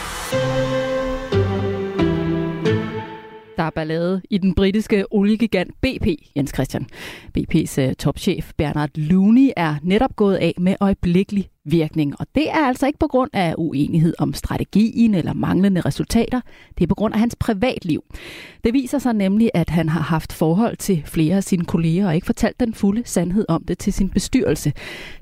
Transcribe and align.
Der 3.58 3.64
er 3.64 3.70
ballade 3.70 4.22
i 4.30 4.38
den 4.38 4.56
britiske 4.56 5.14
oliegigant 5.14 5.82
BP, 5.82 6.08
Jens 6.36 6.52
Christian. 6.54 6.88
BP's 7.38 7.82
øh, 7.82 7.96
topchef 7.96 8.52
Bernard 8.58 8.90
Looney 8.96 9.50
er 9.58 9.76
netop 9.84 10.16
gået 10.16 10.36
af 10.36 10.54
med 10.58 10.76
øjeblikkelig 10.80 11.50
virkning. 11.66 12.16
Og 12.20 12.28
det 12.36 12.50
er 12.50 12.68
altså 12.68 12.88
ikke 12.88 13.00
på 13.00 13.08
grund 13.08 13.30
af 13.34 13.56
uenighed 13.58 14.14
om 14.20 14.34
strategien 14.34 15.16
eller 15.16 15.34
manglende 15.34 15.82
resultater. 15.82 16.42
Det 16.78 16.84
er 16.84 16.88
på 16.88 16.96
grund 16.96 17.14
af 17.14 17.20
hans 17.20 17.36
privatliv. 17.36 18.04
Det 18.64 18.74
viser 18.74 19.00
sig 19.00 19.14
nemlig, 19.14 19.52
at 19.54 19.70
han 19.70 19.90
har 19.90 20.02
haft 20.02 20.34
forhold 20.34 20.78
til 20.78 21.04
flere 21.06 21.36
af 21.36 21.44
sine 21.44 21.66
kolleger 21.66 22.08
og 22.08 22.16
ikke 22.16 22.26
fortalt 22.26 22.60
den 22.60 22.74
fulde 22.74 23.02
sandhed 23.06 23.46
om 23.48 23.64
det 23.64 23.78
til 23.78 23.94
sin 23.94 24.10
bestyrelse. 24.10 24.74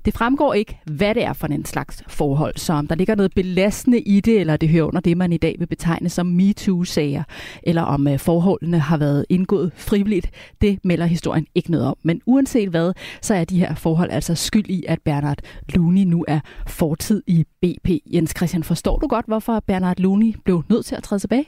Det 0.05 0.13
fremgår 0.13 0.53
ikke, 0.53 0.79
hvad 0.85 1.15
det 1.15 1.23
er 1.23 1.33
for 1.33 1.47
en 1.47 1.65
slags 1.65 2.03
forhold, 2.07 2.57
så 2.57 2.73
om 2.73 2.87
der 2.87 2.95
ligger 2.95 3.15
noget 3.15 3.33
belastende 3.35 3.99
i 3.99 4.19
det, 4.19 4.39
eller 4.39 4.57
det 4.57 4.69
hører 4.69 4.83
under 4.83 5.01
det, 5.01 5.17
man 5.17 5.33
i 5.33 5.37
dag 5.37 5.55
vil 5.59 5.67
betegne 5.67 6.09
som 6.09 6.25
MeToo-sager, 6.25 7.23
eller 7.63 7.81
om 7.81 8.07
øh, 8.07 8.19
forholdene 8.19 8.79
har 8.79 8.97
været 8.97 9.25
indgået 9.29 9.71
frivilligt, 9.75 10.29
det 10.61 10.79
melder 10.83 11.05
historien 11.05 11.47
ikke 11.55 11.71
noget 11.71 11.87
om. 11.87 11.95
Men 12.03 12.21
uanset 12.25 12.69
hvad, 12.69 12.93
så 13.21 13.33
er 13.33 13.43
de 13.43 13.59
her 13.59 13.75
forhold 13.75 14.11
altså 14.11 14.35
skyld 14.35 14.69
i, 14.69 14.83
at 14.87 14.99
Bernard 15.01 15.37
Looney 15.69 16.03
nu 16.03 16.25
er 16.27 16.32
er 16.33 16.39
fortid 16.67 17.23
i 17.27 17.45
BP. 17.61 17.89
Jens 18.13 18.33
Christian, 18.37 18.63
forstår 18.63 18.99
du 18.99 19.07
godt, 19.07 19.25
hvorfor 19.25 19.63
Bernard 19.67 19.99
Looney 19.99 20.35
blev 20.45 20.63
nødt 20.69 20.85
til 20.85 20.95
at 20.95 21.03
træde 21.03 21.19
tilbage? 21.19 21.45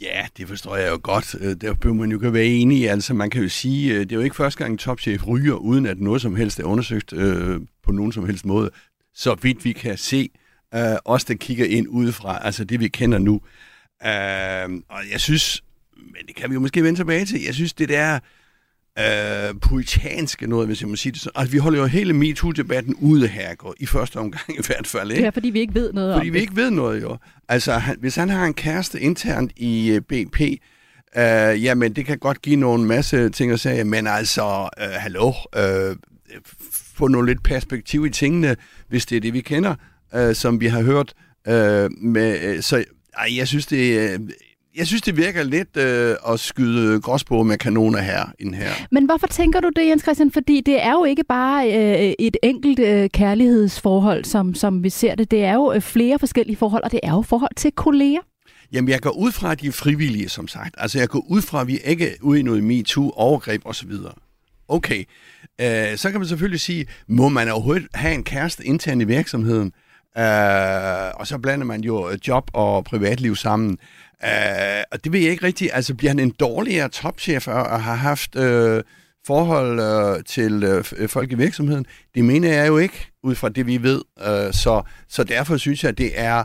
Ja, 0.00 0.26
det 0.36 0.48
forstår 0.48 0.76
jeg 0.76 0.90
jo 0.90 1.00
godt. 1.02 1.36
Øh, 1.40 1.56
der 1.60 1.74
bør 1.74 1.92
man 1.92 2.12
jo 2.12 2.18
kan 2.18 2.32
være 2.32 2.44
enig 2.44 2.78
i. 2.78 2.84
Altså, 2.84 3.14
man 3.14 3.30
kan 3.30 3.42
jo 3.42 3.48
sige, 3.48 3.94
øh, 3.94 4.00
det 4.00 4.12
er 4.12 4.16
jo 4.16 4.22
ikke 4.22 4.36
første 4.36 4.58
gang 4.58 4.72
en 4.72 4.78
topchef 4.78 5.26
ryger, 5.26 5.54
uden 5.54 5.86
at 5.86 6.00
noget 6.00 6.22
som 6.22 6.36
helst 6.36 6.60
er 6.60 6.64
undersøgt 6.64 7.12
øh, 7.12 7.60
på 7.82 7.92
nogen 7.92 8.12
som 8.12 8.26
helst 8.26 8.46
måde. 8.46 8.70
Så 9.14 9.36
vidt 9.42 9.64
vi 9.64 9.72
kan 9.72 9.98
se, 9.98 10.28
øh, 10.74 10.96
os 11.04 11.24
der 11.24 11.34
kigger 11.34 11.66
ind 11.66 11.88
udefra, 11.88 12.38
altså 12.44 12.64
det 12.64 12.80
vi 12.80 12.88
kender 12.88 13.18
nu. 13.18 13.40
Øh, 14.04 14.82
og 14.88 15.02
jeg 15.12 15.20
synes, 15.20 15.62
men 15.96 16.26
det 16.26 16.36
kan 16.36 16.50
vi 16.50 16.54
jo 16.54 16.60
måske 16.60 16.82
vende 16.82 16.98
tilbage 16.98 17.24
til, 17.24 17.42
jeg 17.44 17.54
synes 17.54 17.72
det 17.72 17.88
der 17.88 18.18
øh, 18.98 19.54
puritanske 19.60 20.46
noget, 20.46 20.66
hvis 20.66 20.80
jeg 20.80 20.88
må 20.88 20.96
sige 20.96 21.12
det 21.12 21.20
sådan. 21.20 21.32
Altså, 21.40 21.52
vi 21.52 21.58
holder 21.58 21.78
jo 21.78 21.86
hele 21.86 22.12
MeToo-debatten 22.12 22.94
ude 22.94 23.28
her, 23.28 23.54
går, 23.54 23.74
i 23.80 23.86
første 23.86 24.16
omgang 24.16 24.58
i 24.58 24.62
hvert 24.66 24.86
fald. 24.86 25.10
Ikke? 25.10 25.24
Er, 25.24 25.30
fordi 25.30 25.50
vi 25.50 25.60
ikke 25.60 25.74
ved 25.74 25.92
noget 25.92 26.14
fordi 26.14 26.28
om 26.28 26.32
vi 26.34 26.38
det. 26.38 26.42
ikke 26.42 26.56
ved 26.56 26.70
noget, 26.70 27.02
jo. 27.02 27.16
Altså, 27.48 27.72
han, 27.72 27.96
hvis 28.00 28.16
han 28.16 28.28
har 28.28 28.46
en 28.46 28.54
kæreste 28.54 29.00
internt 29.00 29.52
i 29.56 29.90
øh, 29.90 30.00
BP, 30.00 30.40
uh, 30.40 31.64
jamen, 31.64 31.92
det 31.92 32.06
kan 32.06 32.18
godt 32.18 32.42
give 32.42 32.56
nogle 32.56 32.84
masse 32.84 33.28
ting 33.28 33.52
at 33.52 33.60
sige, 33.60 33.84
men 33.84 34.06
altså, 34.06 34.68
uh, 34.80 34.84
hallo, 34.84 35.28
uh, 35.28 35.96
få 36.94 37.08
noget 37.08 37.26
lidt 37.26 37.42
perspektiv 37.42 38.06
i 38.06 38.10
tingene, 38.10 38.56
hvis 38.88 39.06
det 39.06 39.16
er 39.16 39.20
det, 39.20 39.32
vi 39.32 39.40
kender, 39.40 39.74
uh, 40.16 40.32
som 40.34 40.60
vi 40.60 40.66
har 40.66 40.82
hørt. 40.82 41.14
Uh, 41.48 42.02
med, 42.02 42.56
uh, 42.56 42.60
så 42.62 42.84
ej, 43.18 43.36
jeg 43.36 43.48
synes, 43.48 43.66
det 43.66 44.14
uh, 44.20 44.28
jeg 44.76 44.86
synes, 44.86 45.02
det 45.02 45.16
virker 45.16 45.42
lidt 45.42 45.76
øh, 45.76 46.16
at 46.28 46.40
skyde 46.40 47.00
gråsbog 47.00 47.46
med 47.46 47.58
kanoner 47.58 48.00
her, 48.00 48.24
den 48.38 48.54
her. 48.54 48.70
Men 48.90 49.04
hvorfor 49.04 49.26
tænker 49.26 49.60
du 49.60 49.70
det, 49.76 49.86
Jens 49.88 50.02
Christian? 50.02 50.30
Fordi 50.30 50.60
det 50.66 50.82
er 50.82 50.92
jo 50.92 51.04
ikke 51.04 51.24
bare 51.24 51.66
øh, 51.66 52.14
et 52.18 52.36
enkelt 52.42 52.78
øh, 52.78 53.10
kærlighedsforhold, 53.10 54.24
som, 54.24 54.54
som 54.54 54.84
vi 54.84 54.90
ser 54.90 55.14
det. 55.14 55.30
Det 55.30 55.44
er 55.44 55.54
jo 55.54 55.72
øh, 55.72 55.80
flere 55.80 56.18
forskellige 56.18 56.56
forhold, 56.56 56.82
og 56.82 56.92
det 56.92 57.00
er 57.02 57.10
jo 57.10 57.22
forhold 57.22 57.54
til 57.56 57.72
kolleger. 57.72 58.20
Jamen, 58.72 58.88
jeg 58.88 59.00
går 59.00 59.10
ud 59.10 59.32
fra, 59.32 59.52
at 59.52 59.60
de 59.60 59.66
er 59.66 59.72
frivillige, 59.72 60.28
som 60.28 60.48
sagt. 60.48 60.74
Altså, 60.78 60.98
jeg 60.98 61.08
går 61.08 61.24
ud 61.28 61.42
fra, 61.42 61.60
at 61.60 61.66
vi 61.66 61.78
ikke 61.84 62.08
er 62.08 62.14
ude 62.20 62.40
i 62.40 62.42
noget 62.42 62.64
MeToo, 62.64 63.10
overgreb 63.10 63.62
osv. 63.64 63.92
Okay, 64.68 65.04
øh, 65.60 65.96
så 65.96 66.10
kan 66.10 66.20
man 66.20 66.28
selvfølgelig 66.28 66.60
sige, 66.60 66.86
må 67.08 67.28
man 67.28 67.48
overhovedet 67.48 67.88
have 67.94 68.14
en 68.14 68.24
kæreste 68.24 68.66
internt 68.66 69.02
i 69.02 69.04
virksomheden? 69.04 69.72
Øh, 70.18 71.10
og 71.14 71.26
så 71.26 71.38
blander 71.42 71.66
man 71.66 71.80
jo 71.80 72.10
job 72.28 72.50
og 72.52 72.84
privatliv 72.84 73.36
sammen. 73.36 73.78
Uh, 74.24 74.82
og 74.92 75.04
det 75.04 75.12
ved 75.12 75.20
jeg 75.20 75.30
ikke 75.30 75.46
rigtigt. 75.46 75.70
Altså, 75.74 75.94
bliver 75.94 76.10
han 76.10 76.18
en 76.18 76.30
dårligere 76.30 76.88
topchef 76.88 77.48
og 77.48 77.82
har 77.82 77.94
haft 77.94 78.36
uh, 78.36 78.80
forhold 79.26 79.80
uh, 79.80 80.24
til 80.24 80.78
uh, 80.78 81.08
folk 81.08 81.32
i 81.32 81.34
virksomheden? 81.34 81.86
Det 82.14 82.24
mener 82.24 82.52
jeg 82.52 82.68
jo 82.68 82.78
ikke, 82.78 83.10
ud 83.22 83.34
fra 83.34 83.48
det, 83.48 83.66
vi 83.66 83.82
ved. 83.82 84.02
Uh, 84.16 84.52
så, 84.52 84.82
så 85.08 85.24
derfor 85.24 85.56
synes 85.56 85.82
jeg, 85.84 85.88
at 85.88 85.98
det 85.98 86.10
er... 86.14 86.44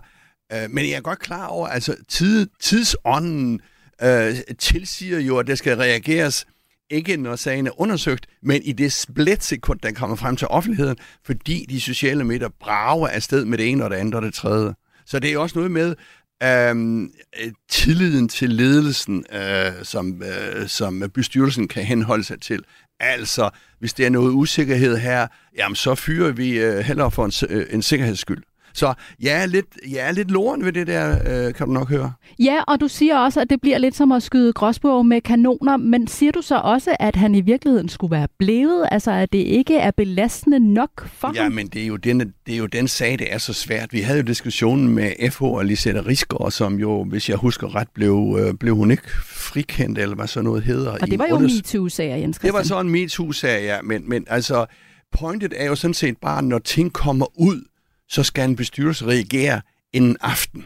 Uh, 0.53 0.71
men 0.71 0.85
jeg 0.85 0.93
er 0.93 1.01
godt 1.01 1.19
klar 1.19 1.47
over, 1.47 1.67
altså 1.67 1.95
tid, 2.07 2.47
tidsånden 2.61 3.59
uh, 4.03 4.33
tilsiger 4.59 5.19
jo, 5.19 5.37
at 5.37 5.47
der 5.47 5.55
skal 5.55 5.77
reageres 5.77 6.45
ikke 6.89 7.17
når 7.17 7.35
sagen 7.35 7.67
er 7.67 7.81
undersøgt, 7.81 8.27
men 8.43 8.61
i 8.63 8.71
det 8.71 8.91
splitsekund, 8.93 9.79
der 9.79 9.91
kommer 9.91 10.15
frem 10.15 10.35
til 10.35 10.47
offentligheden, 10.47 10.97
fordi 11.25 11.65
de 11.69 11.81
sociale 11.81 12.23
medier 12.23 12.49
brager 12.59 13.07
afsted 13.07 13.45
med 13.45 13.57
det 13.57 13.69
ene 13.69 13.83
og 13.83 13.89
det 13.89 13.95
andet 13.95 14.15
og 14.15 14.21
det 14.21 14.33
tredje. 14.33 14.73
Så 15.05 15.19
det 15.19 15.33
er 15.33 15.37
også 15.37 15.55
noget 15.55 15.71
med, 15.71 15.95
Øhm, 16.43 17.03
øh, 17.03 17.51
tilliden 17.69 18.27
til 18.27 18.49
ledelsen, 18.49 19.25
øh, 19.33 19.83
som, 19.83 20.23
øh, 20.23 20.67
som 20.67 21.03
bestyrelsen 21.13 21.67
kan 21.67 21.83
henholde 21.83 22.23
sig 22.23 22.41
til. 22.41 22.63
Altså, 22.99 23.49
hvis 23.79 23.93
der 23.93 24.05
er 24.05 24.09
noget 24.09 24.31
usikkerhed 24.31 24.97
her, 24.97 25.27
jamen 25.57 25.75
så 25.75 25.95
fyrer 25.95 26.31
vi 26.31 26.59
øh, 26.59 26.77
hellere 26.77 27.11
for 27.11 27.25
en, 27.25 27.31
øh, 27.49 27.65
en 27.69 27.81
sikkerheds 27.81 28.19
skyld. 28.19 28.43
Så 28.75 28.93
jeg 29.21 29.41
er 29.41 29.45
lidt, 29.45 29.65
jeg 29.91 30.07
er 30.07 30.11
lidt 30.11 30.31
loren 30.31 30.65
ved 30.65 30.73
det 30.73 30.87
der, 30.87 31.17
øh, 31.47 31.53
kan 31.53 31.67
du 31.67 31.73
nok 31.73 31.89
høre. 31.89 32.13
Ja, 32.39 32.61
og 32.67 32.79
du 32.79 32.87
siger 32.87 33.17
også, 33.17 33.41
at 33.41 33.49
det 33.49 33.61
bliver 33.61 33.77
lidt 33.77 33.95
som 33.95 34.11
at 34.11 34.23
skyde 34.23 34.53
gråsbog 34.53 35.05
med 35.05 35.21
kanoner, 35.21 35.77
men 35.77 36.07
siger 36.07 36.31
du 36.31 36.41
så 36.41 36.55
også, 36.55 36.95
at 36.99 37.15
han 37.15 37.35
i 37.35 37.41
virkeligheden 37.41 37.89
skulle 37.89 38.11
være 38.11 38.27
blevet? 38.39 38.87
Altså, 38.91 39.11
at 39.11 39.33
det 39.33 39.39
ikke 39.39 39.77
er 39.77 39.91
belastende 39.91 40.73
nok 40.73 41.07
for 41.07 41.31
ja, 41.35 41.41
ham? 41.41 41.51
Ja, 41.51 41.55
men 41.55 41.67
det 41.67 41.81
er, 41.81 41.87
jo 41.87 41.95
den, 41.95 42.19
det 42.19 42.53
er 42.53 42.57
jo 42.57 42.65
den 42.65 42.87
sag, 42.87 43.19
det 43.19 43.33
er 43.33 43.37
så 43.37 43.53
svært. 43.53 43.93
Vi 43.93 43.99
havde 43.99 44.19
jo 44.19 44.25
diskussionen 44.25 44.87
med 44.87 45.31
FH 45.31 45.43
og 45.43 45.65
Lisette 45.65 46.05
Rigsgaard, 46.05 46.51
som 46.51 46.79
jo, 46.79 47.03
hvis 47.03 47.29
jeg 47.29 47.37
husker 47.37 47.75
ret, 47.75 47.87
blev, 47.93 48.37
øh, 48.39 48.53
blev 48.53 48.75
hun 48.75 48.91
ikke 48.91 49.03
frikendt, 49.25 49.99
eller 49.99 50.15
hvad 50.15 50.27
så 50.27 50.41
noget 50.41 50.63
hedder. 50.63 50.91
Og 50.91 51.07
det 51.07 51.19
var 51.19 51.27
jo 51.29 51.35
en 51.35 51.43
MeToo-sag, 51.43 52.09
Jens 52.09 52.35
Christian. 52.35 52.47
Det 52.47 52.53
var 52.53 52.63
så 52.63 52.79
en 52.79 52.89
MeToo-sag, 52.89 53.63
ja, 53.63 53.81
men, 53.81 54.09
men 54.09 54.25
altså, 54.27 54.65
pointet 55.11 55.53
er 55.55 55.65
jo 55.65 55.75
sådan 55.75 55.93
set 55.93 56.17
bare, 56.17 56.43
når 56.43 56.59
ting 56.59 56.93
kommer 56.93 57.39
ud, 57.39 57.61
så 58.09 58.23
skal 58.23 58.49
en 58.49 58.55
bestyrelse 58.55 59.05
reagere 59.05 59.61
inden 59.93 60.17
aften. 60.21 60.65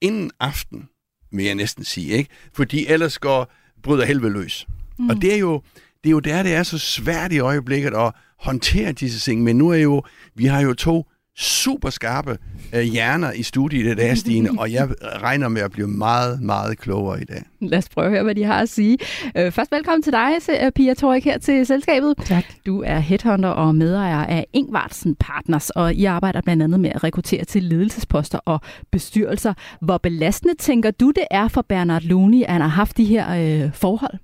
Inden 0.00 0.30
aften, 0.40 0.88
vil 1.32 1.44
jeg 1.44 1.54
næsten 1.54 1.84
sige, 1.84 2.12
ikke? 2.12 2.30
Fordi 2.52 2.86
ellers 2.86 3.18
går 3.18 3.52
bryder 3.82 4.04
helvede 4.04 4.32
løs. 4.32 4.66
Mm. 4.98 5.08
Og 5.08 5.16
det 5.16 5.34
er 5.34 5.38
jo 5.38 5.62
det 6.04 6.10
er 6.10 6.12
jo 6.12 6.20
der, 6.20 6.42
det 6.42 6.54
er 6.54 6.62
så 6.62 6.78
svært 6.78 7.32
i 7.32 7.38
øjeblikket 7.38 7.94
at 7.94 8.12
håndtere 8.38 8.92
disse 8.92 9.20
ting. 9.20 9.42
Men 9.42 9.56
nu 9.58 9.68
er 9.68 9.76
jo, 9.76 10.02
vi 10.34 10.44
har 10.44 10.60
jo 10.60 10.74
to 10.74 11.06
super 11.36 11.90
skarpe 11.90 12.38
øh, 12.74 12.82
hjerner 12.82 13.32
i 13.32 13.42
studiet 13.42 13.92
i 13.92 13.94
dag, 13.94 14.18
Stine, 14.18 14.50
og 14.58 14.72
jeg 14.72 14.88
regner 15.02 15.48
med 15.48 15.62
at 15.62 15.72
blive 15.72 15.88
meget, 15.88 16.42
meget 16.42 16.78
klogere 16.78 17.22
i 17.22 17.24
dag. 17.24 17.42
Lad 17.60 17.78
os 17.78 17.88
prøve 17.88 18.06
at 18.06 18.12
høre, 18.12 18.22
hvad 18.22 18.34
de 18.34 18.44
har 18.44 18.60
at 18.60 18.68
sige. 18.68 18.98
Øh, 19.36 19.52
først 19.52 19.72
velkommen 19.72 20.02
til 20.02 20.12
dig, 20.12 20.30
øh, 20.62 20.72
Pia 20.72 20.94
Torik, 20.94 21.24
her 21.24 21.38
til 21.38 21.66
selskabet. 21.66 22.14
Tak. 22.24 22.44
Du 22.66 22.82
er 22.86 22.98
headhunter 22.98 23.48
og 23.48 23.74
medejer 23.74 24.24
af 24.24 24.46
Ingvartsen 24.52 25.16
Partners, 25.20 25.70
og 25.70 25.94
I 25.94 26.04
arbejder 26.04 26.40
blandt 26.40 26.62
andet 26.62 26.80
med 26.80 26.90
at 26.94 27.04
rekruttere 27.04 27.44
til 27.44 27.62
ledelsesposter 27.62 28.38
og 28.38 28.60
bestyrelser. 28.92 29.54
Hvor 29.82 29.98
belastende 29.98 30.54
tænker 30.54 30.90
du, 30.90 31.10
det 31.10 31.24
er 31.30 31.48
for 31.48 31.62
Bernard 31.68 32.02
Looney, 32.02 32.42
at 32.42 32.52
han 32.52 32.60
har 32.60 32.68
haft 32.68 32.96
de 32.96 33.04
her 33.04 33.64
øh, 33.64 33.72
forhold? 33.74 34.18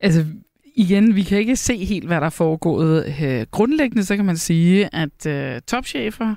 Altså, 0.00 0.24
igen, 0.74 1.16
vi 1.16 1.22
kan 1.22 1.38
ikke 1.38 1.56
se 1.56 1.84
helt, 1.84 2.06
hvad 2.06 2.16
der 2.16 2.26
er 2.26 2.30
foregået. 2.30 3.14
Øh, 3.22 3.46
grundlæggende 3.50 4.04
så 4.04 4.16
kan 4.16 4.24
man 4.24 4.36
sige, 4.36 4.94
at 4.94 5.26
øh, 5.26 5.60
topchefer 5.66 6.34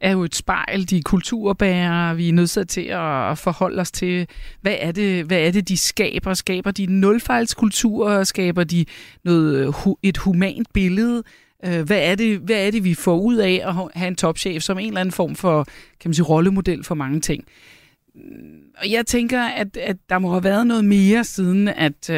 er 0.00 0.12
jo 0.12 0.24
et 0.24 0.34
spejl, 0.34 0.90
de 0.90 0.96
er 0.96 1.02
kulturbærere, 1.04 2.16
vi 2.16 2.28
er 2.28 2.32
nødt 2.32 2.68
til 2.68 2.80
at 2.80 3.38
forholde 3.38 3.80
os 3.80 3.90
til, 3.90 4.28
hvad 4.60 4.74
er 4.78 4.92
det, 4.92 5.24
hvad 5.24 5.38
er 5.38 5.50
det 5.50 5.68
de 5.68 5.76
skaber? 5.76 6.34
Skaber 6.34 6.70
de 6.70 6.86
nulfejlskultur? 6.86 8.24
Skaber 8.24 8.64
de 8.64 8.84
noget, 9.24 9.66
øh, 9.66 9.94
et 10.02 10.16
humant 10.16 10.72
billede? 10.72 11.22
Øh, 11.64 11.82
hvad 11.82 11.98
er, 12.02 12.14
det, 12.14 12.38
hvad 12.38 12.66
er 12.66 12.70
det, 12.70 12.84
vi 12.84 12.94
får 12.94 13.18
ud 13.18 13.36
af 13.36 13.62
at 13.64 13.74
have 13.94 14.08
en 14.08 14.16
topchef 14.16 14.62
som 14.62 14.78
en 14.78 14.86
eller 14.86 15.00
anden 15.00 15.12
form 15.12 15.34
for 15.34 15.64
kan 16.00 16.08
man 16.08 16.14
sige, 16.14 16.24
rollemodel 16.24 16.84
for 16.84 16.94
mange 16.94 17.20
ting? 17.20 17.44
Og 18.78 18.90
jeg 18.90 19.06
tænker, 19.06 19.42
at, 19.42 19.76
at 19.76 19.96
der 20.08 20.18
må 20.18 20.30
have 20.30 20.44
været 20.44 20.66
noget 20.66 20.84
mere 20.84 21.24
siden, 21.24 21.68
at, 21.68 22.10
øh, 22.10 22.16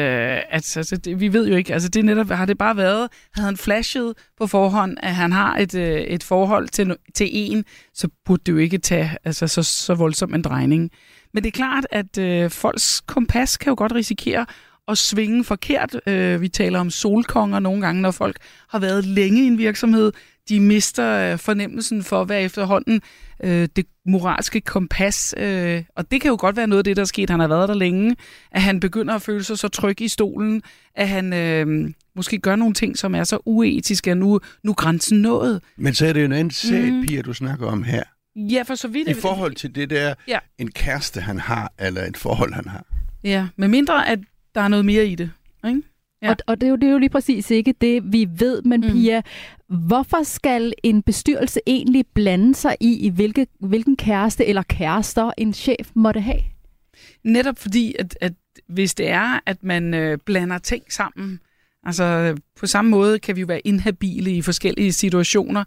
at 0.49 0.77
altså, 0.77 0.99
det, 1.05 1.19
vi 1.19 1.33
ved 1.33 1.47
jo 1.47 1.55
ikke, 1.55 1.73
altså 1.73 1.89
det 1.89 2.05
netop, 2.05 2.29
har 2.29 2.45
det 2.45 2.57
bare 2.57 2.77
været, 2.77 3.09
havde 3.33 3.45
han 3.45 3.57
flashet 3.57 4.13
på 4.37 4.47
forhånd, 4.47 4.97
at 5.03 5.15
han 5.15 5.31
har 5.31 5.57
et, 5.57 5.75
øh, 5.75 6.01
et 6.01 6.23
forhold 6.23 6.67
til, 6.67 6.95
til 7.15 7.29
en, 7.31 7.65
så 7.93 8.07
burde 8.25 8.41
det 8.45 8.51
jo 8.51 8.57
ikke 8.57 8.77
tage 8.77 9.17
altså, 9.23 9.47
så, 9.47 9.63
så 9.63 9.93
voldsom 9.93 10.33
en 10.33 10.41
drejning. 10.41 10.91
Men 11.33 11.43
det 11.43 11.47
er 11.47 11.57
klart, 11.57 11.87
at 11.91 12.17
øh, 12.17 12.49
folks 12.49 13.01
kompas 13.01 13.57
kan 13.57 13.69
jo 13.69 13.75
godt 13.77 13.93
risikere 13.93 14.45
at 14.87 14.97
svinge 14.97 15.43
forkert. 15.43 15.95
Øh, 16.07 16.41
vi 16.41 16.47
taler 16.47 16.79
om 16.79 16.89
solkonger 16.89 17.59
nogle 17.59 17.81
gange, 17.81 18.01
når 18.01 18.11
folk 18.11 18.37
har 18.69 18.79
været 18.79 19.05
længe 19.05 19.43
i 19.43 19.47
en 19.47 19.57
virksomhed. 19.57 20.11
De 20.49 20.59
mister 20.59 21.31
øh, 21.33 21.37
fornemmelsen 21.39 22.03
for, 22.03 22.23
hvad 22.23 22.45
efterhånden 22.45 23.01
øh, 23.43 23.69
det 23.75 23.85
moralske 24.05 24.61
kompas, 24.61 25.33
øh, 25.37 25.83
og 25.95 26.11
det 26.11 26.21
kan 26.21 26.29
jo 26.29 26.37
godt 26.39 26.55
være 26.57 26.67
noget 26.67 26.79
af 26.79 26.83
det, 26.83 26.95
der 26.95 27.01
er 27.01 27.05
sket. 27.05 27.29
Han 27.29 27.39
har 27.39 27.47
været 27.47 27.69
der 27.69 27.75
længe, 27.75 28.15
at 28.51 28.61
han 28.61 28.79
begynder 28.79 29.13
at 29.15 29.21
føle 29.21 29.43
sig 29.43 29.57
så 29.59 29.67
tryg 29.67 30.01
i 30.01 30.07
stolen, 30.07 30.61
at 30.95 31.07
han 31.07 31.33
øh, 31.33 31.91
måske 32.15 32.37
gør 32.37 32.55
nogle 32.55 32.73
ting, 32.73 32.97
som 32.97 33.15
er 33.15 33.23
så 33.23 33.39
uetiske, 33.45 34.11
at 34.11 34.17
nu, 34.17 34.39
nu 34.63 34.73
grænsen 34.73 35.21
nået. 35.21 35.61
Men 35.77 35.93
så 35.93 36.05
er 36.05 36.13
det 36.13 36.19
jo 36.21 36.25
en 36.25 36.31
anden 36.33 36.51
sag, 36.51 36.91
Mhm. 36.91 37.07
Pia, 37.07 37.21
du 37.21 37.33
snakker 37.33 37.67
om 37.67 37.83
her. 37.83 38.03
Ja, 38.35 38.61
for 38.67 38.75
så 38.75 38.87
vidt. 38.87 39.07
I 39.07 39.13
forhold 39.13 39.55
til 39.55 39.75
det 39.75 39.89
der, 39.89 40.13
Ja. 40.27 40.39
en 40.57 40.71
kæreste 40.71 41.21
han 41.21 41.39
har, 41.39 41.71
eller 41.79 42.03
et 42.05 42.17
forhold 42.17 42.53
han 42.53 42.67
har. 42.67 42.85
Ja, 43.23 43.47
med 43.55 43.67
mindre 43.67 44.09
at 44.09 44.19
der 44.55 44.61
er 44.61 44.67
noget 44.67 44.85
mere 44.85 45.05
i 45.05 45.15
det. 45.15 45.31
Ikke? 45.67 45.81
Ja. 46.21 46.29
Og, 46.29 46.37
og 46.47 46.61
det, 46.61 46.67
er 46.67 46.69
jo, 46.69 46.75
det 46.75 46.87
er 46.87 46.91
jo 46.91 46.97
lige 46.97 47.09
præcis 47.09 47.51
ikke 47.51 47.73
det, 47.81 48.13
vi 48.13 48.27
ved. 48.37 48.61
Men 48.61 48.81
mm. 48.81 48.91
Pia, 48.91 49.21
hvorfor 49.67 50.23
skal 50.23 50.73
en 50.83 51.01
bestyrelse 51.03 51.59
egentlig 51.67 52.05
blande 52.13 52.55
sig 52.55 52.75
i, 52.79 52.99
i 52.99 53.09
hvilke, 53.09 53.47
hvilken 53.59 53.97
kæreste 53.97 54.45
eller 54.45 54.63
kærester 54.63 55.31
en 55.37 55.53
chef 55.53 55.89
måtte 55.93 56.21
have? 56.21 56.41
Netop 57.23 57.59
fordi, 57.59 57.95
at, 57.99 58.17
at 58.21 58.33
hvis 58.67 58.93
det 58.93 59.09
er, 59.09 59.39
at 59.45 59.63
man 59.63 59.93
øh, 59.93 60.17
blander 60.25 60.57
ting 60.57 60.83
sammen, 60.89 61.39
altså 61.83 62.37
på 62.59 62.67
samme 62.67 62.91
måde 62.91 63.19
kan 63.19 63.35
vi 63.35 63.41
jo 63.41 63.47
være 63.47 63.67
inhabile 63.67 64.31
i 64.31 64.41
forskellige 64.41 64.93
situationer. 64.93 65.63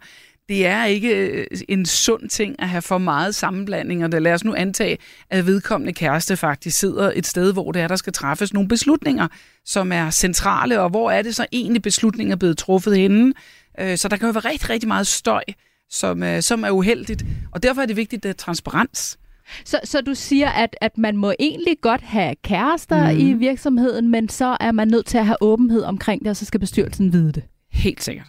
Det 0.49 0.65
er 0.65 0.85
ikke 0.85 1.15
øh, 1.15 1.47
en 1.67 1.85
sund 1.85 2.29
ting 2.29 2.55
at 2.59 2.69
have 2.69 2.81
for 2.81 2.97
meget 2.97 3.35
sammenblanding, 3.35 4.03
og 4.03 4.09
lad 4.09 4.33
os 4.33 4.43
nu 4.43 4.55
antage, 4.55 4.97
at 5.29 5.45
vedkommende 5.45 5.93
kæreste 5.93 6.37
faktisk 6.37 6.79
sidder 6.79 7.11
et 7.15 7.27
sted, 7.27 7.53
hvor 7.53 7.71
det 7.71 7.81
er, 7.81 7.87
der 7.87 7.95
skal 7.95 8.13
træffes 8.13 8.53
nogle 8.53 8.69
beslutninger, 8.69 9.27
som 9.65 9.91
er 9.91 10.09
centrale, 10.09 10.81
og 10.81 10.89
hvor 10.89 11.11
er 11.11 11.21
det 11.21 11.35
så 11.35 11.45
egentlig 11.51 11.81
beslutninger 11.81 12.35
blevet 12.35 12.57
truffet 12.57 12.97
henne. 12.97 13.33
Øh, 13.79 13.97
Så 13.97 14.07
der 14.07 14.17
kan 14.17 14.27
jo 14.27 14.31
være 14.31 14.51
rigtig, 14.51 14.69
rigtig 14.69 14.87
meget 14.87 15.07
støj, 15.07 15.43
som, 15.89 16.23
øh, 16.23 16.41
som 16.41 16.63
er 16.63 16.69
uheldigt, 16.69 17.25
og 17.51 17.63
derfor 17.63 17.81
er 17.81 17.85
det 17.85 17.95
vigtigt, 17.95 18.19
at 18.19 18.23
der 18.23 18.29
er 18.29 18.33
transparens. 18.33 19.17
Så, 19.65 19.79
så 19.83 20.01
du 20.01 20.15
siger, 20.15 20.49
at, 20.49 20.75
at 20.81 20.97
man 20.97 21.17
må 21.17 21.33
egentlig 21.39 21.77
godt 21.81 22.01
have 22.01 22.35
kærester 22.43 23.11
mm. 23.11 23.19
i 23.19 23.33
virksomheden, 23.33 24.11
men 24.11 24.29
så 24.29 24.57
er 24.59 24.71
man 24.71 24.87
nødt 24.87 25.05
til 25.05 25.17
at 25.17 25.25
have 25.25 25.37
åbenhed 25.41 25.83
omkring 25.83 26.21
det, 26.21 26.29
og 26.29 26.35
så 26.35 26.45
skal 26.45 26.59
bestyrelsen 26.59 27.13
vide 27.13 27.31
det. 27.31 27.43
Helt 27.71 28.03
sikkert. 28.03 28.27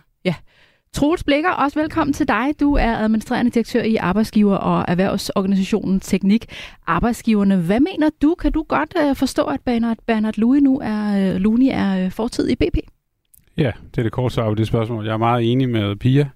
Troels 0.93 1.25
Blikker, 1.25 1.50
også 1.50 1.81
velkommen 1.81 2.15
til 2.15 2.29
dig. 2.29 2.61
Du 2.61 2.75
er 2.75 2.97
administrerende 2.97 3.50
direktør 3.50 3.83
i 3.83 3.97
Arbejdsgiver- 3.97 4.56
og 4.56 4.85
Erhvervsorganisationen 4.88 6.00
Teknik. 6.00 6.47
Arbejdsgiverne, 6.87 7.56
hvad 7.56 7.81
mener 7.81 8.11
du? 8.23 8.35
Kan 8.35 8.53
du 8.53 8.62
godt 8.69 8.94
uh, 9.11 9.17
forstå, 9.17 9.44
at 9.44 9.61
Bernard, 9.65 9.97
Bernard 10.06 10.35
Louis 10.37 10.62
nu 10.62 10.81
er, 10.85 11.31
uh, 11.35 11.37
Luni 11.37 11.69
er 11.69 12.06
uh, 12.06 12.12
fortid 12.12 12.49
i 12.49 12.55
BP? 12.55 12.79
Ja, 13.56 13.73
det 13.91 13.99
er 13.99 14.03
det 14.03 14.12
korte 14.12 14.35
svar 14.35 14.49
på 14.49 14.55
det 14.55 14.67
spørgsmål. 14.67 15.05
Jeg 15.06 15.12
er 15.12 15.17
meget 15.17 15.53
enig 15.53 15.69
med 15.69 15.97
Pia. 15.97 16.29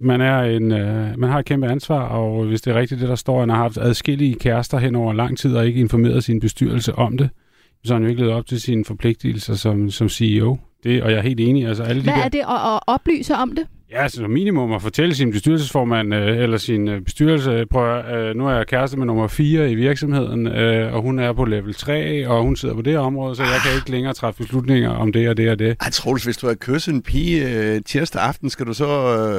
Man, 0.00 0.20
er 0.20 0.42
en, 0.42 0.72
øh, 0.72 1.18
man 1.18 1.30
har 1.30 1.38
et 1.38 1.44
kæmpe 1.44 1.66
ansvar, 1.66 2.08
og 2.08 2.44
hvis 2.44 2.62
det 2.62 2.70
er 2.70 2.80
rigtigt, 2.80 3.00
det 3.00 3.08
der 3.08 3.14
står, 3.14 3.34
at 3.34 3.40
han 3.40 3.48
har 3.48 3.56
haft 3.56 3.78
adskillige 3.78 4.34
kærester 4.34 4.78
hen 4.78 4.94
over 4.94 5.12
lang 5.12 5.38
tid 5.38 5.56
og 5.56 5.66
ikke 5.66 5.80
informeret 5.80 6.24
sin 6.24 6.40
bestyrelse 6.40 6.94
om 6.94 7.18
det, 7.18 7.30
så 7.84 7.92
har 7.92 7.94
han 7.94 8.02
jo 8.02 8.08
ikke 8.08 8.22
levet 8.22 8.34
op 8.34 8.46
til 8.46 8.60
sine 8.60 8.84
forpligtelser 8.84 9.54
som, 9.54 9.90
som 9.90 10.08
CEO. 10.08 10.58
Det, 10.84 11.02
og 11.02 11.10
jeg 11.10 11.18
er 11.18 11.22
helt 11.22 11.40
enig. 11.40 11.66
Altså 11.66 11.82
alle 11.82 12.02
Hvad 12.02 12.12
de 12.12 12.18
der, 12.18 12.24
er 12.24 12.28
det 12.28 12.38
at, 12.38 12.74
at 12.74 12.80
oplyse 12.86 13.34
om 13.34 13.54
det? 13.54 13.66
Ja, 13.90 14.02
altså 14.02 14.28
minimum 14.28 14.72
at 14.72 14.82
fortælle 14.82 15.14
sin 15.14 15.30
bestyrelsesformand 15.30 16.14
øh, 16.14 16.38
eller 16.38 16.56
sin 16.56 16.88
øh, 16.88 17.00
bestyrelse, 17.00 17.66
prøv 17.70 18.04
øh, 18.04 18.36
nu 18.36 18.46
er 18.46 18.52
jeg 18.52 18.66
kæreste 18.66 18.96
med 18.96 19.06
nummer 19.06 19.28
4 19.28 19.70
i 19.70 19.74
virksomheden, 19.74 20.46
øh, 20.46 20.94
og 20.94 21.02
hun 21.02 21.18
er 21.18 21.32
på 21.32 21.44
level 21.44 21.74
3, 21.74 22.28
og 22.28 22.42
hun 22.42 22.56
sidder 22.56 22.74
på 22.74 22.82
det 22.82 22.98
område, 22.98 23.36
så 23.36 23.42
jeg 23.42 23.60
kan 23.64 23.76
ikke 23.76 23.90
længere 23.90 24.14
træffe 24.14 24.42
beslutninger 24.42 24.90
om 24.90 25.12
det 25.12 25.28
og 25.28 25.36
det 25.36 25.50
og 25.50 25.58
det. 25.58 25.76
Ej, 25.80 25.90
Troels, 25.90 26.24
hvis 26.24 26.36
du 26.36 26.46
har 26.46 26.54
kysset 26.54 26.94
en 26.94 27.02
pige 27.02 27.48
øh, 27.48 27.82
tirsdag 27.86 28.22
aften, 28.22 28.50
skal 28.50 28.66
du, 28.66 28.72
så, 28.72 28.88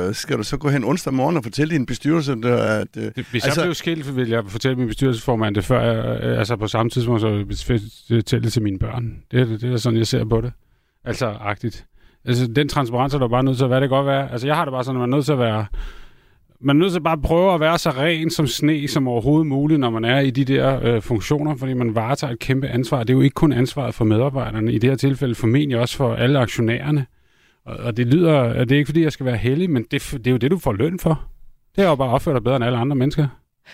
øh, 0.08 0.16
skal 0.16 0.38
du 0.38 0.44
så 0.44 0.58
gå 0.58 0.70
hen 0.70 0.84
onsdag 0.84 1.14
morgen 1.14 1.38
og 1.38 1.44
fortælle 1.44 1.74
din 1.74 1.86
bestyrelse, 1.86 2.32
at, 2.32 2.46
at 2.46 2.88
øh, 2.98 3.12
Hvis 3.32 3.46
altså, 3.46 3.62
jeg 3.62 3.66
blev 3.66 3.74
skilt, 3.74 4.16
vil 4.16 4.30
jeg 4.30 4.44
fortælle 4.48 4.78
min 4.78 4.88
bestyrelsesformand 4.88 5.56
det 5.56 5.66
før, 5.66 5.82
jeg, 5.82 6.24
øh, 6.24 6.40
altså 6.40 6.56
på 6.56 6.68
samme 6.68 6.90
tidspunkt, 6.90 7.22
så 7.22 7.46
fortælle 8.10 8.44
det 8.44 8.54
til 8.54 8.62
mine 8.62 8.80
børn. 8.80 9.24
Det 9.32 9.42
er, 9.42 9.46
det 9.46 9.74
er 9.74 9.78
sådan, 9.78 9.98
jeg 9.98 10.08
ser 10.08 10.26
på 10.26 10.42
det. 10.42 10.52
Altså, 11.06 11.26
agtigt. 11.42 11.86
Altså, 12.26 12.48
den 12.48 12.68
transparens 12.68 13.14
er 13.14 13.20
der 13.20 13.28
bare 13.28 13.44
nødt 13.44 13.58
til 13.58 13.64
at 13.64 13.70
være. 13.70 13.82
Det 13.82 13.90
kan 13.90 13.98
godt 13.98 14.08
være. 14.08 14.32
Altså, 14.32 14.48
jeg 14.48 14.56
har 14.56 14.66
det 14.66 14.72
bare 14.72 14.84
sådan, 14.84 14.96
at 14.96 15.00
man 15.00 15.14
er 15.14 15.16
nødt 15.16 15.26
til 15.26 15.34
at 15.34 15.40
være... 15.40 15.66
Man 16.64 16.76
er 16.76 16.80
nødt 16.80 16.92
til 16.92 17.00
at 17.00 17.04
bare 17.04 17.18
prøve 17.18 17.54
at 17.54 17.60
være 17.60 17.78
så 17.78 17.90
ren 17.90 18.30
som 18.30 18.48
sne 18.48 18.88
som 18.88 19.08
overhovedet 19.08 19.48
muligt, 19.48 19.80
når 19.80 19.90
man 19.90 20.06
er 20.06 20.20
i 20.20 20.30
de 20.30 20.46
der 20.46 20.80
øh, 20.84 21.02
funktioner, 21.02 21.56
fordi 21.56 21.74
man 21.74 21.96
varetager 21.96 22.34
et 22.34 22.40
kæmpe 22.40 22.68
ansvar. 22.68 23.00
Det 23.00 23.10
er 23.10 23.14
jo 23.14 23.22
ikke 23.22 23.34
kun 23.34 23.54
ansvaret 23.54 23.96
for 23.96 24.06
medarbejderne, 24.06 24.74
i 24.74 24.78
det 24.78 24.90
her 24.90 24.98
tilfælde 24.98 25.36
formentlig 25.36 25.80
også 25.80 25.98
for 25.98 26.14
alle 26.14 26.40
aktionærerne. 26.40 27.06
Og, 27.66 27.78
og 27.78 27.98
det 27.98 28.08
lyder, 28.08 28.40
at 28.40 28.70
det 28.70 28.76
er 28.76 28.80
ikke 28.80 28.88
fordi, 28.88 29.04
jeg 29.04 29.12
skal 29.12 29.26
være 29.26 29.38
heldig, 29.38 29.70
men 29.70 29.86
det, 29.92 30.12
det 30.12 30.28
er 30.28 30.32
jo 30.32 30.38
det, 30.38 30.52
du 30.52 30.58
får 30.58 30.74
løn 30.74 31.00
for. 31.00 31.24
Det 31.76 31.84
er 31.84 31.90
jo 31.90 31.96
bare 31.96 32.10
at 32.10 32.14
opføre 32.14 32.36
dig 32.36 32.44
bedre 32.44 32.56
end 32.56 32.66
alle 32.66 32.78
andre 32.78 32.96
mennesker. 32.96 33.28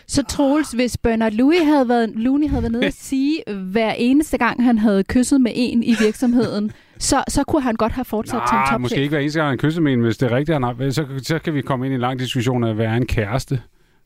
Så 0.07 0.23
Troels, 0.23 0.71
hvis 0.71 0.97
Bernard 0.97 1.31
Louis 1.31 1.63
havde 1.63 1.89
været, 1.89 2.09
Looney 2.15 2.49
havde 2.49 2.63
været 2.63 2.71
nede 2.71 2.85
og 2.85 2.93
sige, 3.09 3.43
hver 3.71 3.91
eneste 3.93 4.37
gang 4.37 4.63
han 4.63 4.77
havde 4.77 5.03
kysset 5.03 5.41
med 5.41 5.51
en 5.55 5.83
i 5.83 5.95
virksomheden, 5.99 6.71
så, 6.97 7.23
så 7.27 7.43
kunne 7.43 7.61
han 7.61 7.75
godt 7.75 7.91
have 7.91 8.05
fortsat 8.05 8.31
som 8.31 8.55
Nej, 8.57 8.63
topchef. 8.65 8.79
måske 8.79 8.95
ikke 8.97 9.09
hver 9.09 9.19
eneste 9.19 9.39
gang 9.39 9.49
han 9.49 9.57
kysser 9.57 9.81
med 9.81 9.93
en, 9.93 10.01
hvis 10.01 10.17
det 10.17 10.31
er 10.31 10.35
rigtigt, 10.35 10.55
han 10.55 10.63
har, 10.63 10.89
så, 10.89 11.05
så 11.23 11.39
kan 11.39 11.53
vi 11.53 11.61
komme 11.61 11.85
ind 11.85 11.93
i 11.93 11.95
en 11.95 12.01
lang 12.01 12.19
diskussion 12.19 12.63
af 12.63 12.69
at 12.69 12.77
være 12.77 12.97
en 12.97 13.05
kæreste. 13.05 13.61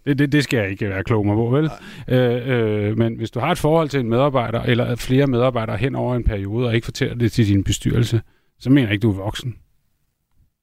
Det, 0.05 0.19
det, 0.19 0.31
det 0.31 0.43
skal 0.43 0.57
jeg 0.57 0.69
ikke 0.69 0.89
være 0.89 1.03
klog 1.03 1.25
mig 1.25 1.35
på, 1.35 1.49
vel? 1.49 1.69
Øh, 2.07 2.89
øh, 2.89 2.97
men 2.97 3.15
hvis 3.15 3.31
du 3.31 3.39
har 3.39 3.51
et 3.51 3.57
forhold 3.57 3.89
til 3.89 3.99
en 3.99 4.09
medarbejder, 4.09 4.61
eller 4.61 4.95
flere 4.95 5.27
medarbejdere 5.27 5.77
hen 5.77 5.95
over 5.95 6.15
en 6.15 6.23
periode, 6.23 6.67
og 6.67 6.75
ikke 6.75 6.85
fortæller 6.85 7.15
det 7.15 7.31
til 7.31 7.47
din 7.47 7.63
bestyrelse, 7.63 8.21
så 8.59 8.69
mener 8.69 8.81
jeg 8.87 8.93
ikke, 8.93 9.03
du 9.03 9.11
er 9.11 9.15
voksen. 9.15 9.55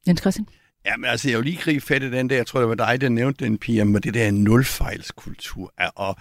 Jens 0.08 0.20
Christian? 0.20 0.46
Ja, 0.88 0.96
men 0.96 1.10
altså, 1.10 1.30
jeg 1.30 1.38
vil 1.38 1.46
lige 1.46 1.62
gribe 1.62 1.86
fat 1.86 2.02
i 2.02 2.10
den 2.10 2.30
der, 2.30 2.36
jeg 2.36 2.46
tror, 2.46 2.60
det 2.60 2.68
var 2.68 2.74
dig, 2.74 3.00
der 3.00 3.08
nævnte 3.08 3.44
den, 3.44 3.58
Pia, 3.58 3.84
med 3.84 4.00
det 4.00 4.14
der 4.14 4.30
nulfejlskultur. 4.30 5.72
Og, 5.96 6.16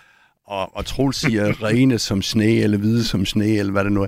og, 0.46 0.76
og 0.76 0.86
Troels 0.86 1.18
siger 1.18 1.54
rene 1.64 2.00
som 2.00 2.22
sne, 2.22 2.46
eller 2.46 2.78
hvide 2.78 3.04
som 3.04 3.26
sne, 3.26 3.46
eller 3.46 3.72
hvad 3.72 3.84
det 3.84 3.92
nu 3.92 4.04
er. 4.04 4.08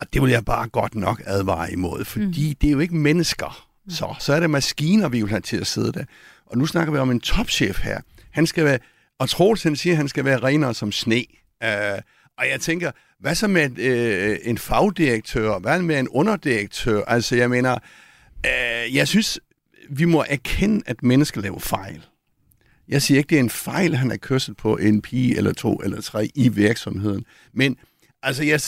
Og 0.00 0.06
det 0.12 0.22
vil 0.22 0.30
jeg 0.30 0.44
bare 0.44 0.68
godt 0.68 0.94
nok 0.94 1.22
advare 1.26 1.72
imod, 1.72 2.04
fordi 2.04 2.48
mm. 2.48 2.54
det 2.60 2.66
er 2.66 2.70
jo 2.72 2.78
ikke 2.78 2.96
mennesker. 2.96 3.66
Så, 3.88 4.14
så 4.18 4.32
er 4.32 4.40
det 4.40 4.50
maskiner, 4.50 5.08
vi 5.08 5.20
vil 5.20 5.30
have 5.30 5.40
til 5.40 5.56
at 5.56 5.66
sidde 5.66 5.92
der. 5.92 6.04
Og 6.46 6.58
nu 6.58 6.66
snakker 6.66 6.92
vi 6.92 6.98
om 6.98 7.10
en 7.10 7.20
topchef 7.20 7.82
her. 7.82 8.00
Han 8.30 8.46
skal 8.46 8.64
være, 8.64 8.78
og 9.18 9.28
Troels 9.28 9.80
siger, 9.80 9.92
at 9.92 9.96
han 9.96 10.08
skal 10.08 10.24
være 10.24 10.38
renere 10.38 10.74
som 10.74 10.92
sne. 10.92 11.24
Uh, 11.64 11.98
og 12.38 12.48
jeg 12.48 12.60
tænker, 12.60 12.90
hvad 13.20 13.34
så 13.34 13.48
med 13.48 13.78
øh, 13.78 14.38
en 14.42 14.58
fagdirektør? 14.58 15.58
Hvad 15.58 15.82
med 15.82 15.98
en 15.98 16.08
underdirektør? 16.08 17.02
Altså, 17.04 17.36
jeg 17.36 17.50
mener, 17.50 17.78
øh, 18.46 18.96
jeg 18.96 19.08
synes, 19.08 19.40
vi 19.90 20.04
må 20.04 20.24
erkende, 20.28 20.82
at 20.86 21.02
mennesker 21.02 21.40
laver 21.40 21.58
fejl. 21.58 22.06
Jeg 22.88 23.02
siger 23.02 23.18
ikke, 23.18 23.28
det 23.28 23.36
er 23.36 23.40
en 23.40 23.50
fejl, 23.50 23.94
han 23.94 24.10
har 24.10 24.16
kørsel 24.16 24.54
på 24.54 24.76
en 24.76 25.02
pige 25.02 25.36
eller 25.36 25.52
to 25.52 25.76
eller 25.76 26.00
tre 26.00 26.28
i 26.34 26.48
virksomheden. 26.48 27.24
Men 27.52 27.76
altså, 28.22 28.44
jeg, 28.44 28.60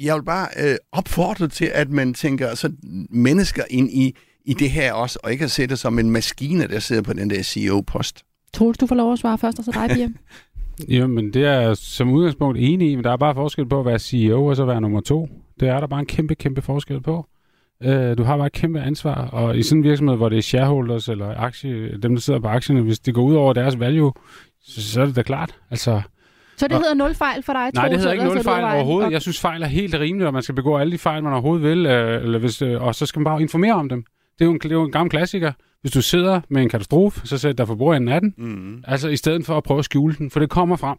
jeg 0.00 0.16
vil 0.16 0.22
bare 0.22 0.48
øh, 0.58 0.76
opfordre 0.92 1.48
til, 1.48 1.64
at 1.74 1.90
man 1.90 2.14
tænker 2.14 2.48
altså, 2.48 2.72
mennesker 3.10 3.62
ind 3.70 3.90
i, 3.90 4.16
i 4.44 4.54
det 4.54 4.70
her 4.70 4.92
også, 4.92 5.18
og 5.22 5.32
ikke 5.32 5.44
at 5.44 5.50
se 5.50 5.66
det 5.66 5.78
som 5.78 5.98
en 5.98 6.10
maskine, 6.10 6.68
der 6.68 6.78
sidder 6.78 7.02
på 7.02 7.12
den 7.12 7.30
der 7.30 7.42
CEO-post. 7.42 8.24
Troels, 8.52 8.78
du 8.78 8.86
får 8.86 8.94
lov 8.94 9.12
at 9.12 9.18
svare 9.18 9.38
først, 9.38 9.58
og 9.58 9.64
så 9.64 9.70
dig, 9.72 9.90
Pia. 9.96 10.08
Jo, 10.88 11.06
men 11.06 11.32
det 11.32 11.44
er 11.44 11.60
jeg 11.60 11.76
som 11.76 12.10
udgangspunkt 12.10 12.58
enig 12.58 12.90
i, 12.90 12.94
men 12.94 13.04
der 13.04 13.12
er 13.12 13.16
bare 13.16 13.34
forskel 13.34 13.66
på 13.66 13.80
at 13.80 13.86
være 13.86 13.98
CEO 13.98 14.46
og 14.46 14.56
så 14.56 14.64
være 14.64 14.80
nummer 14.80 15.00
to. 15.00 15.28
Det 15.60 15.68
er 15.68 15.80
der 15.80 15.86
bare 15.86 16.00
en 16.00 16.06
kæmpe, 16.06 16.34
kæmpe 16.34 16.62
forskel 16.62 17.00
på. 17.00 17.26
Øh, 17.84 18.18
du 18.18 18.22
har 18.22 18.36
bare 18.36 18.46
et 18.46 18.52
kæmpe 18.52 18.80
ansvar, 18.80 19.14
og 19.14 19.56
i 19.58 19.62
sådan 19.62 19.78
en 19.78 19.84
virksomhed, 19.84 20.16
hvor 20.16 20.28
det 20.28 20.38
er 20.38 20.42
shareholders 20.42 21.08
eller 21.08 21.34
aktie, 21.36 21.98
dem, 22.02 22.14
der 22.14 22.20
sidder 22.20 22.40
på 22.40 22.48
aktierne, 22.48 22.80
hvis 22.80 22.98
det 22.98 23.14
går 23.14 23.22
ud 23.22 23.34
over 23.34 23.52
deres 23.52 23.80
value, 23.80 24.12
så, 24.62 24.92
så 24.92 25.00
er 25.00 25.06
det 25.06 25.16
da 25.16 25.22
klart. 25.22 25.54
Altså, 25.70 26.00
Så 26.56 26.66
det 26.68 26.72
Nå. 26.74 26.78
hedder 26.78 26.94
nul 26.94 27.14
fejl 27.14 27.42
for 27.42 27.52
dig? 27.52 27.70
Nej, 27.74 27.88
det 27.88 27.98
hedder 27.98 28.12
ikke 28.12 28.24
nul 28.24 28.42
fejl 28.42 28.64
overhovedet. 28.64 29.06
Og- 29.06 29.12
Jeg 29.12 29.22
synes, 29.22 29.40
fejl 29.40 29.62
er 29.62 29.66
helt 29.66 29.94
rimeligt, 29.94 30.26
og 30.26 30.32
man 30.32 30.42
skal 30.42 30.54
begå 30.54 30.76
alle 30.78 30.92
de 30.92 30.98
fejl, 30.98 31.22
man 31.24 31.32
overhovedet 31.32 31.62
vil, 31.70 31.86
øh, 31.86 32.22
eller 32.22 32.38
hvis, 32.38 32.62
øh, 32.62 32.82
og 32.82 32.94
så 32.94 33.06
skal 33.06 33.20
man 33.20 33.24
bare 33.24 33.40
informere 33.42 33.74
om 33.74 33.88
dem. 33.88 34.04
Det 34.38 34.44
er, 34.44 34.46
jo 34.46 34.52
en, 34.52 34.58
det 34.58 34.70
er 34.72 34.74
jo 34.74 34.84
en 34.84 34.92
gammel 34.92 35.10
klassiker. 35.10 35.52
Hvis 35.80 35.92
du 35.92 36.02
sidder 36.02 36.40
med 36.48 36.62
en 36.62 36.68
katastrofe, 36.68 37.26
så 37.26 37.38
sæt 37.38 37.58
dig 37.58 37.66
for 37.66 37.74
bordenden 37.74 38.08
af 38.08 38.20
den. 38.20 38.34
Mm. 38.38 38.84
Altså 38.86 39.08
i 39.08 39.16
stedet 39.16 39.46
for 39.46 39.56
at 39.56 39.62
prøve 39.62 39.78
at 39.78 39.84
skjule 39.84 40.14
den, 40.18 40.30
for 40.30 40.40
det 40.40 40.50
kommer 40.50 40.76
frem. 40.76 40.96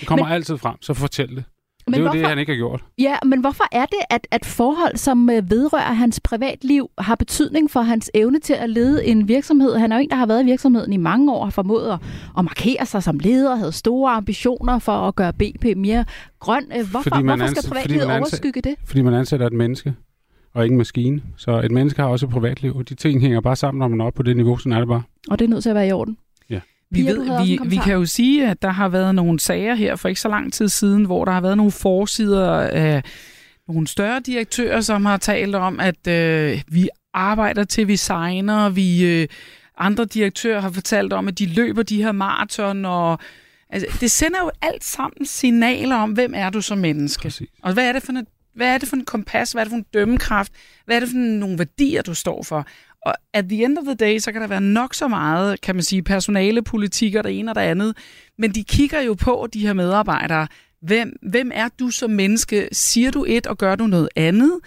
Det 0.00 0.08
kommer 0.08 0.24
men, 0.24 0.32
altid 0.34 0.56
frem, 0.58 0.76
så 0.80 0.94
fortæl 0.94 1.28
det. 1.36 1.44
Men 1.86 1.92
det 1.94 1.98
er 1.98 2.02
jo 2.02 2.04
hvorfor, 2.08 2.18
det, 2.18 2.28
han 2.28 2.38
ikke 2.38 2.52
har 2.52 2.56
gjort. 2.56 2.84
Ja, 2.98 3.16
men 3.26 3.40
hvorfor 3.40 3.64
er 3.72 3.84
det, 3.86 3.98
at, 4.10 4.26
at 4.30 4.44
forhold, 4.44 4.96
som 4.96 5.30
øh, 5.30 5.50
vedrører 5.50 5.92
hans 5.92 6.20
privatliv, 6.20 6.88
har 6.98 7.14
betydning 7.14 7.70
for 7.70 7.80
hans 7.80 8.10
evne 8.14 8.40
til 8.40 8.52
at 8.52 8.70
lede 8.70 9.04
en 9.06 9.28
virksomhed? 9.28 9.74
Han 9.76 9.92
er 9.92 9.96
jo 9.96 10.02
en, 10.02 10.10
der 10.10 10.16
har 10.16 10.26
været 10.26 10.42
i 10.42 10.44
virksomheden 10.44 10.92
i 10.92 10.96
mange 10.96 11.32
år 11.32 11.38
og 11.40 11.46
har 11.46 11.50
formået 11.50 11.86
at, 11.92 11.98
at 12.38 12.44
markere 12.44 12.86
sig 12.86 13.02
som 13.02 13.18
leder, 13.18 13.56
havde 13.56 13.72
store 13.72 14.12
ambitioner 14.12 14.78
for 14.78 14.92
at 14.92 15.14
gøre 15.14 15.32
BP 15.32 15.64
mere 15.76 16.04
grøn. 16.40 16.64
Øh, 16.78 16.90
Hvorfor, 16.90 17.10
Fordi 17.10 17.22
man 17.22 17.38
hvorfor 17.38 17.50
skal 17.50 17.58
anser- 17.60 17.68
privatlivet 17.68 18.00
fordi 18.02 18.08
man 18.08 18.16
anser- 18.16 18.36
overskygge 18.36 18.60
det? 18.60 18.74
Fordi 18.84 19.02
man 19.02 19.14
ansætter 19.14 19.46
et 19.46 19.52
menneske, 19.52 19.94
og 20.54 20.64
ikke 20.64 20.72
en 20.72 20.78
maskine. 20.78 21.22
Så 21.36 21.60
et 21.64 21.70
menneske 21.70 22.00
har 22.02 22.08
også 22.08 22.26
et 22.26 22.32
privatliv, 22.32 22.76
og 22.76 22.88
de 22.88 22.94
ting 22.94 23.20
hænger 23.20 23.40
bare 23.40 23.56
sammen, 23.56 23.78
når 23.78 23.88
man 23.88 24.00
er 24.00 24.04
oppe 24.04 24.16
på 24.16 24.22
det 24.22 24.36
niveau, 24.36 24.56
sådan 24.56 24.72
er 24.72 24.78
det 24.78 24.88
bare. 24.88 25.02
Og 25.30 25.38
det 25.38 25.44
er 25.44 25.48
nødt 25.48 25.62
til 25.62 25.68
at 25.68 25.74
være 25.74 25.88
i 25.88 25.92
orden. 25.92 26.16
Vi, 26.90 27.02
Pia, 27.02 27.12
ved, 27.12 27.44
vi, 27.46 27.58
vi 27.66 27.76
kan 27.76 27.92
jo 27.92 28.06
sige, 28.06 28.48
at 28.48 28.62
der 28.62 28.70
har 28.70 28.88
været 28.88 29.14
nogle 29.14 29.40
sager 29.40 29.74
her 29.74 29.96
for 29.96 30.08
ikke 30.08 30.20
så 30.20 30.28
lang 30.28 30.52
tid 30.52 30.68
siden, 30.68 31.04
hvor 31.04 31.24
der 31.24 31.32
har 31.32 31.40
været 31.40 31.56
nogle 31.56 31.72
forsider 31.72 32.50
af 32.60 33.02
nogle 33.68 33.86
større 33.86 34.20
direktører, 34.20 34.80
som 34.80 35.04
har 35.04 35.16
talt 35.16 35.54
om, 35.54 35.80
at 35.80 36.06
øh, 36.06 36.62
vi 36.68 36.88
arbejder 37.14 37.64
til 37.64 37.88
vi 37.88 37.96
signer, 37.96 38.68
vi 38.68 39.04
øh, 39.04 39.28
andre 39.78 40.04
direktører 40.04 40.60
har 40.60 40.70
fortalt 40.70 41.12
om, 41.12 41.28
at 41.28 41.38
de 41.38 41.46
løber 41.46 41.82
de 41.82 42.02
her 42.02 42.12
maraton, 42.12 42.84
og 42.84 43.18
altså, 43.70 43.98
det 44.00 44.10
sender 44.10 44.38
jo 44.42 44.50
alt 44.62 44.84
sammen 44.84 45.26
signaler 45.26 45.96
om, 45.96 46.12
hvem 46.12 46.32
er 46.36 46.50
du 46.50 46.60
som 46.60 46.78
menneske. 46.78 47.22
Præcis. 47.22 47.48
Og 47.62 47.72
hvad 47.72 47.88
er 47.88 47.92
det 47.92 48.02
for 48.02 48.12
en, 48.12 48.26
hvad 48.54 48.74
er 48.74 48.78
det 48.78 48.88
for 48.88 48.96
en 48.96 49.04
kompas, 49.04 49.52
hvad 49.52 49.62
er 49.62 49.64
det 49.64 49.70
for 49.70 49.76
en 49.76 49.86
dømmekraft, 49.94 50.52
hvad 50.84 50.96
er 50.96 51.00
det 51.00 51.08
for 51.08 51.16
nogle 51.16 51.58
værdier, 51.58 52.02
du 52.02 52.14
står 52.14 52.42
for? 52.42 52.66
Og 53.06 53.14
at 53.32 53.44
the 53.48 53.64
end 53.64 53.78
of 53.78 53.84
the 53.84 53.94
day, 53.94 54.18
så 54.18 54.32
kan 54.32 54.40
der 54.40 54.46
være 54.46 54.60
nok 54.60 54.94
så 54.94 55.08
meget, 55.08 55.60
kan 55.60 55.74
man 55.74 55.84
sige, 55.84 56.02
personale, 56.02 56.62
politik 56.62 57.14
og 57.14 57.24
det 57.24 57.38
ene 57.38 57.50
og 57.50 57.54
det 57.54 57.60
andet. 57.60 57.96
Men 58.38 58.54
de 58.54 58.64
kigger 58.64 59.00
jo 59.00 59.14
på, 59.14 59.48
de 59.52 59.60
her 59.66 59.72
medarbejdere, 59.72 60.48
hvem, 60.80 61.16
hvem 61.22 61.50
er 61.54 61.68
du 61.78 61.90
som 61.90 62.10
menneske? 62.10 62.68
Siger 62.72 63.10
du 63.10 63.24
et, 63.28 63.46
og 63.46 63.58
gør 63.58 63.76
du 63.76 63.86
noget 63.86 64.08
andet? 64.16 64.60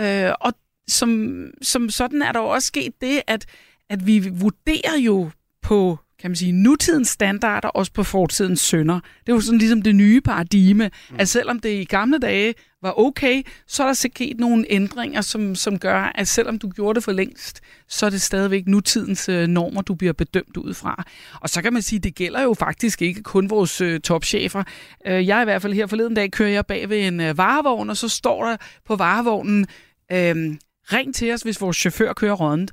Øh, 0.00 0.30
og 0.40 0.52
som, 0.88 1.40
som 1.62 1.90
sådan 1.90 2.22
er 2.22 2.32
der 2.32 2.40
jo 2.40 2.46
også 2.46 2.66
sket 2.66 3.00
det, 3.00 3.22
at, 3.26 3.46
at 3.90 4.06
vi 4.06 4.28
vurderer 4.28 4.98
jo 4.98 5.30
på 5.62 5.98
kan 6.24 6.30
man 6.30 6.36
sige, 6.36 6.52
nutidens 6.52 7.08
standarder, 7.08 7.68
også 7.68 7.92
på 7.92 8.02
fortidens 8.02 8.60
sønder. 8.60 8.94
Det 8.94 9.32
er 9.32 9.34
jo 9.36 9.40
sådan 9.40 9.58
ligesom 9.58 9.82
det 9.82 9.94
nye 9.94 10.20
paradigme, 10.20 10.90
mm. 11.10 11.16
at 11.18 11.28
selvom 11.28 11.60
det 11.60 11.68
i 11.68 11.84
gamle 11.84 12.18
dage 12.18 12.54
var 12.82 12.98
okay, 12.98 13.42
så 13.66 13.82
er 13.82 13.86
der 13.86 13.94
sket 13.94 14.40
nogle 14.40 14.66
ændringer, 14.70 15.20
som, 15.20 15.54
som 15.54 15.78
gør, 15.78 16.12
at 16.14 16.28
selvom 16.28 16.58
du 16.58 16.68
gjorde 16.68 16.94
det 16.94 17.04
for 17.04 17.12
længst, 17.12 17.60
så 17.88 18.06
er 18.06 18.10
det 18.10 18.22
stadigvæk 18.22 18.66
nutidens 18.66 19.28
øh, 19.28 19.46
normer, 19.46 19.82
du 19.82 19.94
bliver 19.94 20.12
bedømt 20.12 20.56
ud 20.56 20.74
fra. 20.74 21.04
Og 21.40 21.48
så 21.48 21.62
kan 21.62 21.72
man 21.72 21.82
sige, 21.82 21.98
det 21.98 22.14
gælder 22.14 22.42
jo 22.42 22.54
faktisk 22.54 23.02
ikke 23.02 23.22
kun 23.22 23.50
vores 23.50 23.80
øh, 23.80 24.00
topchefer. 24.00 24.62
Øh, 25.06 25.26
jeg 25.26 25.42
i 25.42 25.44
hvert 25.44 25.62
fald 25.62 25.72
her 25.72 25.86
forleden 25.86 26.14
dag 26.14 26.30
kører 26.30 26.50
jeg 26.50 26.66
bag 26.66 26.88
ved 26.88 27.06
en 27.06 27.20
øh, 27.20 27.38
varevogn, 27.38 27.90
og 27.90 27.96
så 27.96 28.08
står 28.08 28.44
der 28.44 28.56
på 28.86 28.96
varevognen, 28.96 29.66
øh, 30.12 30.56
ring 30.92 31.14
til 31.14 31.32
os, 31.32 31.42
hvis 31.42 31.60
vores 31.60 31.76
chauffør 31.76 32.12
kører 32.12 32.34
rådent. 32.34 32.72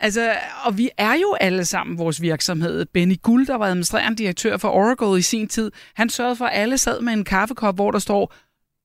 Altså, 0.00 0.32
og 0.64 0.78
vi 0.78 0.90
er 0.96 1.14
jo 1.14 1.36
alle 1.40 1.64
sammen 1.64 1.98
vores 1.98 2.22
virksomhed. 2.22 2.86
Benny 2.86 3.16
Guld, 3.22 3.46
der 3.46 3.54
var 3.54 3.66
administrerende 3.66 4.18
direktør 4.18 4.56
for 4.56 4.68
Oracle 4.68 5.18
i 5.18 5.22
sin 5.22 5.48
tid, 5.48 5.72
han 5.94 6.08
sørgede 6.08 6.36
for, 6.36 6.44
at 6.44 6.62
alle 6.62 6.78
sad 6.78 7.00
med 7.00 7.12
en 7.12 7.24
kaffekop, 7.24 7.74
hvor 7.74 7.90
der 7.90 7.98
står, 7.98 8.34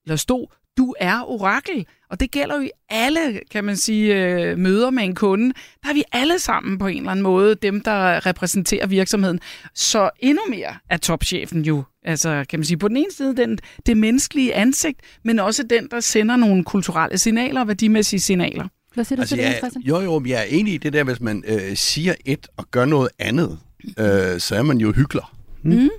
der 0.07 0.15
stod, 0.15 0.47
du 0.77 0.95
er 0.99 1.21
orakel. 1.29 1.85
Og 2.09 2.19
det 2.19 2.31
gælder 2.31 2.55
jo 2.55 2.61
i 2.61 2.69
alle, 2.89 3.39
kan 3.51 3.63
man 3.63 3.77
sige, 3.77 4.15
øh, 4.15 4.57
møder 4.57 4.89
med 4.89 5.03
en 5.03 5.15
kunde. 5.15 5.53
Der 5.83 5.89
er 5.89 5.93
vi 5.93 6.03
alle 6.11 6.39
sammen 6.39 6.77
på 6.77 6.87
en 6.87 6.97
eller 6.97 7.11
anden 7.11 7.23
måde, 7.23 7.55
dem 7.55 7.81
der 7.81 8.25
repræsenterer 8.25 8.87
virksomheden. 8.87 9.39
Så 9.73 10.09
endnu 10.19 10.41
mere 10.49 10.75
er 10.89 10.97
topchefen 10.97 11.61
jo, 11.61 11.83
altså 12.03 12.45
kan 12.49 12.59
man 12.59 12.65
sige, 12.65 12.77
på 12.77 12.87
den 12.87 12.97
ene 12.97 13.11
side 13.11 13.37
den, 13.37 13.59
det 13.85 13.97
menneskelige 13.97 14.53
ansigt, 14.53 14.99
men 15.23 15.39
også 15.39 15.63
den, 15.63 15.87
der 15.91 15.99
sender 15.99 16.35
nogle 16.35 16.63
kulturelle 16.63 17.17
signaler 17.17 17.61
og 17.61 17.67
værdimæssige 17.67 18.19
signaler. 18.19 18.67
Hvad 18.95 19.05
siger 19.05 19.15
du 19.15 19.21
Altså, 19.21 19.35
til 19.35 19.43
det, 19.43 19.49
jeg, 19.49 19.57
Christian? 19.59 19.83
jo, 19.83 19.99
jo, 20.01 20.23
jeg 20.25 20.39
er 20.39 20.43
enig 20.43 20.73
i 20.73 20.77
det 20.77 20.93
der, 20.93 21.03
hvis 21.03 21.21
man 21.21 21.43
øh, 21.47 21.75
siger 21.77 22.13
et 22.25 22.47
og 22.57 22.65
gør 22.71 22.85
noget 22.85 23.09
andet, 23.19 23.59
øh, 23.99 24.39
så 24.39 24.55
er 24.55 24.61
man 24.61 24.77
jo 24.77 24.91
hykler. 24.91 25.35
Mm. 25.63 25.89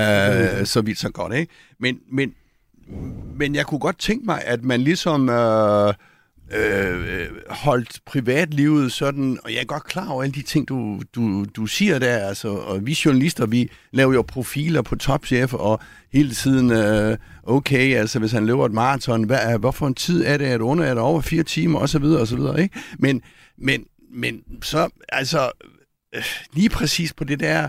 Øh, 0.00 0.66
så 0.66 0.82
vidt 0.84 0.98
så 0.98 1.10
godt, 1.10 1.34
ikke? 1.34 1.52
Men, 1.80 1.98
men, 2.12 2.32
men 3.36 3.54
jeg 3.54 3.66
kunne 3.66 3.80
godt 3.80 3.98
tænke 3.98 4.26
mig, 4.26 4.42
at 4.44 4.64
man 4.64 4.80
ligesom 4.80 5.28
øh, 5.28 5.94
øh, 6.54 7.28
holdt 7.48 8.00
privatlivet 8.06 8.92
sådan, 8.92 9.38
og 9.44 9.52
jeg 9.52 9.60
er 9.60 9.64
godt 9.64 9.84
klar 9.84 10.08
over 10.08 10.22
alle 10.22 10.32
de 10.32 10.42
ting, 10.42 10.68
du, 10.68 11.00
du, 11.14 11.44
du 11.44 11.66
siger 11.66 11.98
der, 11.98 12.18
altså, 12.18 12.48
og 12.48 12.86
vi 12.86 12.98
journalister, 13.04 13.46
vi 13.46 13.70
laver 13.90 14.12
jo 14.12 14.22
profiler 14.22 14.82
på 14.82 14.96
topchef, 14.96 15.54
og 15.54 15.80
hele 16.12 16.34
tiden, 16.34 16.70
øh, 16.72 17.18
okay, 17.42 17.94
altså 17.96 18.18
hvis 18.18 18.32
han 18.32 18.46
løber 18.46 18.66
et 18.66 18.72
maraton, 18.72 19.24
hvad 19.24 19.38
er, 19.42 19.58
hvorfor 19.58 19.86
en 19.86 19.94
tid 19.94 20.24
er 20.26 20.36
det, 20.36 20.44
at 20.44 20.60
under 20.60 20.84
er 20.84 20.94
det 20.94 21.02
over 21.02 21.20
fire 21.20 21.42
timer, 21.42 21.78
og 21.78 21.88
så 21.88 21.98
videre, 21.98 22.20
og 22.20 22.26
så 22.26 22.36
videre, 22.36 22.62
ikke? 22.62 22.80
Men, 22.98 23.22
men, 23.58 23.84
men 24.14 24.42
så, 24.62 24.88
altså, 25.08 25.50
øh, 26.14 26.24
lige 26.52 26.68
præcis 26.68 27.12
på 27.12 27.24
det 27.24 27.40
der, 27.40 27.68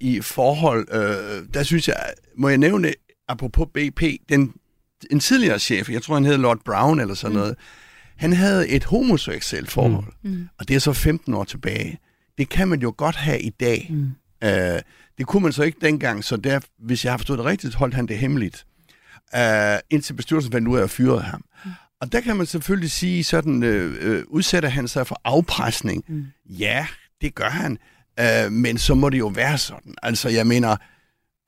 i 0.00 0.20
forhold, 0.20 0.88
øh, 0.92 1.54
der 1.54 1.62
synes 1.62 1.88
jeg, 1.88 1.96
må 2.36 2.48
jeg 2.48 2.58
nævne, 2.58 2.92
apropos 3.28 3.68
BP, 3.74 4.02
den, 4.28 4.54
en 5.10 5.20
tidligere 5.20 5.58
chef, 5.58 5.90
jeg 5.90 6.02
tror 6.02 6.14
han 6.14 6.24
hed 6.24 6.36
Lord 6.36 6.58
Brown 6.64 7.00
eller 7.00 7.14
sådan 7.14 7.32
mm. 7.32 7.38
noget, 7.38 7.56
han 8.16 8.32
havde 8.32 8.68
et 8.68 8.84
homoseksuelt 8.84 9.70
forhold, 9.70 10.12
mm. 10.22 10.48
og 10.58 10.68
det 10.68 10.76
er 10.76 10.80
så 10.80 10.92
15 10.92 11.34
år 11.34 11.44
tilbage. 11.44 11.98
Det 12.38 12.48
kan 12.48 12.68
man 12.68 12.80
jo 12.80 12.94
godt 12.96 13.16
have 13.16 13.40
i 13.40 13.50
dag. 13.50 13.86
Mm. 13.90 14.10
Øh, 14.44 14.80
det 15.18 15.26
kunne 15.26 15.42
man 15.42 15.52
så 15.52 15.62
ikke 15.62 15.78
dengang, 15.80 16.24
så 16.24 16.36
der, 16.36 16.60
hvis 16.78 17.04
jeg 17.04 17.12
har 17.12 17.18
forstået 17.18 17.38
det 17.38 17.46
rigtigt, 17.46 17.74
holdt 17.74 17.94
han 17.94 18.06
det 18.06 18.18
hemmeligt. 18.18 18.66
Øh, 19.36 19.78
indtil 19.90 20.14
bestyrelsen 20.14 20.52
fandt 20.52 20.68
ud 20.68 20.78
af 20.78 20.82
at 20.82 20.90
fyre 20.90 21.20
ham. 21.20 21.44
Mm. 21.64 21.70
Og 22.00 22.12
der 22.12 22.20
kan 22.20 22.36
man 22.36 22.46
selvfølgelig 22.46 22.90
sige, 22.90 23.24
sådan 23.24 23.62
øh, 23.62 23.96
øh, 24.00 24.24
udsætter 24.26 24.68
han 24.68 24.88
sig 24.88 25.06
for 25.06 25.20
afpresning. 25.24 26.04
Mm. 26.08 26.26
Ja, 26.46 26.86
det 27.20 27.34
gør 27.34 27.48
han. 27.48 27.78
Øh, 28.20 28.52
men 28.52 28.78
så 28.78 28.94
må 28.94 29.10
det 29.10 29.18
jo 29.18 29.26
være 29.26 29.58
sådan. 29.58 29.94
Altså, 30.02 30.28
jeg 30.28 30.46
mener, 30.46 30.76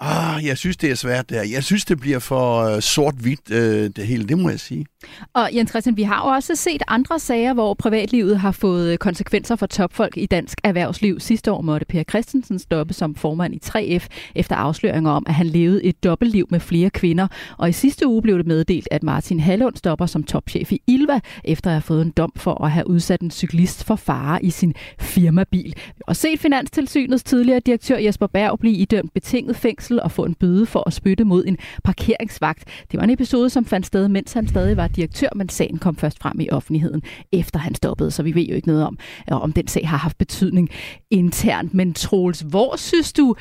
ah, 0.00 0.47
jeg 0.47 0.59
synes, 0.59 0.76
det 0.76 0.91
er 0.91 0.95
svært 0.95 1.31
der. 1.31 1.43
Jeg 1.43 1.65
synes, 1.65 1.85
det 1.85 2.00
bliver 2.00 2.19
for 2.19 2.61
øh, 2.61 2.83
sort-hvidt, 2.83 3.50
øh, 3.50 3.91
det 3.97 4.07
hele. 4.07 4.29
Det 4.29 4.38
må 4.38 4.50
jeg 4.50 4.61
sige. 4.61 4.87
Og 5.35 5.50
Jens 5.55 5.71
Christian, 5.71 5.97
vi 5.97 6.03
har 6.03 6.25
jo 6.25 6.35
også 6.35 6.55
set 6.55 6.83
andre 6.88 7.19
sager, 7.19 7.55
hvor 7.55 7.75
privatlivet 7.75 8.38
har 8.38 8.53
fået 8.53 8.93
øh, 8.93 8.99
konsekvenser 8.99 9.57
for 9.57 9.67
topfolk 9.67 10.17
i 10.17 10.26
dansk 10.26 10.59
erhvervsliv. 10.65 11.21
Sidste 11.21 11.53
år 11.53 11.61
måtte 11.61 11.87
Per 11.87 12.03
Christensen 12.03 12.59
stoppe 12.59 12.95
som 12.95 13.15
formand 13.15 13.55
i 13.55 13.61
3F 13.65 14.07
efter 14.35 14.57
afsløringer 14.57 15.11
om, 15.11 15.25
at 15.29 15.35
han 15.35 15.47
levede 15.47 15.85
et 15.85 16.05
dobbeltliv 16.05 16.47
med 16.50 16.61
flere 16.61 16.91
kvinder. 16.91 17.29
Og 17.59 17.69
i 17.69 17.73
sidste 17.73 18.07
uge 18.07 18.23
blev 18.23 18.38
det 18.38 18.47
meddelt, 18.47 18.88
at 18.91 19.03
Martin 19.03 19.41
Hallund 19.41 19.76
stopper 19.76 20.07
som 20.07 20.23
topchef 20.23 20.73
i 20.73 20.83
Ilva, 20.87 21.21
efter 21.45 21.71
at 21.71 21.75
have 21.75 21.83
fået 21.83 22.03
en 22.03 22.11
dom 22.11 22.33
for 22.37 22.65
at 22.65 22.71
have 22.71 22.88
udsat 22.88 23.21
en 23.21 23.31
cyklist 23.31 23.85
for 23.85 23.97
fare 23.97 24.45
i 24.45 24.50
sin 24.50 24.75
firmabil. 25.00 25.75
Og 26.07 26.17
set 26.17 26.41
Finanstilsynets 26.41 27.25
tidligere 27.25 27.61
direktør 27.61 27.99
Jesper 27.99 28.26
Berg 28.26 28.59
blive 28.59 28.75
idømt 28.75 29.15
betinget 29.15 29.57
fængsel 29.57 29.86
og 29.90 30.11
få 30.11 30.25
en 30.25 30.35
bøde 30.35 30.66
for 30.66 30.83
at 30.87 30.93
spytte 30.93 31.25
mod 31.25 31.45
en 31.47 31.59
parkeringsvagt. 31.85 32.64
Det 32.90 32.99
var 32.99 33.05
en 33.05 33.11
episode, 33.11 33.50
som 33.50 33.64
fandt 33.64 33.87
sted, 33.87 34.09
mens 34.09 34.33
han 34.33 34.49
stadig 34.49 34.76
var 34.76 34.88
direktør, 34.88 35.28
men 35.35 35.49
sagen 35.49 35.78
kom 35.78 35.97
først 35.97 36.19
frem 36.23 36.40
i 36.40 36.50
offentligheden, 36.50 37.02
efter 37.33 37.59
han 37.59 37.75
stoppede, 37.75 38.11
så 38.11 38.23
vi 38.23 38.35
ved 38.35 38.43
jo 38.43 38.55
ikke 38.55 38.69
noget 38.69 38.85
om, 38.85 38.99
øh, 39.33 39.43
om 39.43 39.52
den 39.52 39.69
sag 39.69 39.88
har 39.88 39.97
haft 39.97 40.19
betydning 40.19 40.71
internt. 41.11 41.75
Men 41.75 41.95
Troels, 41.95 42.40
hvor 42.40 42.76
synes 42.76 43.12
du, 43.12 43.35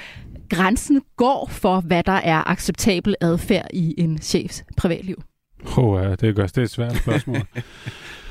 grænsen 0.50 1.02
går 1.18 1.48
for, 1.52 1.80
hvad 1.80 2.04
der 2.04 2.12
er 2.12 2.50
acceptabel 2.50 3.16
adfærd 3.22 3.68
i 3.74 3.94
en 3.98 4.18
chefs 4.18 4.64
privatliv? 4.78 5.24
Oh, 5.78 6.04
ja, 6.04 6.16
det, 6.16 6.36
gør, 6.36 6.48
det 6.48 6.58
er 6.58 6.62
et 6.62 6.70
svært 6.70 6.98
spørgsmål. 6.98 7.42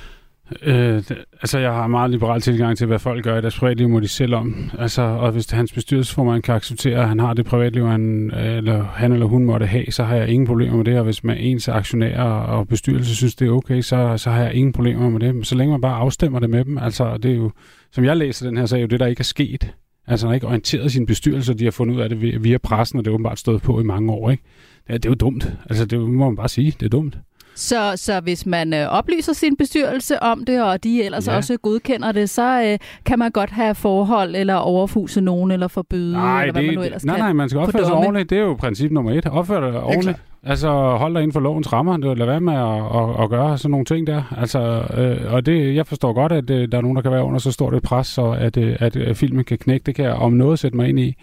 øh, 0.62 1.02
altså, 1.42 1.58
jeg 1.58 1.72
har 1.72 1.86
meget 1.86 2.10
liberal 2.10 2.40
tilgang 2.40 2.78
til, 2.78 2.86
hvad 2.86 2.98
folk 2.98 3.24
gør 3.24 3.38
i 3.38 3.40
deres 3.40 3.58
privatliv, 3.58 3.88
må 3.88 4.00
de 4.00 4.08
selv 4.08 4.34
om. 4.34 4.70
Altså, 4.78 5.02
og 5.02 5.32
hvis 5.32 5.50
hans 5.50 5.72
bestyrelsesformand 5.72 6.42
kan 6.42 6.54
acceptere, 6.54 6.98
at 7.02 7.08
han 7.08 7.20
har 7.20 7.34
det 7.34 7.46
privatliv, 7.46 7.86
han 7.86 8.30
øh, 8.34 8.56
eller, 8.56 8.84
han 8.84 9.12
eller 9.12 9.26
hun 9.26 9.44
måtte 9.44 9.66
have, 9.66 9.84
så 9.90 10.04
har 10.04 10.16
jeg 10.16 10.28
ingen 10.28 10.46
problemer 10.46 10.76
med 10.76 10.84
det. 10.84 10.98
Og 10.98 11.04
hvis 11.04 11.24
man 11.24 11.36
ens 11.36 11.68
aktionærer 11.68 12.22
og 12.24 12.68
bestyrelse 12.68 13.16
synes, 13.16 13.34
det 13.34 13.48
er 13.48 13.52
okay, 13.52 13.80
så, 13.80 14.14
så 14.16 14.30
har 14.30 14.42
jeg 14.42 14.54
ingen 14.54 14.72
problemer 14.72 15.10
med 15.10 15.20
det. 15.20 15.34
Men 15.34 15.44
Så 15.44 15.54
længe 15.54 15.70
man 15.70 15.80
bare 15.80 15.96
afstemmer 15.96 16.38
det 16.38 16.50
med 16.50 16.64
dem. 16.64 16.78
Altså, 16.78 17.16
det 17.16 17.30
er 17.30 17.36
jo, 17.36 17.50
som 17.92 18.04
jeg 18.04 18.16
læser 18.16 18.46
den 18.46 18.56
her 18.56 18.66
sag, 18.66 18.76
er 18.76 18.80
jo 18.80 18.86
det, 18.86 19.00
der 19.00 19.06
ikke 19.06 19.20
er 19.20 19.24
sket. 19.24 19.74
Altså, 20.06 20.26
han 20.26 20.30
har 20.30 20.34
ikke 20.34 20.46
orienteret 20.46 20.92
sin 20.92 21.06
bestyrelse, 21.06 21.54
de 21.54 21.64
har 21.64 21.70
fundet 21.70 21.96
ud 21.96 22.00
af 22.00 22.08
det 22.08 22.20
via, 22.20 22.38
via 22.38 22.58
pressen, 22.58 22.98
og 22.98 23.04
det 23.04 23.10
er 23.10 23.14
åbenbart 23.14 23.38
stået 23.38 23.62
på 23.62 23.80
i 23.80 23.82
mange 23.82 24.12
år, 24.12 24.30
ikke? 24.30 24.42
Det 24.86 24.94
er, 24.94 24.98
det 24.98 25.06
er 25.06 25.10
jo 25.10 25.14
dumt. 25.14 25.52
Altså, 25.70 25.84
det 25.84 26.00
må 26.00 26.24
man 26.24 26.36
bare 26.36 26.48
sige. 26.48 26.74
Det 26.80 26.86
er 26.86 26.90
dumt. 26.90 27.18
Så, 27.54 27.92
så 27.96 28.20
hvis 28.20 28.46
man 28.46 28.74
øh, 28.74 28.86
oplyser 28.88 29.32
sin 29.32 29.56
bestyrelse 29.56 30.22
om 30.22 30.44
det, 30.44 30.62
og 30.62 30.84
de 30.84 31.02
ellers 31.02 31.28
ja. 31.28 31.36
også 31.36 31.56
godkender 31.56 32.12
det, 32.12 32.30
så 32.30 32.62
øh, 32.62 32.78
kan 33.04 33.18
man 33.18 33.30
godt 33.30 33.50
have 33.50 33.74
forhold, 33.74 34.36
eller 34.36 34.54
overfuse 34.54 35.20
nogen, 35.20 35.50
eller 35.50 35.68
forbyde, 35.68 36.12
nej, 36.12 36.42
eller 36.42 36.52
hvad 36.52 36.62
det, 36.62 36.68
man 36.68 36.74
nu 36.74 36.82
ellers 36.82 37.04
nej, 37.04 37.16
kan. 37.16 37.24
nej, 37.24 37.32
man 37.32 37.48
skal 37.48 37.60
opføre 37.60 37.84
sig 37.84 37.94
ordentligt. 37.94 38.30
Det 38.30 38.38
er 38.38 38.42
jo 38.42 38.54
princip 38.54 38.90
nummer 38.92 39.12
et. 39.12 39.26
Opfør 39.26 39.70
dig 39.70 39.82
ordentligt. 39.82 40.18
Altså, 40.46 40.96
hold 40.96 41.14
dig 41.14 41.22
inden 41.22 41.32
for 41.32 41.40
lovens 41.40 41.72
rammer. 41.72 42.14
Lad 42.14 42.26
være 42.26 42.40
med 42.40 42.54
at, 42.54 43.02
at, 43.02 43.24
at 43.24 43.30
gøre 43.30 43.58
sådan 43.58 43.70
nogle 43.70 43.84
ting 43.84 44.06
der. 44.06 44.22
Altså, 44.36 44.60
øh, 44.96 45.32
og 45.32 45.46
det, 45.46 45.74
jeg 45.74 45.86
forstår 45.86 46.12
godt, 46.12 46.32
at 46.32 46.50
øh, 46.50 46.72
der 46.72 46.78
er 46.78 46.82
nogen, 46.82 46.96
der 46.96 47.02
kan 47.02 47.12
være 47.12 47.24
under 47.24 47.38
så 47.38 47.52
stort 47.52 47.74
et 47.74 47.82
pres, 47.82 48.06
så 48.06 48.30
at, 48.30 48.56
øh, 48.56 48.76
at, 48.80 48.96
at 48.96 49.16
filmen 49.16 49.44
kan 49.44 49.58
knække. 49.58 49.84
Det 49.86 49.94
kan 49.94 50.04
jeg 50.04 50.14
om 50.14 50.32
noget 50.32 50.58
sætte 50.58 50.76
mig 50.76 50.88
ind 50.88 51.00
i. 51.00 51.14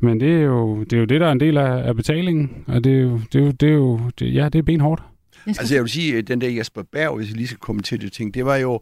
Men 0.00 0.20
det 0.20 0.36
er 0.36 0.42
jo 0.42 0.80
det, 0.84 0.92
er 0.92 0.98
jo 0.98 1.04
det 1.04 1.20
der 1.20 1.26
er 1.26 1.32
en 1.32 1.40
del 1.40 1.58
af, 1.58 1.88
af 1.88 1.96
betalingen. 1.96 2.50
Og 2.66 2.84
det 2.84 2.98
er 2.98 3.00
jo, 3.02 3.20
det 3.32 3.40
er 3.40 3.44
jo, 3.44 3.50
det 3.50 3.68
er 3.68 3.74
jo 3.74 4.00
det, 4.18 4.34
ja, 4.34 4.48
det 4.48 4.58
er 4.58 4.62
benhårdt. 4.62 5.02
Altså 5.46 5.74
jeg 5.74 5.82
vil 5.82 5.90
sige, 5.90 6.22
den 6.22 6.40
der 6.40 6.48
Jesper 6.48 6.82
Berg, 6.82 7.16
hvis 7.16 7.28
jeg 7.28 7.36
lige 7.36 7.46
skal 7.46 7.58
kommentere 7.58 7.98
det 7.98 8.12
ting, 8.12 8.34
det 8.34 8.44
var 8.44 8.56
jo 8.56 8.80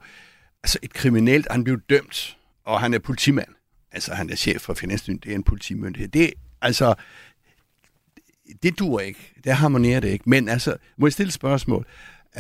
altså 0.63 0.79
et 0.83 0.93
kriminelt, 0.93 1.47
han 1.51 1.65
blev 1.65 1.81
dømt, 1.91 2.37
og 2.65 2.81
han 2.81 2.95
er 2.95 2.99
politimand. 2.99 3.49
Altså 3.93 4.15
han 4.15 4.31
er 4.31 4.37
chef 4.37 4.61
for 4.61 4.75
Finanstilsynet, 4.75 5.25
det 5.25 5.31
er 5.31 5.35
en 5.35 5.43
politimyndighed. 5.43 6.09
Det, 6.09 6.33
altså, 6.63 6.95
det 8.63 8.79
dur 8.79 9.01
ikke. 9.01 9.33
Det 9.45 9.53
harmonerer 9.53 10.01
det 10.01 10.09
ikke. 10.09 10.31
Men 10.31 10.49
altså, 10.49 10.77
må 10.97 11.07
jeg 11.07 11.13
stille 11.13 11.29
et 11.29 11.35
spørgsmål? 11.35 11.87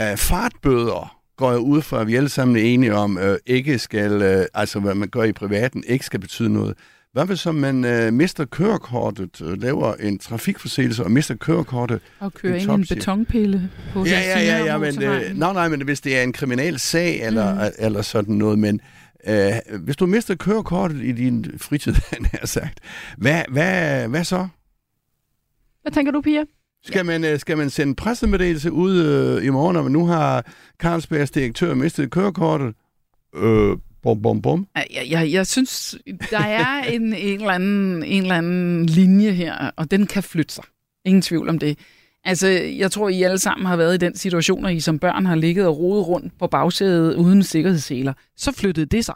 Uh, 0.01 0.19
fartbøder 0.19 1.17
går 1.37 1.51
jeg 1.51 1.61
ud 1.61 1.83
fra, 1.83 2.01
at 2.01 2.07
vi 2.07 2.15
alle 2.15 2.29
sammen 2.29 2.57
er 2.57 2.61
enige 2.61 2.95
om, 2.95 3.17
uh, 3.17 3.35
ikke 3.47 3.79
skal, 3.79 4.39
uh, 4.41 4.45
altså 4.55 4.81
hvad 4.81 4.95
man 4.95 5.09
gør 5.09 5.23
i 5.23 5.33
privaten, 5.33 5.85
ikke 5.87 6.05
skal 6.05 6.21
betyde 6.21 6.53
noget. 6.53 6.77
Hvad 7.13 7.27
hvis 7.27 7.41
som 7.41 7.55
man 7.55 7.85
uh, 7.85 8.15
mister 8.15 8.45
kørekortet, 8.45 9.41
uh, 9.41 9.63
laver 9.63 9.95
en 9.95 10.19
trafikforseelse 10.19 11.05
og 11.05 11.11
mister 11.11 11.35
kørekortet? 11.35 12.01
Og 12.19 12.35
kører 12.35 12.55
En 12.55 12.61
ind 12.61 12.71
i 12.71 12.75
en 12.75 12.87
betonpille 12.89 13.71
på 13.93 14.05
Ja, 14.05 14.21
ja, 14.21 14.41
ja, 14.41 14.65
ja, 14.65 14.79
men, 14.79 15.03
øh, 15.03 15.39
nej, 15.39 15.53
nej, 15.53 15.69
men 15.69 15.83
hvis 15.85 16.01
det 16.01 16.19
er 16.19 16.23
en 16.23 16.33
kriminel 16.33 16.79
sag 16.79 17.23
eller, 17.23 17.55
mm. 17.55 17.71
eller 17.79 18.03
sådan 18.03 18.35
noget, 18.35 18.59
men 18.59 18.81
Øh, 19.29 19.53
hvis 19.81 19.97
du 19.97 20.07
mister 20.07 20.35
kørekortet 20.35 21.03
i 21.03 21.13
din 21.13 21.59
fritid, 21.59 21.95
han 22.13 22.25
har 22.25 22.47
sagt, 22.47 22.81
hvad, 23.19 23.43
hvad, 23.49 24.09
hvad 24.09 24.25
så? 24.25 24.49
Hvad 25.83 25.93
tænker 25.93 26.13
du, 26.13 26.21
Pia? 26.21 26.45
Skal, 26.85 27.07
man, 27.07 27.25
øh, 27.25 27.39
skal 27.39 27.57
man 27.57 27.71
sende 27.71 27.95
pressemeddelelse 27.95 28.73
ud 28.73 29.05
øh, 29.05 29.45
i 29.45 29.49
morgen, 29.49 29.75
når 29.75 29.89
nu 29.89 30.07
har 30.07 30.45
Carlsbergs 30.79 31.31
direktør 31.31 31.75
mistet 31.75 32.11
kørekortet? 32.11 32.75
Øh, 33.35 33.77
bum, 34.03 34.23
bum, 34.23 34.43
bum. 34.43 34.67
Jeg, 34.77 35.07
jeg, 35.11 35.33
jeg 35.33 35.47
synes, 35.47 35.99
der 36.31 36.39
er 36.41 36.83
en, 36.95 37.03
en, 37.15 37.41
eller 37.41 37.51
anden, 37.51 38.03
en 38.03 38.23
eller 38.23 38.35
anden 38.35 38.87
linje 38.87 39.31
her, 39.31 39.71
og 39.77 39.91
den 39.91 40.07
kan 40.07 40.23
flytte 40.23 40.55
sig. 40.55 40.65
Ingen 41.05 41.23
tvivl 41.23 41.49
om 41.49 41.59
det. 41.59 41.79
Altså, 42.25 42.49
jeg 42.49 42.93
tror, 42.93 43.09
I 43.09 43.23
alle 43.23 43.39
sammen 43.39 43.67
har 43.67 43.77
været 43.77 43.95
i 43.95 43.99
den 43.99 44.17
situation, 44.17 44.67
at 44.67 44.75
I 44.75 44.81
som 44.81 44.99
børn 44.99 45.27
har 45.27 45.35
ligget 45.35 45.67
og 45.67 45.79
rodet 45.79 46.09
rundt 46.09 46.39
på 46.39 46.47
bagsædet 46.47 47.15
uden 47.15 47.43
sikkerhedsseler. 47.43 48.13
Så 48.37 48.53
flyttede 48.53 48.87
det 48.87 49.05
sig. 49.05 49.15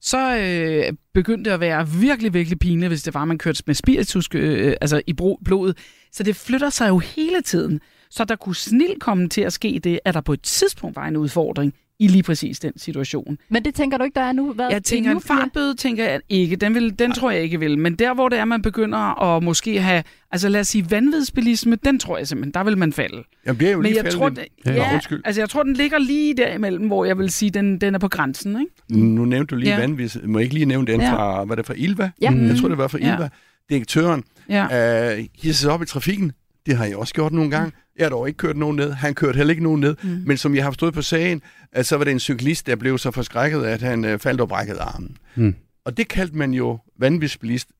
Så 0.00 0.36
øh, 0.36 0.92
begyndte 1.14 1.50
det 1.50 1.54
at 1.54 1.60
være 1.60 1.88
virkelig, 1.88 2.34
virkelig 2.34 2.58
pinligt, 2.58 2.90
hvis 2.90 3.02
det 3.02 3.14
var, 3.14 3.24
man 3.24 3.38
kørte 3.38 3.62
med 3.66 3.74
spiritus 3.74 4.28
øh, 4.34 4.76
altså 4.80 5.02
i 5.06 5.12
blodet. 5.44 5.78
Så 6.12 6.22
det 6.22 6.36
flytter 6.36 6.70
sig 6.70 6.88
jo 6.88 6.98
hele 6.98 7.42
tiden. 7.42 7.80
Så 8.10 8.24
der 8.24 8.36
kunne 8.36 8.56
snilt 8.56 9.00
komme 9.00 9.28
til 9.28 9.40
at 9.40 9.52
ske 9.52 9.80
det, 9.84 10.00
at 10.04 10.14
der 10.14 10.20
på 10.20 10.32
et 10.32 10.42
tidspunkt 10.42 10.96
var 10.96 11.06
en 11.06 11.16
udfordring 11.16 11.74
i 11.98 12.06
lige 12.08 12.22
præcis 12.22 12.60
den 12.60 12.72
situation. 12.78 13.38
Men 13.48 13.64
det 13.64 13.74
tænker 13.74 13.98
du 13.98 14.04
ikke, 14.04 14.14
der 14.14 14.20
er 14.20 14.32
nu? 14.32 14.52
Hvad, 14.52 14.66
jeg 14.70 14.84
tænker, 14.84 15.10
en 15.10 15.20
fartbøde 15.20 15.74
tænker 15.74 16.04
jeg 16.04 16.20
ikke. 16.28 16.56
Den, 16.56 16.74
vil, 16.74 16.98
den 16.98 17.12
tror 17.12 17.30
jeg 17.30 17.42
ikke 17.42 17.60
vil. 17.60 17.78
Men 17.78 17.94
der, 17.94 18.14
hvor 18.14 18.28
det 18.28 18.38
er, 18.38 18.44
man 18.44 18.62
begynder 18.62 19.22
at 19.22 19.42
måske 19.42 19.80
have, 19.80 20.02
altså 20.30 20.48
lad 20.48 20.60
os 20.60 20.68
sige, 20.68 20.90
vanvidsbilisme, 20.90 21.76
den 21.84 21.98
tror 21.98 22.18
jeg 22.18 22.28
simpelthen, 22.28 22.54
der 22.54 22.64
vil 22.64 22.78
man 22.78 22.92
falde. 22.92 23.22
Jeg 23.46 23.58
bliver 23.58 23.70
jo 23.72 23.78
Men 23.78 23.86
lige 23.92 24.02
jeg 24.04 24.12
tror, 24.12 24.28
faldet. 24.28 24.44
det, 24.64 24.74
ja, 24.74 24.94
undskyld. 24.94 25.22
altså 25.24 25.40
jeg 25.40 25.48
tror, 25.50 25.62
den 25.62 25.74
ligger 25.74 25.98
lige 25.98 26.34
derimellem, 26.36 26.86
hvor 26.86 27.04
jeg 27.04 27.18
vil 27.18 27.30
sige, 27.30 27.50
den, 27.50 27.80
den 27.80 27.94
er 27.94 27.98
på 27.98 28.08
grænsen. 28.08 28.60
Ikke? 28.60 29.04
Nu 29.14 29.24
nævnte 29.24 29.50
du 29.54 29.56
lige 29.58 29.68
Ja. 29.70 29.74
ja. 29.74 29.80
vanvis. 29.80 30.18
Må 30.24 30.38
jeg 30.38 30.44
ikke 30.44 30.54
lige 30.54 30.66
nævne 30.66 30.86
den 30.86 31.00
Ja. 31.00 31.12
fra, 31.12 31.44
var 31.44 31.54
det 31.54 31.66
fra 31.66 31.74
Ilva? 31.76 32.10
Ja. 32.20 32.30
Mm. 32.30 32.46
Jeg 32.46 32.56
tror, 32.56 32.68
det 32.68 32.78
var 32.78 32.88
fra 32.88 32.98
Ja. 32.98 33.12
Ilva. 33.14 33.28
Direktøren 33.70 34.22
Ja. 34.48 35.12
øh, 35.18 35.24
hisser 35.42 35.60
sig 35.62 35.70
op 35.72 35.82
i 35.82 35.86
trafikken. 35.86 36.32
Det 36.66 36.76
har 36.76 36.84
jeg 36.84 36.96
også 36.96 37.14
gjort 37.14 37.32
nogle 37.32 37.50
gange. 37.50 37.72
Jeg 37.98 38.04
har 38.04 38.10
dog 38.10 38.28
ikke 38.28 38.36
kørt 38.36 38.56
nogen 38.56 38.76
ned. 38.76 38.90
Han 38.92 39.14
kørte 39.14 39.36
heller 39.36 39.50
ikke 39.50 39.62
nogen 39.62 39.80
ned. 39.80 39.96
Mm. 40.02 40.22
Men 40.26 40.36
som 40.36 40.54
jeg 40.54 40.64
har 40.64 40.70
forstået 40.70 40.94
på 40.94 41.02
sagen, 41.02 41.42
øh, 41.76 41.84
så 41.84 41.96
var 41.96 42.04
det 42.04 42.10
en 42.10 42.20
cyklist, 42.20 42.66
der 42.66 42.76
blev 42.76 42.98
så 42.98 43.10
forskrækket, 43.10 43.62
at 43.62 43.82
han 43.82 44.04
øh, 44.04 44.18
faldt 44.18 44.40
og 44.40 44.48
brækkede 44.48 44.80
armen. 44.80 45.16
Mm. 45.34 45.54
Og 45.84 45.96
det 45.96 46.08
kaldte 46.08 46.36
man 46.36 46.54
jo 46.54 46.78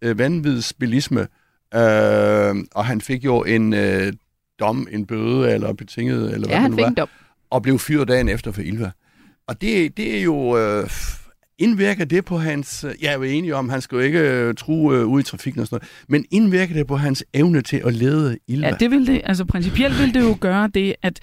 øh, 0.03 0.19
vanvidsbilisme. 0.19 1.21
Øh, 1.75 2.55
og 2.75 2.85
han 2.87 3.01
fik 3.01 3.25
jo 3.25 3.43
en 3.45 3.73
øh, 3.75 4.13
dom, 4.61 4.89
en 4.91 5.07
bøde 5.07 5.53
eller 5.53 5.73
betinget, 5.73 6.35
eller 6.35 6.49
Ja, 6.49 6.55
hvad 6.55 6.61
han 6.61 6.71
det 6.71 6.77
fik 6.77 6.83
nu 6.85 6.89
en 6.89 6.97
var, 6.97 7.03
dom. 7.03 7.09
og 7.51 7.63
blev 7.63 7.79
fyret 7.79 8.09
dagen 8.09 8.29
efter 8.29 8.53
for 8.53 8.61
Ilva. 8.63 8.91
Og 9.47 9.61
det, 9.61 9.97
det 9.97 10.19
er 10.19 10.23
jo... 10.23 10.59
Øh, 10.59 10.91
indvirker 11.59 12.05
det 12.05 12.25
på 12.25 12.39
hans... 12.39 12.85
Jeg 13.01 13.13
er 13.13 13.15
jo 13.15 13.23
enig 13.23 13.55
om, 13.55 13.69
han 13.69 13.81
skal 13.81 13.97
jo 13.97 14.03
ikke 14.03 14.19
øh, 14.21 14.55
true 14.55 14.97
øh, 14.97 15.07
ud 15.07 15.21
i 15.21 15.23
trafikken 15.23 15.61
og 15.61 15.67
sådan 15.67 15.77
noget, 15.77 16.05
men 16.09 16.25
indvirker 16.31 16.75
det 16.75 16.87
på 16.87 16.97
hans 16.97 17.25
evne 17.35 17.63
til 17.63 17.83
at 17.85 17.95
lede 17.95 18.39
Ilva? 18.49 18.67
Ja, 18.67 18.75
det 18.81 18.91
vil 18.91 19.07
det. 19.07 19.21
Altså 19.25 19.45
principielt 19.45 19.99
vil 19.99 20.15
det 20.15 20.21
jo 20.21 20.37
gøre 20.41 20.69
det, 20.75 20.95
at 21.03 21.21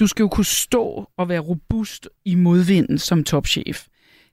du 0.00 0.06
skal 0.06 0.22
jo 0.22 0.28
kunne 0.28 0.44
stå 0.44 1.08
og 1.18 1.28
være 1.28 1.40
robust 1.40 2.08
i 2.24 2.34
modvinden 2.34 2.98
som 2.98 3.24
topchef. 3.24 3.86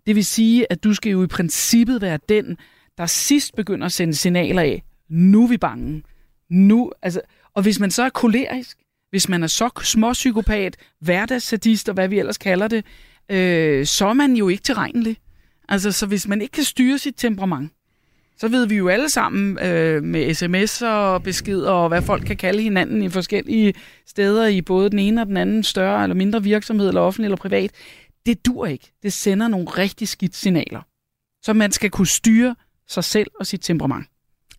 Det 0.05 0.15
vil 0.15 0.25
sige, 0.25 0.71
at 0.71 0.83
du 0.83 0.93
skal 0.93 1.11
jo 1.11 1.23
i 1.23 1.27
princippet 1.27 2.01
være 2.01 2.19
den, 2.29 2.57
der 2.97 3.05
sidst 3.05 3.55
begynder 3.55 3.85
at 3.85 3.91
sende 3.91 4.13
signaler 4.13 4.61
af, 4.61 4.83
nu 5.09 5.43
er 5.43 5.47
vi 5.47 5.57
bange. 5.57 6.03
Nu, 6.49 6.91
altså, 7.01 7.21
og 7.55 7.61
hvis 7.61 7.79
man 7.79 7.91
så 7.91 8.03
er 8.03 8.09
kolerisk, 8.09 8.77
hvis 9.09 9.29
man 9.29 9.43
er 9.43 9.47
så 9.47 9.69
småpsykopat, 9.83 10.77
hverdagssadist 10.99 11.89
og 11.89 11.93
hvad 11.93 12.07
vi 12.07 12.19
ellers 12.19 12.37
kalder 12.37 12.67
det, 12.67 12.85
øh, 13.31 13.85
så 13.85 14.07
er 14.07 14.13
man 14.13 14.33
jo 14.33 14.49
ikke 14.49 14.63
tilregnelig. 14.63 15.17
Altså, 15.69 15.91
så 15.91 16.05
hvis 16.05 16.27
man 16.27 16.41
ikke 16.41 16.51
kan 16.51 16.63
styre 16.63 16.97
sit 16.97 17.15
temperament, 17.17 17.71
så 18.37 18.47
ved 18.47 18.65
vi 18.67 18.75
jo 18.75 18.87
alle 18.87 19.09
sammen 19.09 19.59
øh, 19.65 20.03
med 20.03 20.29
sms'er 20.29 20.87
og 20.87 21.23
beskeder 21.23 21.71
og 21.71 21.87
hvad 21.87 22.01
folk 22.01 22.25
kan 22.25 22.37
kalde 22.37 22.61
hinanden 22.61 23.03
i 23.03 23.09
forskellige 23.09 23.73
steder 24.07 24.47
i 24.47 24.61
både 24.61 24.89
den 24.89 24.99
ene 24.99 25.21
og 25.21 25.27
den 25.27 25.37
anden 25.37 25.63
større 25.63 26.03
eller 26.03 26.15
mindre 26.15 26.43
virksomhed 26.43 26.87
eller 26.87 27.01
offentlig 27.01 27.25
eller 27.25 27.37
privat. 27.37 27.71
Det 28.25 28.45
dur 28.45 28.65
ikke. 28.65 28.91
Det 29.03 29.13
sender 29.13 29.47
nogle 29.47 29.67
rigtig 29.67 30.07
skidt 30.07 30.35
signaler. 30.35 30.81
Så 31.43 31.53
man 31.53 31.71
skal 31.71 31.89
kunne 31.89 32.07
styre 32.07 32.55
sig 32.87 33.03
selv 33.03 33.31
og 33.39 33.47
sit 33.47 33.61
temperament. 33.61 34.05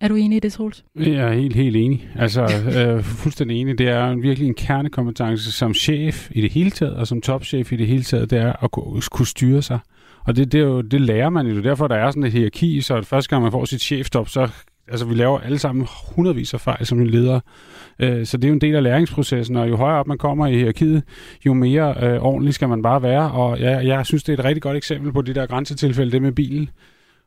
Er 0.00 0.08
du 0.08 0.14
enig 0.14 0.36
i 0.36 0.40
det, 0.40 0.52
Troels? 0.52 0.84
Jeg 0.96 1.14
er 1.14 1.32
helt, 1.32 1.56
helt 1.56 1.76
enig. 1.76 2.08
Altså, 2.16 2.42
øh, 2.76 3.04
fuldstændig 3.04 3.60
enig. 3.60 3.78
Det 3.78 3.88
er 3.88 4.14
virkelig 4.14 4.48
en 4.48 4.54
kernekompetence 4.54 5.52
som 5.52 5.74
chef 5.74 6.30
i 6.30 6.40
det 6.40 6.52
hele 6.52 6.70
taget, 6.70 6.94
og 6.94 7.06
som 7.06 7.20
topchef 7.20 7.72
i 7.72 7.76
det 7.76 7.86
hele 7.86 8.02
taget, 8.02 8.30
det 8.30 8.38
er 8.38 8.64
at 8.64 8.70
kunne 9.10 9.26
styre 9.26 9.62
sig. 9.62 9.78
Og 10.26 10.36
det, 10.36 10.52
det, 10.52 10.60
er 10.60 10.64
jo, 10.64 10.80
det 10.80 11.00
lærer 11.00 11.30
man 11.30 11.46
jo. 11.46 11.62
Derfor 11.62 11.88
der 11.88 11.96
er 11.96 12.10
sådan 12.10 12.24
et 12.24 12.32
hierarki, 12.32 12.80
så 12.80 12.96
at 12.96 13.06
første 13.06 13.30
gang 13.30 13.42
man 13.42 13.52
får 13.52 13.64
sit 13.64 13.80
chefstop, 13.80 14.28
så 14.28 14.50
altså, 14.88 15.06
vi 15.06 15.14
laver 15.14 15.38
alle 15.38 15.58
sammen 15.58 15.86
hundredvis 16.16 16.54
af 16.54 16.60
fejl 16.60 16.86
som 16.86 16.98
ledere. 16.98 17.40
Øh, 17.98 18.26
så 18.26 18.36
det 18.36 18.44
er 18.44 18.48
jo 18.48 18.54
en 18.54 18.60
del 18.60 18.76
af 18.76 18.82
læringsprocessen, 18.82 19.56
og 19.56 19.68
jo 19.68 19.76
højere 19.76 19.98
op 19.98 20.06
man 20.06 20.18
kommer 20.18 20.46
i 20.46 20.54
hierarkiet, 20.54 21.02
jo 21.46 21.54
mere 21.54 21.94
øh, 22.02 22.22
ordentlig 22.22 22.54
skal 22.54 22.68
man 22.68 22.82
bare 22.82 23.02
være. 23.02 23.30
Og 23.32 23.60
jeg, 23.60 23.86
jeg 23.86 24.06
synes, 24.06 24.22
det 24.22 24.32
er 24.32 24.38
et 24.38 24.44
rigtig 24.44 24.62
godt 24.62 24.76
eksempel 24.76 25.12
på 25.12 25.22
det 25.22 25.34
der 25.34 25.46
grænsetilfælde, 25.46 26.12
det 26.12 26.22
med 26.22 26.32
bilen. 26.32 26.70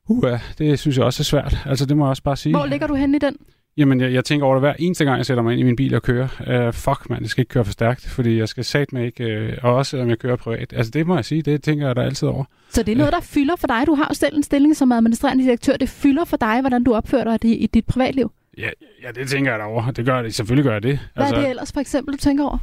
Uha, 0.09 0.37
det 0.57 0.79
synes 0.79 0.97
jeg 0.97 1.05
også 1.05 1.21
er 1.21 1.23
svært. 1.23 1.57
Altså, 1.65 1.85
det 1.85 1.97
må 1.97 2.05
jeg 2.05 2.09
også 2.09 2.23
bare 2.23 2.35
sige. 2.35 2.55
Hvor 2.55 2.65
ligger 2.65 2.87
du 2.87 2.95
henne 2.95 3.17
i 3.17 3.19
den? 3.19 3.35
Jamen, 3.77 4.01
jeg, 4.01 4.13
jeg 4.13 4.25
tænker 4.25 4.45
over 4.45 4.55
det 4.55 4.61
hver 4.61 4.73
eneste 4.79 5.05
gang, 5.05 5.17
jeg 5.17 5.25
sætter 5.25 5.43
mig 5.43 5.51
ind 5.51 5.59
i 5.59 5.63
min 5.63 5.75
bil 5.75 5.95
og 5.95 6.01
kører. 6.01 6.67
Uh, 6.67 6.73
fuck, 6.73 7.09
man, 7.09 7.21
det 7.21 7.29
skal 7.29 7.41
ikke 7.41 7.49
køre 7.49 7.65
for 7.65 7.71
stærkt, 7.71 8.05
fordi 8.07 8.37
jeg 8.37 8.49
skal 8.49 8.63
satme 8.63 9.05
ikke, 9.05 9.53
uh, 9.63 9.69
og 9.69 9.75
også 9.75 9.89
selvom 9.89 10.09
jeg 10.09 10.19
kører 10.19 10.35
privat. 10.35 10.73
Altså, 10.73 10.91
det 10.91 11.07
må 11.07 11.15
jeg 11.15 11.25
sige, 11.25 11.41
det 11.41 11.63
tænker 11.63 11.87
jeg 11.87 11.95
da 11.95 12.01
altid 12.01 12.27
over. 12.27 12.43
Så 12.69 12.83
det 12.83 12.91
er 12.91 12.95
noget, 12.95 13.13
der 13.13 13.21
fylder 13.21 13.55
for 13.55 13.67
dig. 13.67 13.83
Du 13.87 13.95
har 13.95 14.07
jo 14.09 14.13
selv 14.13 14.35
en 14.35 14.43
stilling 14.43 14.75
som 14.75 14.91
administrerende 14.91 15.43
direktør. 15.43 15.77
Det 15.77 15.89
fylder 15.89 16.25
for 16.25 16.37
dig, 16.37 16.61
hvordan 16.61 16.83
du 16.83 16.93
opfører 16.93 17.37
dig 17.37 17.51
i, 17.51 17.55
i 17.55 17.67
dit 17.67 17.85
privatliv. 17.85 18.31
Ja, 18.57 18.69
ja, 19.03 19.11
det 19.11 19.29
tænker 19.29 19.51
jeg 19.51 19.59
da 19.59 19.65
over. 19.65 19.91
Det 19.91 20.05
gør 20.05 20.21
det. 20.21 20.35
Selvfølgelig 20.35 20.65
gør 20.65 20.73
jeg 20.73 20.83
det. 20.83 20.99
Hvad 21.13 21.23
altså, 21.23 21.35
er 21.35 21.39
det 21.41 21.49
ellers 21.49 21.71
for 21.71 21.79
eksempel, 21.79 22.13
du 22.13 22.17
tænker 22.17 22.43
over? 22.43 22.57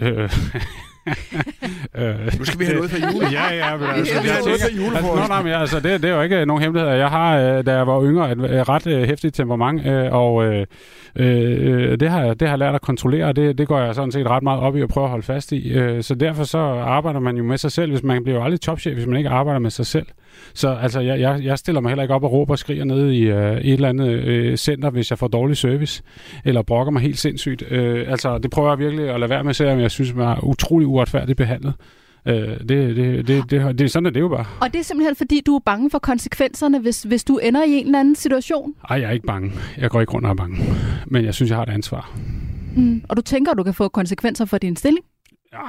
Øh, 0.00 0.30
Nu 2.38 2.44
skal 2.44 2.60
vi 2.60 2.64
have 2.64 2.76
noget 2.76 2.90
fra 2.90 3.12
jule. 3.12 3.26
Ja, 3.32 3.54
ja, 3.54 3.76
men 3.76 3.86
altså, 3.96 4.14
jeg 4.14 4.22
tænker, 4.22 4.96
altså, 4.96 5.14
nå, 5.14 5.26
nej, 5.28 5.42
men 5.42 5.52
altså, 5.52 5.80
det, 5.80 6.02
det 6.02 6.10
er 6.10 6.14
jo 6.14 6.22
ikke 6.22 6.46
nogen 6.46 6.62
hemmelighed. 6.62 6.92
Jeg 6.92 7.08
har, 7.08 7.38
øh, 7.38 7.66
da 7.66 7.76
jeg 7.76 7.86
var 7.86 8.02
yngre, 8.04 8.32
et 8.32 8.38
øh, 8.38 8.60
ret 8.60 8.86
øh, 8.86 9.02
hæftigt 9.02 9.34
temperament, 9.34 9.86
øh, 9.86 10.12
og 10.12 10.44
øh, 10.44 10.66
øh, 11.16 12.00
det, 12.00 12.10
har, 12.10 12.24
jeg- 12.24 12.40
det 12.40 12.48
har 12.48 12.52
jeg 12.54 12.58
lært 12.58 12.74
at 12.74 12.80
kontrollere, 12.80 13.24
og 13.26 13.36
det, 13.36 13.58
det 13.58 13.68
går 13.68 13.80
jeg 13.80 13.94
sådan 13.94 14.12
set 14.12 14.26
ret 14.26 14.42
meget 14.42 14.60
op 14.60 14.76
i 14.76 14.80
at 14.80 14.88
prøve 14.88 15.04
at 15.04 15.10
holde 15.10 15.22
fast 15.26 15.52
i. 15.52 15.68
Øh, 15.72 16.02
så 16.02 16.14
derfor 16.14 16.44
så 16.44 16.58
arbejder 16.58 17.20
man 17.20 17.36
jo 17.36 17.44
med 17.44 17.58
sig 17.58 17.72
selv, 17.72 17.90
hvis 17.90 18.02
man 18.02 18.22
bliver 18.24 18.38
jo 18.38 18.44
aldrig 18.44 18.60
topchef, 18.60 18.94
hvis 18.94 19.06
man 19.06 19.16
ikke 19.16 19.30
arbejder 19.30 19.58
med 19.60 19.70
sig 19.70 19.86
selv. 19.86 20.06
Så 20.54 20.76
altså, 20.82 21.00
jeg, 21.00 21.20
jeg, 21.20 21.40
jeg 21.42 21.58
stiller 21.58 21.80
mig 21.80 21.90
heller 21.90 22.02
ikke 22.02 22.14
op 22.14 22.24
og 22.24 22.32
råber 22.32 22.52
og 22.54 22.58
skriger 22.58 22.84
nede 22.84 23.16
i 23.16 23.22
øh, 23.22 23.56
et 23.56 23.72
eller 23.72 23.88
andet 23.88 24.08
øh, 24.08 24.56
center, 24.56 24.90
hvis 24.90 25.10
jeg 25.10 25.18
får 25.18 25.28
dårlig 25.28 25.56
service, 25.56 26.02
eller 26.44 26.62
brokker 26.62 26.92
mig 26.92 27.02
helt 27.02 27.18
sindssygt. 27.18 27.62
Øh, 27.70 28.04
altså, 28.10 28.38
det 28.38 28.50
prøver 28.50 28.68
jeg 28.70 28.78
virkelig 28.78 29.10
at 29.10 29.20
lade 29.20 29.30
være 29.30 29.44
med, 29.44 29.54
selvom 29.54 29.80
jeg 29.80 29.90
synes, 29.90 30.14
man 30.14 30.28
er 30.28 30.44
utrolig 30.44 30.86
uretfærdigt 30.96 31.36
behandlet. 31.36 31.74
Øh, 32.26 32.34
det, 32.34 32.68
det, 32.68 32.96
det, 32.96 33.50
det, 33.50 33.78
det, 33.78 33.80
er 33.80 33.88
sådan, 33.88 34.06
at 34.06 34.14
det 34.14 34.20
er 34.20 34.24
jo 34.24 34.28
bare. 34.28 34.44
Og 34.60 34.72
det 34.72 34.78
er 34.78 34.82
simpelthen, 34.82 35.16
fordi 35.16 35.40
du 35.46 35.54
er 35.56 35.60
bange 35.66 35.90
for 35.90 35.98
konsekvenserne, 35.98 36.78
hvis, 36.78 37.02
hvis 37.02 37.24
du 37.24 37.38
ender 37.38 37.64
i 37.64 37.70
en 37.70 37.86
eller 37.86 38.00
anden 38.00 38.16
situation. 38.16 38.74
Ej, 38.90 39.00
jeg 39.00 39.08
er 39.08 39.12
ikke 39.12 39.26
bange. 39.26 39.52
Jeg 39.78 39.90
går 39.90 40.00
ikke 40.00 40.12
rundt 40.12 40.26
og 40.26 40.30
er 40.30 40.34
bange. 40.34 40.56
Men 41.06 41.24
jeg 41.24 41.34
synes, 41.34 41.50
jeg 41.50 41.58
har 41.58 41.62
et 41.62 41.70
ansvar. 41.70 42.12
Mm. 42.76 43.02
Og 43.08 43.16
du 43.16 43.22
tænker, 43.22 43.52
at 43.52 43.58
du 43.58 43.62
kan 43.62 43.74
få 43.74 43.88
konsekvenser 43.88 44.44
for 44.44 44.58
din 44.58 44.76
stilling? 44.76 45.04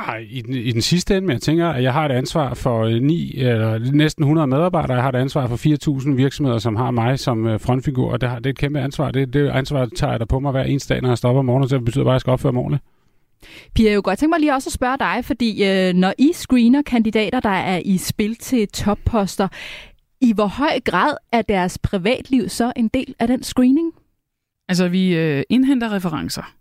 Ej, 0.08 0.26
i, 0.30 0.42
den, 0.42 0.54
i 0.54 0.72
den 0.72 0.82
sidste 0.82 1.18
ende, 1.18 1.28
men 1.28 1.34
jeg 1.34 1.42
tænker, 1.42 1.70
at 1.70 1.84
jeg 1.84 1.94
har 1.94 2.06
et 2.06 2.12
ansvar 2.12 2.54
for 2.54 2.84
øh, 2.84 3.02
ni, 3.02 3.38
eller 3.38 3.80
næsten 3.92 4.24
100 4.24 4.48
medarbejdere. 4.48 4.94
Jeg 4.94 5.04
har 5.04 5.10
et 5.10 5.16
ansvar 5.16 5.48
for 5.48 6.00
4.000 6.02 6.16
virksomheder, 6.16 6.58
som 6.58 6.76
har 6.76 6.92
mig 6.92 7.20
som 7.20 7.48
øh, 7.48 7.60
frontfigur. 7.60 8.12
Og 8.12 8.22
det, 8.22 8.30
har, 8.30 8.36
det 8.36 8.46
er 8.46 8.50
et 8.50 8.58
kæmpe 8.58 8.80
ansvar. 8.80 9.12
Det, 9.12 9.34
det 9.34 9.50
ansvar 9.50 9.86
tager 9.96 10.12
jeg 10.12 10.20
da 10.20 10.26
på 10.26 10.40
mig 10.40 10.52
hver 10.52 10.63
eneste 10.63 10.94
dag, 10.94 11.02
når 11.02 11.10
jeg 11.10 11.18
stopper 11.18 11.40
om 11.40 11.46
morgenen. 11.46 11.70
Så 11.70 11.76
det 11.76 11.86
betyder 11.86 12.04
bare, 12.04 12.12
at 12.12 12.16
jeg 12.16 12.22
skal 12.22 12.32
opføre 12.32 12.54
mig 12.54 12.62
ordentligt. 12.62 12.84
Pia, 13.76 13.89
jeg 13.89 13.95
kunne 13.95 14.02
godt 14.02 14.19
tænke 14.19 14.30
mig 14.30 14.39
lige 14.39 14.54
også 14.54 14.67
at 14.67 14.73
spørge 14.73 14.97
dig, 14.97 15.26
fordi 15.26 15.63
øh, 15.63 15.93
når 15.93 16.13
I 16.17 16.32
screener 16.34 16.82
kandidater, 16.82 17.39
der 17.39 17.50
er 17.50 17.82
i 17.86 17.97
spil 17.97 18.36
til 18.36 18.67
topposter, 18.67 19.47
i 20.21 20.34
hvor 20.34 20.47
høj 20.47 20.80
grad 20.80 21.17
er 21.32 21.41
deres 21.41 21.78
privatliv 21.78 22.50
så 22.50 22.73
en 22.76 22.88
del 22.88 23.15
af 23.19 23.28
den 23.28 23.43
screening? 23.43 23.93
Altså, 24.67 24.88
vi 24.88 25.15
øh, 25.15 25.43
indhenter 25.50 25.93
referencer. 25.93 26.54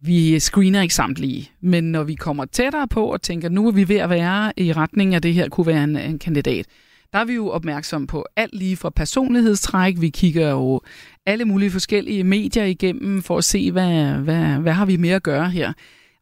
Vi 0.00 0.40
screener 0.40 0.82
ikke 0.82 0.94
samtlige, 0.94 1.50
men 1.60 1.84
når 1.84 2.02
vi 2.02 2.14
kommer 2.14 2.44
tættere 2.44 2.88
på 2.88 3.12
og 3.12 3.22
tænker, 3.22 3.48
nu 3.48 3.68
er 3.68 3.72
vi 3.72 3.88
ved 3.88 3.96
at 3.96 4.10
være 4.10 4.52
i 4.56 4.72
retning 4.72 5.14
af 5.14 5.22
det 5.22 5.34
her 5.34 5.48
kunne 5.48 5.66
være 5.66 5.84
en, 5.84 5.96
en 5.96 6.18
kandidat, 6.18 6.66
der 7.12 7.18
er 7.18 7.24
vi 7.24 7.34
jo 7.34 7.48
opmærksom 7.48 8.06
på 8.06 8.26
alt 8.36 8.54
lige 8.54 8.76
fra 8.76 8.90
personlighedstræk. 8.90 9.94
Vi 10.00 10.08
kigger 10.08 10.50
jo 10.50 10.80
alle 11.26 11.44
mulige 11.44 11.70
forskellige 11.70 12.24
medier 12.24 12.64
igennem 12.64 13.22
for 13.22 13.38
at 13.38 13.44
se, 13.44 13.72
hvad, 13.72 14.12
hvad, 14.12 14.44
hvad 14.58 14.72
har 14.72 14.86
vi 14.86 14.96
mere 14.96 15.16
at 15.16 15.22
gøre 15.22 15.50
her. 15.50 15.72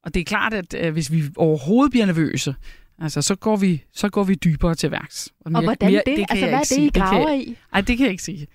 Og 0.05 0.15
det 0.15 0.21
er 0.21 0.25
klart, 0.25 0.55
at 0.55 0.75
øh, 0.81 0.93
hvis 0.93 1.13
vi 1.13 1.23
overhovedet 1.37 1.91
bliver 1.91 2.07
nervøse, 2.07 2.55
altså, 3.03 3.23
så, 3.23 3.35
går 3.35 3.57
vi, 3.57 3.83
så 3.95 4.09
går 4.09 4.25
vi 4.25 4.35
dybere 4.35 4.75
til 4.75 4.91
værks. 4.91 5.29
Og 5.45 5.51
hvordan 5.63 5.93
det? 5.93 6.05
kan 6.17 6.27
altså, 6.31 6.47
hvad 6.47 6.55
er 6.55 6.59
ikke 6.59 6.59
det, 6.59 6.67
sige. 6.67 6.87
I 6.87 6.91
graver 6.91 7.29
jeg- 7.31 7.41
i? 7.41 7.57
Nej, 7.73 7.81
det 7.81 7.97
kan 7.97 8.05
jeg 8.05 8.11
ikke 8.11 8.23
sige. 8.23 8.47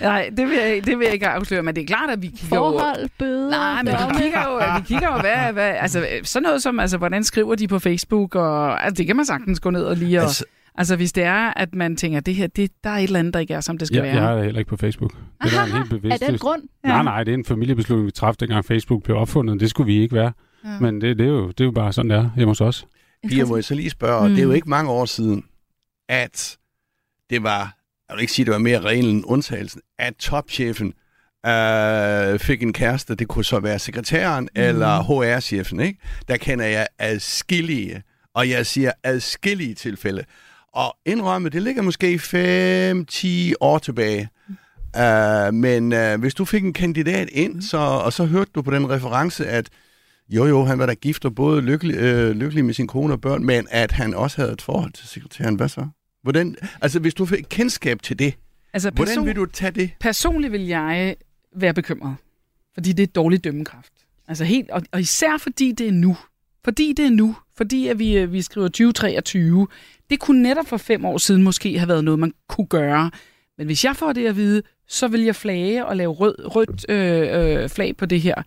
Nej, 0.00 0.30
det 0.36 0.48
vil 0.48 0.56
jeg, 0.56 0.86
det 0.86 0.98
vil 0.98 1.04
jeg 1.04 1.12
ikke 1.14 1.28
afsløre, 1.28 1.62
men 1.62 1.76
det 1.76 1.82
er 1.82 1.86
klart, 1.86 2.10
at 2.10 2.22
vi 2.22 2.26
kigger 2.26 2.56
jo... 2.56 2.62
Forhold, 2.62 3.08
bøder, 3.18 3.50
Nej, 3.50 3.82
men 3.82 3.92
vi 3.92 4.22
kigger 4.22 4.42
jo, 4.48 4.56
vi 4.78 4.82
kigger 4.86 5.14
jo 5.14 5.20
hvad, 5.20 5.52
hvad, 5.52 5.70
altså, 5.80 6.06
sådan 6.22 6.42
noget 6.42 6.62
som, 6.62 6.80
altså, 6.80 6.98
hvordan 6.98 7.24
skriver 7.24 7.54
de 7.54 7.68
på 7.68 7.78
Facebook, 7.78 8.34
og 8.34 8.84
altså, 8.84 8.98
det 8.98 9.06
kan 9.06 9.16
man 9.16 9.24
sagtens 9.26 9.60
gå 9.60 9.70
ned 9.70 9.84
og 9.84 9.96
lige 9.96 10.18
og... 10.18 10.22
Altså, 10.24 10.44
Altså 10.78 10.96
hvis 10.96 11.12
det 11.12 11.24
er, 11.24 11.52
at 11.56 11.74
man 11.74 11.96
tænker, 11.96 12.20
det 12.20 12.34
her, 12.34 12.46
det, 12.46 12.70
der 12.84 12.90
er 12.90 12.96
et 12.96 13.02
eller 13.04 13.18
andet, 13.18 13.34
der 13.34 13.40
ikke 13.40 13.54
er, 13.54 13.60
som 13.60 13.78
det 13.78 13.88
skal 13.88 13.96
Ja, 13.96 14.02
være. 14.02 14.22
jeg 14.28 14.38
er 14.38 14.44
heller 14.44 14.58
ikke 14.58 14.68
på 14.68 14.76
Facebook. 14.76 15.12
Det 15.42 15.52
er 15.54 15.64
en 15.64 15.72
helt 15.72 15.90
bevidst. 15.90 16.26
den 16.26 16.38
grund? 16.38 16.62
Nej, 16.84 17.02
nej, 17.02 17.24
det 17.24 17.30
er 17.34 17.38
en 17.38 17.44
familiebeslutning, 17.44 18.06
vi 18.06 18.10
træffede, 18.10 18.40
dengang 18.46 18.64
Facebook 18.64 19.02
blev 19.02 19.16
opfundet. 19.16 19.60
Det 19.60 19.70
skulle 19.70 19.86
vi 19.86 20.02
ikke 20.02 20.14
være. 20.14 20.32
Ja. 20.64 20.78
Men 20.80 21.00
det, 21.00 21.18
det, 21.18 21.24
er 21.26 21.30
jo, 21.30 21.48
det 21.48 21.60
er 21.60 21.64
jo 21.64 21.70
bare 21.70 21.92
sådan, 21.92 22.10
det 22.10 22.16
er 22.18 22.30
hjemme 22.36 22.50
hos 22.50 22.60
os. 22.60 22.86
Pia, 23.28 23.44
må 23.44 23.56
jeg 23.56 23.64
så 23.64 23.74
lige 23.74 23.90
spørge, 23.90 24.28
mm. 24.28 24.34
det 24.34 24.38
er 24.38 24.42
jo 24.44 24.48
Mm. 24.48 24.54
ikke 24.54 24.70
mange 24.70 24.90
år 24.90 25.04
siden, 25.04 25.44
at 26.08 26.56
det 27.30 27.42
var, 27.42 27.76
jeg 28.08 28.14
vil 28.16 28.20
ikke 28.20 28.32
sige, 28.32 28.44
det 28.46 28.52
var 28.52 28.58
mere 28.58 28.80
reglen 28.80 29.16
end 29.16 29.24
undtagelsen, 29.26 29.80
at 29.98 30.14
topchefen 30.16 30.94
øh, 31.46 32.38
fik 32.38 32.62
en 32.62 32.72
kæreste, 32.72 33.14
det 33.14 33.28
kunne 33.28 33.44
så 33.44 33.60
være 33.60 33.78
sekretæren 33.78 34.44
mm. 34.44 34.60
eller 34.62 35.02
HR-chefen, 35.02 35.80
ikke? 35.80 35.98
Der 36.28 36.36
kender 36.36 36.64
jeg 36.64 36.86
adskillige, 36.98 38.02
og 38.34 38.48
jeg 38.50 38.66
siger 38.66 38.92
adskillige 39.02 39.74
tilfælde. 39.74 40.24
Og 40.74 40.96
indrømme, 41.06 41.48
det 41.48 41.62
ligger 41.62 41.82
måske 41.82 42.14
5-10 43.50 43.54
år 43.60 43.78
tilbage. 43.78 44.28
Uh, 44.98 45.54
men 45.54 45.92
uh, 45.92 46.20
hvis 46.20 46.34
du 46.34 46.44
fik 46.44 46.64
en 46.64 46.72
kandidat 46.72 47.28
ind, 47.32 47.62
så, 47.62 47.78
og 47.78 48.12
så 48.12 48.24
hørte 48.24 48.50
du 48.54 48.62
på 48.62 48.70
den 48.70 48.90
reference, 48.90 49.46
at 49.46 49.68
jo 50.28 50.46
jo, 50.46 50.64
han 50.64 50.78
var 50.78 50.86
da 50.86 50.94
gift 50.94 51.24
og 51.24 51.34
både 51.34 51.60
lykkelig, 51.62 51.96
øh, 51.96 52.30
lykkelig 52.30 52.64
med 52.64 52.74
sin 52.74 52.86
kone 52.86 53.12
og 53.14 53.20
børn, 53.20 53.44
men 53.44 53.66
at 53.70 53.92
han 53.92 54.14
også 54.14 54.36
havde 54.40 54.52
et 54.52 54.62
forhold 54.62 54.92
til 54.92 55.08
sekretæren. 55.08 55.54
Hvad 55.54 55.68
så? 55.68 55.86
Hvordan, 56.22 56.56
altså 56.80 56.98
hvis 57.00 57.14
du 57.14 57.26
fik 57.26 57.44
kendskab 57.48 58.02
til 58.02 58.18
det, 58.18 58.34
Altså, 58.72 58.90
hvordan 58.90 59.14
person- 59.14 59.26
vil 59.26 59.36
du 59.36 59.46
tage 59.46 59.70
det? 59.70 59.90
Personligt 60.00 60.52
vil 60.52 60.60
jeg 60.66 61.16
være 61.56 61.74
bekymret, 61.74 62.16
fordi 62.74 62.92
det 62.92 63.02
er 63.02 63.06
dårlig 63.06 63.44
dømmekraft. 63.44 63.92
Altså 64.28 64.44
helt, 64.44 64.70
og, 64.70 64.82
og 64.92 65.00
især 65.00 65.38
fordi 65.38 65.72
det 65.72 65.88
er 65.88 65.92
nu. 65.92 66.16
Fordi 66.64 66.92
det 66.96 67.06
er 67.06 67.10
nu. 67.10 67.36
Fordi 67.56 67.88
at 67.88 67.98
vi, 67.98 68.16
øh, 68.16 68.32
vi 68.32 68.42
skriver 68.42 68.68
2023. 68.68 69.66
Det 70.10 70.20
kunne 70.20 70.42
netop 70.42 70.66
for 70.66 70.76
fem 70.76 71.04
år 71.04 71.18
siden 71.18 71.42
måske 71.42 71.78
have 71.78 71.88
været 71.88 72.04
noget, 72.04 72.20
man 72.20 72.32
kunne 72.48 72.66
gøre. 72.66 73.10
Men 73.58 73.66
hvis 73.66 73.84
jeg 73.84 73.96
får 73.96 74.12
det 74.12 74.26
at 74.26 74.36
vide, 74.36 74.62
så 74.88 75.08
vil 75.08 75.22
jeg 75.22 75.36
flage 75.36 75.86
og 75.86 75.96
lave 75.96 76.12
rød, 76.12 76.34
rødt 76.56 76.86
øh, 76.88 77.62
øh, 77.62 77.68
flag 77.68 77.96
på 77.96 78.06
det 78.06 78.20
her. 78.20 78.42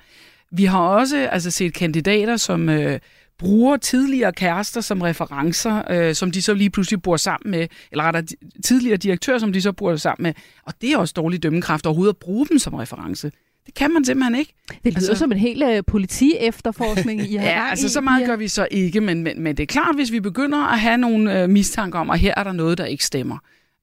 Vi 0.51 0.65
har 0.65 0.79
også 0.79 1.17
altså, 1.17 1.51
set 1.51 1.73
kandidater, 1.73 2.37
som 2.37 2.69
øh, 2.69 2.99
bruger 3.37 3.77
tidligere 3.77 4.33
kærester 4.33 4.81
som 4.81 5.01
referencer, 5.01 5.91
øh, 5.91 6.15
som 6.15 6.31
de 6.31 6.41
så 6.41 6.53
lige 6.53 6.69
pludselig 6.69 7.01
bor 7.01 7.17
sammen 7.17 7.51
med, 7.51 7.67
eller 7.91 8.03
rettere 8.03 8.23
tidligere 8.65 8.97
direktør, 8.97 9.37
som 9.37 9.53
de 9.53 9.61
så 9.61 9.71
bor 9.71 9.95
sammen 9.95 10.23
med. 10.23 10.33
Og 10.63 10.73
det 10.81 10.91
er 10.91 10.97
også 10.97 11.13
dårlig 11.17 11.43
dømmekraft 11.43 11.85
overhovedet 11.85 12.13
at 12.13 12.17
bruge 12.17 12.47
dem 12.47 12.59
som 12.59 12.73
reference. 12.73 13.31
Det 13.67 13.75
kan 13.75 13.91
man 13.93 14.05
simpelthen 14.05 14.35
ikke. 14.35 14.53
Det 14.69 14.77
lyder 14.83 14.95
Altså- 14.95 15.15
som 15.15 15.31
en 15.31 15.37
hel 15.37 15.63
uh, 15.63 15.83
politi-efterforskning, 15.87 17.31
I 17.31 17.35
har 17.35 17.47
Ja, 17.47 17.69
altså 17.69 17.85
i, 17.85 17.89
så 17.89 18.01
meget 18.01 18.25
gør 18.27 18.35
vi 18.35 18.47
så 18.47 18.67
ikke, 18.71 19.01
men, 19.01 19.23
men, 19.23 19.41
men 19.41 19.57
det 19.57 19.63
er 19.63 19.67
klart, 19.67 19.95
hvis 19.95 20.11
vi 20.11 20.19
begynder 20.19 20.57
at 20.73 20.79
have 20.79 20.97
nogle 20.97 21.41
øh, 21.43 21.49
mistanker 21.49 21.99
om, 21.99 22.09
at 22.09 22.19
her 22.19 22.33
er 22.37 22.43
der 22.43 22.51
noget, 22.51 22.77
der 22.77 22.85
ikke 22.85 23.05
stemmer. 23.05 23.37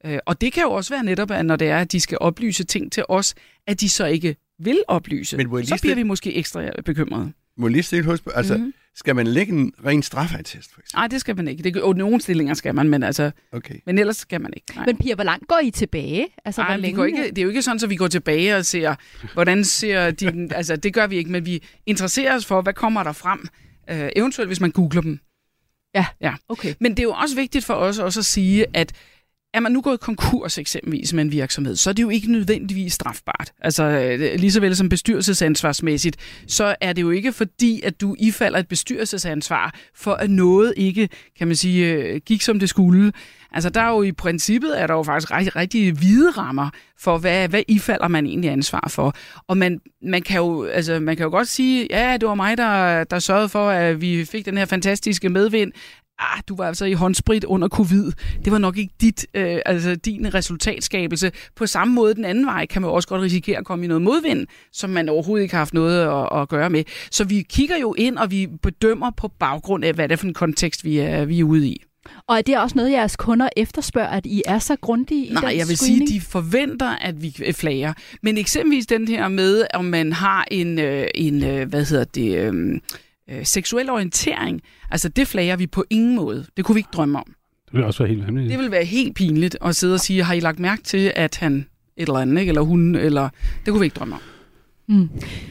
Øh, 0.06 0.18
og 0.26 0.40
det 0.40 0.52
kan 0.52 0.62
jo 0.62 0.70
også 0.72 0.94
være 0.94 1.04
netop, 1.04 1.30
at 1.30 1.46
når 1.46 1.56
det 1.56 1.68
er, 1.68 1.78
at 1.78 1.92
de 1.92 2.00
skal 2.00 2.18
oplyse 2.20 2.64
ting 2.64 2.92
til 2.92 3.04
os, 3.08 3.34
at 3.66 3.80
de 3.80 3.88
så 3.88 4.06
ikke 4.06 4.36
vil 4.58 4.82
oplyse. 4.88 5.36
Men 5.36 5.66
så 5.66 5.78
bliver 5.80 5.94
vi 5.94 6.02
måske 6.02 6.34
ekstra 6.34 6.62
bekymrede. 6.84 7.32
Må 7.56 7.68
lige 7.68 7.82
stille 7.82 8.00
et 8.00 8.04
hovedspørgsmål? 8.06 8.38
Altså, 8.38 8.54
Mhm. 8.56 8.64
mm. 8.64 8.72
skal 8.96 9.16
man 9.16 9.26
lægge 9.26 9.52
en 9.52 9.72
ren 9.86 10.02
straffeattest, 10.02 10.54
for 10.74 10.80
eksempel? 10.80 10.96
Nej, 10.98 11.06
det 11.06 11.20
skal 11.20 11.36
man 11.36 11.48
ikke. 11.48 11.62
Det, 11.62 11.76
og 11.82 11.96
nogle 11.96 12.20
stillinger 12.20 12.54
skal 12.54 12.74
man, 12.74 12.88
men, 12.88 13.02
altså, 13.02 13.30
Okay. 13.52 13.74
men 13.86 13.98
ellers 13.98 14.16
skal 14.16 14.40
man 14.40 14.52
ikke. 14.56 14.66
Nej. 14.76 14.86
Men 14.86 14.96
Pia, 14.96 15.14
hvor 15.14 15.24
langt 15.24 15.48
går 15.48 15.60
I 15.64 15.70
tilbage? 15.70 16.26
Altså, 16.44 16.60
Nej, 16.62 16.68
hvor 16.70 16.76
vi 16.76 16.82
længe? 16.82 16.96
går 16.96 17.04
ikke, 17.04 17.22
det 17.28 17.38
er 17.38 17.42
jo 17.42 17.48
ikke 17.48 17.62
sådan, 17.62 17.80
at 17.84 17.90
vi 17.90 17.96
går 17.96 18.08
tilbage 18.08 18.56
og 18.56 18.64
ser, 18.66 18.94
hvordan 19.32 19.64
ser 19.64 20.10
din... 20.10 20.52
altså, 20.54 20.76
det 20.76 20.94
gør 20.94 21.06
vi 21.06 21.16
ikke, 21.16 21.30
men 21.30 21.46
vi 21.46 21.62
interesserer 21.86 22.34
os 22.36 22.46
for, 22.46 22.62
hvad 22.62 22.72
kommer 22.74 23.02
der 23.02 23.12
frem, 23.12 23.46
øh, 23.90 24.08
eventuelt 24.16 24.48
hvis 24.48 24.60
man 24.60 24.70
googler 24.70 25.00
dem. 25.00 25.18
Ja, 25.94 26.06
Ja. 26.20 26.34
okay. 26.48 26.74
Men 26.80 26.90
det 26.92 26.98
er 26.98 27.02
jo 27.02 27.12
også 27.12 27.36
vigtigt 27.36 27.64
for 27.64 27.74
os 27.74 27.98
også 27.98 28.20
at 28.20 28.24
sige, 28.24 28.66
at 28.74 28.92
er 29.54 29.60
man 29.60 29.72
nu 29.72 29.80
gået 29.80 30.00
konkurs 30.00 30.58
eksempelvis 30.58 31.12
med 31.12 31.24
en 31.24 31.32
virksomhed, 31.32 31.76
så 31.76 31.90
er 31.90 31.94
det 31.94 32.02
jo 32.02 32.08
ikke 32.08 32.32
nødvendigvis 32.32 32.92
strafbart. 32.92 33.52
Altså 33.60 33.84
øh, 33.84 34.40
lige 34.40 34.52
så 34.52 34.60
vel 34.60 34.76
som 34.76 34.88
bestyrelsesansvarsmæssigt, 34.88 36.16
så 36.46 36.76
er 36.80 36.92
det 36.92 37.02
jo 37.02 37.10
ikke 37.10 37.32
fordi, 37.32 37.80
at 37.84 38.00
du 38.00 38.16
ifalder 38.18 38.58
et 38.58 38.68
bestyrelsesansvar 38.68 39.74
for 39.94 40.12
at 40.12 40.30
noget 40.30 40.74
ikke, 40.76 41.08
kan 41.38 41.46
man 41.46 41.56
sige, 41.56 41.92
øh, 41.92 42.20
gik 42.26 42.42
som 42.42 42.58
det 42.58 42.68
skulle. 42.68 43.12
Altså 43.52 43.70
der 43.70 43.80
er 43.80 43.88
jo 43.88 44.02
i 44.02 44.12
princippet, 44.12 44.80
er 44.80 44.86
der 44.86 44.94
jo 44.94 45.02
faktisk 45.02 45.30
rigtig, 45.30 45.56
rigtig 45.56 45.92
hvide 45.92 46.30
rammer 46.30 46.70
for, 46.98 47.18
hvad, 47.18 47.48
hvad 47.48 47.62
ifalder 47.68 48.08
man 48.08 48.26
egentlig 48.26 48.50
ansvar 48.50 48.86
for. 48.88 49.14
Og 49.48 49.56
man, 49.56 49.80
man, 50.02 50.22
kan 50.22 50.36
jo, 50.36 50.64
altså, 50.64 51.00
man 51.00 51.16
kan 51.16 51.24
jo 51.24 51.30
godt 51.30 51.48
sige, 51.48 51.86
ja, 51.90 52.16
det 52.20 52.28
var 52.28 52.34
mig, 52.34 52.56
der, 52.56 53.04
der 53.04 53.18
sørgede 53.18 53.48
for, 53.48 53.68
at 53.68 54.00
vi 54.00 54.24
fik 54.24 54.46
den 54.46 54.56
her 54.56 54.64
fantastiske 54.64 55.28
medvind. 55.28 55.72
Ah, 56.18 56.40
du 56.48 56.56
var 56.56 56.66
altså 56.66 56.84
i 56.84 56.92
håndsprit 56.92 57.44
under 57.44 57.68
covid. 57.68 58.12
Det 58.44 58.52
var 58.52 58.58
nok 58.58 58.78
ikke 58.78 58.94
dit, 59.00 59.26
øh, 59.34 59.58
altså 59.66 59.94
din 59.94 60.34
resultatskabelse. 60.34 61.32
På 61.56 61.66
samme 61.66 61.94
måde 61.94 62.14
den 62.14 62.24
anden 62.24 62.46
vej 62.46 62.66
kan 62.66 62.82
man 62.82 62.90
også 62.90 63.08
godt 63.08 63.22
risikere 63.22 63.58
at 63.58 63.64
komme 63.64 63.84
i 63.84 63.88
noget 63.88 64.02
modvind, 64.02 64.46
som 64.72 64.90
man 64.90 65.08
overhovedet 65.08 65.42
ikke 65.42 65.54
har 65.54 65.60
haft 65.60 65.74
noget 65.74 66.00
at, 66.00 66.40
at 66.40 66.48
gøre 66.48 66.70
med. 66.70 66.84
Så 67.10 67.24
vi 67.24 67.42
kigger 67.42 67.76
jo 67.76 67.94
ind, 67.98 68.16
og 68.18 68.30
vi 68.30 68.46
bedømmer 68.62 69.10
på 69.16 69.28
baggrund 69.28 69.84
af, 69.84 69.94
hvad 69.94 70.08
det 70.08 70.12
er 70.12 70.16
for 70.16 70.26
en 70.26 70.34
kontekst, 70.34 70.84
vi 70.84 70.98
er, 70.98 71.24
vi 71.24 71.40
er 71.40 71.44
ude 71.44 71.68
i. 71.68 71.82
Og 72.28 72.38
er 72.38 72.42
det 72.42 72.58
også 72.58 72.76
noget, 72.76 72.92
jeres 72.92 73.16
kunder 73.16 73.48
efterspørger, 73.56 74.08
at 74.08 74.26
I 74.26 74.42
er 74.46 74.58
så 74.58 74.76
grundige 74.80 75.26
i 75.26 75.32
Nej, 75.32 75.50
den 75.50 75.58
jeg 75.58 75.68
vil 75.68 75.76
screening? 75.76 76.08
sige, 76.08 76.20
de 76.20 76.24
forventer, 76.24 76.96
at 76.96 77.22
vi 77.22 77.52
flager. 77.52 77.92
Men 78.22 78.38
eksempelvis 78.38 78.86
den 78.86 79.08
her 79.08 79.28
med, 79.28 79.64
om 79.74 79.84
man 79.84 80.12
har 80.12 80.46
en, 80.50 80.78
øh, 80.78 81.06
en 81.14 81.44
øh, 81.44 81.68
hvad 81.68 81.84
hedder 81.84 82.04
det, 82.04 82.38
øh, 82.38 82.80
øh, 83.30 83.44
seksuel 83.46 83.90
orientering, 83.90 84.60
altså 84.90 85.08
det 85.08 85.28
flager 85.28 85.56
vi 85.56 85.66
på 85.66 85.84
ingen 85.90 86.16
måde. 86.16 86.46
Det 86.56 86.64
kunne 86.64 86.74
vi 86.74 86.78
ikke 86.78 86.90
drømme 86.92 87.18
om. 87.18 87.34
Det 87.66 87.74
vil 87.74 87.84
også 87.84 88.02
være 88.02 88.08
helt 88.14 88.26
vanvittigt. 88.26 88.50
Det 88.52 88.58
vil 88.64 88.70
være 88.70 88.84
helt 88.84 89.14
pinligt 89.16 89.56
at 89.64 89.76
sidde 89.76 89.94
og 89.94 90.00
sige, 90.00 90.22
har 90.22 90.34
I 90.34 90.40
lagt 90.40 90.58
mærke 90.58 90.82
til, 90.82 91.12
at 91.16 91.36
han 91.36 91.54
et 91.96 92.08
eller 92.08 92.14
andet, 92.20 92.40
ikke? 92.40 92.50
eller 92.50 92.62
hun, 92.62 92.94
eller 92.94 93.28
det 93.64 93.70
kunne 93.72 93.80
vi 93.80 93.84
ikke 93.86 93.94
drømme 93.94 94.14
om. 94.14 94.20
Mm. 94.88 95.08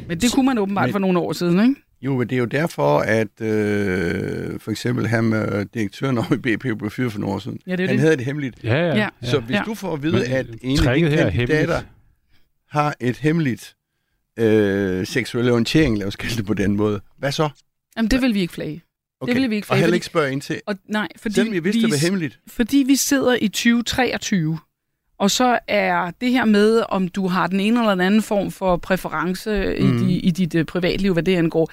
Men 0.08 0.22
det 0.22 0.32
kunne 0.34 0.46
man 0.46 0.58
åbenbart 0.58 0.86
Men- 0.88 0.92
for 0.92 1.00
nogle 1.00 1.20
år 1.20 1.34
siden, 1.34 1.60
ikke? 1.70 1.76
Jo, 2.02 2.18
men 2.18 2.30
det 2.30 2.36
er 2.36 2.40
jo 2.40 2.46
derfor, 2.46 3.00
at 3.00 3.42
øh, 3.42 4.60
for 4.60 4.72
eksempel 4.72 5.08
ham, 5.08 5.34
øh, 5.34 5.66
direktøren 5.74 6.18
over 6.18 6.34
i 6.34 6.38
BP, 6.38 6.62
blev 6.78 6.90
fyret 6.92 7.12
for 7.12 7.20
nogle 7.20 7.36
år 7.36 7.40
siden. 7.40 7.60
Ja, 7.68 7.72
det 7.76 7.84
er 7.84 7.88
Han 7.88 7.96
det. 7.96 8.02
havde 8.02 8.18
det 8.18 8.26
hemmeligt. 8.26 8.64
Ja, 8.64 8.76
ja. 8.76 8.96
Ja. 8.96 9.08
Så 9.22 9.40
hvis 9.40 9.56
Ja. 9.56 9.62
du 9.66 9.74
får 9.74 9.94
at 9.94 10.04
vide, 10.04 10.14
Men, 10.14 10.24
at 10.32 10.46
en 10.62 10.80
af 10.88 10.96
er 11.12 11.30
kandidater 11.30 11.82
har 12.70 12.96
et 13.02 13.18
hemmeligt 13.18 13.76
øh, 14.40 15.08
seksuel 15.08 15.50
orientering, 15.52 15.98
lad 15.98 16.08
os 16.08 16.16
kalde 16.16 16.36
det 16.36 16.46
på 16.46 16.54
den 16.54 16.76
måde, 16.76 17.02
hvad 17.18 17.32
så? 17.32 17.50
Jamen, 17.98 18.12
det 18.12 18.22
vil 18.22 18.34
vi 18.34 18.40
ikke 18.42 18.54
flage. 18.54 18.84
Okay. 19.22 19.34
vil 19.34 19.50
vi 19.50 19.56
ikke 19.56 19.66
Og 19.66 19.68
flage, 19.68 19.78
heller 19.80 19.88
fordi- 19.88 19.96
ikke 19.96 20.06
spørge 20.06 20.32
ind 20.32 20.42
til, 20.42 20.62
Og 20.66 20.76
nej, 20.90 21.08
fordi 21.18 21.36
selvom 21.36 21.54
vi 21.54 21.60
vidste, 21.60 21.80
vi, 21.80 21.86
det 21.86 21.92
var 21.92 21.98
hemmeligt. 21.98 22.40
fordi 22.48 22.78
vi 22.88 22.96
sidder 22.96 23.38
i 23.42 23.48
2023, 23.48 24.60
og 25.18 25.32
så 25.32 25.60
er 25.68 26.12
det 26.22 26.32
her 26.32 26.46
med, 26.46 26.84
om 26.90 27.08
du 27.08 27.28
har 27.28 27.48
den 27.48 27.60
ene 27.60 27.80
eller 27.80 27.92
den 27.92 28.02
anden 28.02 28.22
form 28.22 28.52
for 28.52 28.78
præference 28.78 29.76
mm. 29.80 29.86
I, 29.86 30.06
di, 30.08 30.20
i 30.20 30.32
dit 30.32 30.56
uh, 30.56 30.64
privatliv, 30.66 31.14
hvad 31.14 31.24
det 31.24 31.36
angår, 31.36 31.72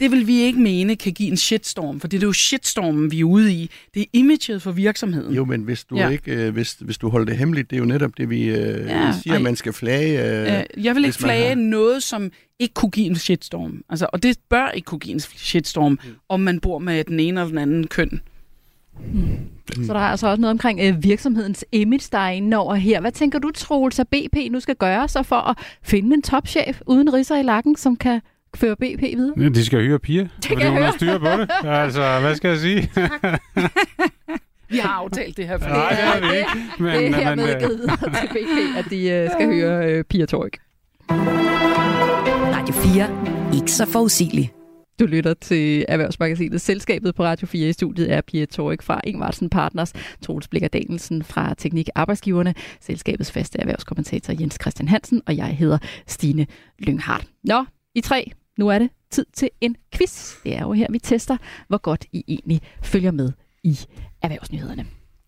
det 0.00 0.10
vil 0.10 0.26
vi 0.26 0.40
ikke 0.40 0.58
mene 0.60 0.96
kan 0.96 1.12
give 1.12 1.28
en 1.30 1.36
shitstorm, 1.36 2.00
for 2.00 2.08
det 2.08 2.22
er 2.22 2.26
jo 2.26 2.32
shitstormen, 2.32 3.10
vi 3.10 3.20
er 3.20 3.24
ude 3.24 3.52
i. 3.52 3.70
Det 3.94 4.02
er 4.02 4.06
imaget 4.12 4.62
for 4.62 4.72
virksomheden. 4.72 5.34
Jo, 5.34 5.44
men 5.44 5.62
hvis 5.62 5.84
du 5.84 5.96
Ja. 5.96 6.08
ikke, 6.08 6.32
øh, 6.46 6.52
hvis, 6.52 6.72
hvis 6.80 6.98
du 6.98 7.08
holder 7.08 7.26
det 7.26 7.36
hemmeligt, 7.36 7.70
det 7.70 7.76
er 7.76 7.80
jo 7.80 7.86
netop 7.86 8.10
det, 8.16 8.30
vi 8.30 8.42
øh, 8.44 8.86
Ja, 8.86 9.12
siger, 9.22 9.34
at 9.34 9.42
man 9.42 9.56
skal 9.56 9.72
flage. 9.72 10.40
Øh, 10.52 10.58
Øh, 10.58 10.84
jeg 10.84 10.94
vil 10.94 11.04
ikke 11.04 11.18
flage 11.18 11.48
har- 11.48 11.54
noget, 11.54 12.02
som 12.02 12.30
ikke 12.58 12.74
kunne 12.74 12.90
give 12.90 13.06
en 13.06 13.16
shitstorm. 13.16 13.82
Altså, 13.88 14.06
og 14.12 14.22
det 14.22 14.38
bør 14.50 14.68
ikke 14.68 14.86
kunne 14.86 14.98
give 14.98 15.14
en 15.14 15.20
shitstorm, 15.20 15.92
mm. 15.92 15.98
om 16.28 16.40
man 16.40 16.60
bor 16.60 16.78
med 16.78 17.04
den 17.04 17.20
ene 17.20 17.40
eller 17.40 17.48
den 17.48 17.58
anden 17.58 17.86
køn. 17.86 18.20
Så 19.86 19.92
der 19.92 20.00
er 20.00 20.04
altså 20.04 20.26
også 20.28 20.40
noget 20.40 20.50
omkring 20.50 20.80
øh, 20.82 21.04
virksomhedens 21.04 21.64
image, 21.72 22.08
der 22.12 22.18
er 22.18 22.30
inde 22.30 22.56
over 22.56 22.74
her. 22.74 23.00
Hvad 23.00 23.12
tænker 23.12 23.38
du, 23.38 23.50
Troels, 23.50 23.98
at 23.98 24.08
BP 24.08 24.36
nu 24.50 24.60
skal 24.60 24.74
gøre 24.76 25.08
sig 25.08 25.26
for 25.26 25.36
at 25.36 25.58
finde 25.82 26.14
en 26.14 26.22
topchef 26.22 26.80
uden 26.86 27.12
ridser 27.14 27.36
i 27.36 27.42
lakken, 27.42 27.76
som 27.76 27.96
kan 27.96 28.20
føre 28.58 28.76
BP 28.76 29.00
videre? 29.02 29.34
Ja, 29.42 29.48
De 29.48 29.64
skal 29.64 29.80
hyre 29.80 29.98
piger, 29.98 30.26
fordi 30.46 30.62
jeg 30.62 30.68
hun 30.70 30.76
har 30.76 30.84
høre. 30.84 30.92
styr 30.92 31.18
på 31.18 31.26
det. 31.26 31.50
Altså, 31.64 32.18
hvad 32.20 32.34
skal 32.34 32.48
jeg 32.48 32.58
sige? 32.58 32.90
Vi 34.74 34.78
har 34.78 34.88
aftalt 34.90 35.36
det 35.36 35.46
her 35.48 35.58
for 35.58 35.68
Nej, 35.68 35.88
det 35.90 35.98
har 35.98 36.20
vi 36.20 36.36
ikke. 36.38 36.50
Men, 36.78 36.86
det 36.94 37.06
er 37.06 37.10
men, 37.10 37.14
hermed 37.14 37.54
øh, 37.54 37.60
givet 37.60 37.78
videre 37.78 37.96
til 37.96 38.28
BP, 38.28 38.78
at 38.78 38.84
de 38.90 39.10
øh, 39.10 39.30
skal 39.30 39.46
høre 39.46 39.92
øh, 39.92 40.04
Pia 40.04 40.26
Tork. 40.26 40.52
Radio 42.54 42.74
4. 42.74 43.54
Ikke 43.58 43.72
så 43.72 43.86
forudsigelig. 43.86 44.52
Du 45.00 45.06
lytter 45.06 45.34
til 45.34 45.84
Erhvervsmagasinet. 45.88 46.60
Selskabet 46.60 47.14
på 47.14 47.24
Radio 47.24 47.46
4 47.46 47.68
i 47.68 47.72
studiet 47.72 48.12
er 48.12 48.20
Pia 48.20 48.44
Torik 48.44 48.82
fra 48.82 49.00
Ingvartsen 49.04 49.50
Partners, 49.50 49.92
Troels 50.22 50.48
Blikker 50.48 50.68
Danielsen 50.68 51.22
fra 51.22 51.54
Teknik 51.58 51.88
Arbejdsgiverne, 51.94 52.54
selskabets 52.80 53.32
faste 53.32 53.60
erhvervskommentator 53.60 54.34
Jens 54.40 54.58
Christian 54.60 54.88
Hansen, 54.88 55.22
og 55.26 55.36
jeg 55.36 55.46
hedder 55.46 55.78
Stine 56.06 56.46
Lynghardt. 56.78 57.26
Nå, 57.44 57.64
I 57.94 58.00
tre, 58.00 58.30
nu 58.58 58.68
er 58.68 58.78
det 58.78 58.90
tid 59.10 59.26
til 59.32 59.50
en 59.60 59.76
quiz. 59.94 60.34
Det 60.44 60.56
er 60.56 60.62
jo 60.62 60.72
her, 60.72 60.86
vi 60.90 60.98
tester, 60.98 61.36
hvor 61.68 61.78
godt 61.78 62.04
I 62.12 62.24
egentlig 62.28 62.60
følger 62.82 63.10
med 63.10 63.32
i 63.62 63.78
erhvervsnyhederne. 64.22 64.86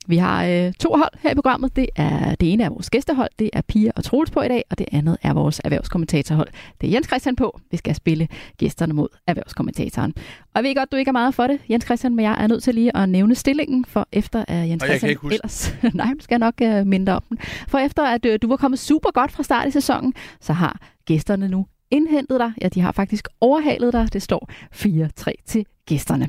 Vi 0.09 0.17
har 0.17 0.45
øh, 0.45 0.73
to 0.73 0.97
hold 0.97 1.11
her 1.23 1.31
i 1.31 1.35
programmet. 1.35 1.77
Det 1.77 1.89
er 1.97 2.35
det 2.35 2.53
ene 2.53 2.65
er 2.65 2.69
vores 2.69 2.91
gæstehold, 2.91 3.31
det 3.39 3.51
er 3.53 3.61
Pia 3.61 3.91
og 3.97 4.05
Troels 4.05 4.31
på 4.31 4.43
i 4.43 4.49
dag, 4.49 4.65
og 4.71 4.79
det 4.79 4.87
andet 4.93 5.17
er 5.23 5.33
vores 5.33 5.61
erhvervskommentatorhold. 5.65 6.49
Det 6.81 6.87
er 6.87 6.93
Jens 6.93 7.07
Christian 7.07 7.37
på. 7.37 7.61
Vi 7.71 7.77
skal 7.77 7.95
spille 7.95 8.29
gæsterne 8.59 8.95
mod 8.95 9.09
erhvervskommentatoren. 9.27 10.15
Og 10.17 10.53
jeg 10.55 10.65
ved 10.65 10.75
godt, 10.75 10.93
du 10.93 10.97
ikke 10.97 11.09
er 11.09 11.13
meget 11.13 11.35
for 11.35 11.47
det, 11.47 11.61
Jens 11.71 11.85
Christian, 11.85 12.15
men 12.15 12.25
jeg 12.25 12.37
er 12.39 12.47
nødt 12.47 12.63
til 12.63 12.75
lige 12.75 12.97
at 12.97 13.09
nævne 13.09 13.35
stillingen, 13.35 13.85
for 13.85 14.09
efter 14.13 14.45
at 14.49 14.69
Jens 14.69 14.85
Christian 14.85 15.19
ellers... 15.33 15.75
Nej, 15.95 16.13
du 16.19 16.21
skal 16.21 16.41
nok 16.41 16.55
øh, 16.63 16.87
minde 16.87 17.07
dig 17.07 17.15
om 17.15 17.23
den. 17.29 17.39
For 17.69 17.79
efter 17.79 18.03
at 18.03 18.27
øh, 18.27 18.39
du 18.43 18.49
var 18.49 18.57
kommet 18.57 18.79
super 18.79 19.11
godt 19.11 19.33
fra 19.33 19.43
start 19.43 19.69
i 19.69 19.71
sæsonen, 19.71 20.15
så 20.41 20.53
har 20.53 20.81
gæsterne 21.05 21.49
nu 21.49 21.67
indhentet 21.91 22.41
dig. 22.41 22.53
Ja, 22.63 22.69
de 22.69 22.81
har 22.81 22.93
faktisk 22.93 23.29
overhalet 23.41 23.93
dig. 23.93 24.13
Det 24.13 24.23
står 24.23 24.51
4-3 24.75 25.33
til 25.47 25.67
gæsterne. 25.87 26.29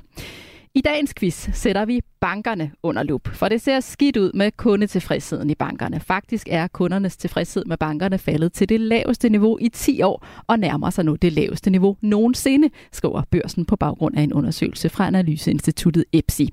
I 0.77 0.81
dagens 0.81 1.13
quiz 1.13 1.49
sætter 1.53 1.85
vi 1.85 2.01
bankerne 2.19 2.71
under 2.83 3.03
lup, 3.03 3.27
for 3.27 3.49
det 3.49 3.61
ser 3.61 3.79
skidt 3.79 4.17
ud 4.17 4.31
med 4.33 4.51
kundetilfredsheden 4.51 5.49
i 5.49 5.55
bankerne. 5.55 5.99
Faktisk 5.99 6.47
er 6.51 6.67
kundernes 6.67 7.17
tilfredshed 7.17 7.65
med 7.65 7.77
bankerne 7.77 8.17
faldet 8.17 8.53
til 8.53 8.69
det 8.69 8.81
laveste 8.81 9.29
niveau 9.29 9.57
i 9.61 9.69
10 9.69 10.01
år 10.01 10.25
og 10.47 10.59
nærmer 10.59 10.89
sig 10.89 11.05
nu 11.05 11.15
det 11.15 11.33
laveste 11.33 11.69
niveau 11.69 11.97
nogensinde, 12.01 12.69
skriver 12.91 13.21
børsen 13.31 13.65
på 13.65 13.75
baggrund 13.75 14.17
af 14.17 14.21
en 14.21 14.33
undersøgelse 14.33 14.89
fra 14.89 15.07
analyseinstituttet 15.07 16.05
EPSI. 16.13 16.49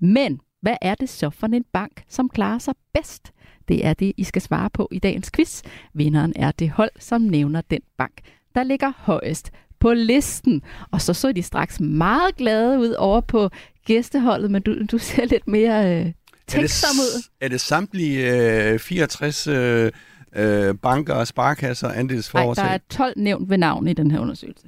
Men 0.00 0.40
hvad 0.62 0.76
er 0.82 0.94
det 0.94 1.08
så 1.08 1.30
for 1.30 1.46
en 1.46 1.64
bank, 1.72 2.02
som 2.08 2.28
klarer 2.28 2.58
sig 2.58 2.74
bedst? 2.94 3.32
Det 3.68 3.86
er 3.86 3.94
det, 3.94 4.12
I 4.16 4.24
skal 4.24 4.42
svare 4.42 4.70
på 4.70 4.88
i 4.92 4.98
dagens 4.98 5.30
quiz. 5.30 5.62
Vinderen 5.94 6.32
er 6.36 6.50
det 6.50 6.70
hold, 6.70 6.90
som 6.98 7.22
nævner 7.22 7.60
den 7.60 7.80
bank, 7.98 8.20
der 8.58 8.64
ligger 8.64 8.92
højest 8.96 9.50
på 9.80 9.92
listen. 9.92 10.62
Og 10.90 11.00
så 11.02 11.14
så 11.14 11.32
de 11.32 11.42
straks 11.42 11.80
meget 11.80 12.36
glade 12.36 12.78
ud 12.78 12.92
over 12.92 13.20
på 13.20 13.50
gæsteholdet, 13.86 14.50
men 14.50 14.62
du, 14.62 14.84
du 14.90 14.98
ser 14.98 15.24
lidt 15.24 15.48
mere 15.48 15.98
øh, 16.06 16.12
tænksom 16.46 16.88
ud. 16.98 17.22
er 17.40 17.48
det 17.48 17.60
samtlige 17.60 18.42
øh, 18.72 18.78
64 18.78 19.46
øh, 19.46 19.92
øh, 20.36 20.74
banker, 20.74 21.24
sparkasser, 21.24 21.86
Nej, 21.86 21.94
der 21.94 22.00
andelsforetag? 22.00 22.74
er 22.74 22.78
12 22.90 23.14
nævnt 23.16 23.50
ved 23.50 23.58
navn 23.58 23.88
i 23.88 23.92
den 23.92 24.10
her 24.10 24.18
undersøgelse. 24.20 24.66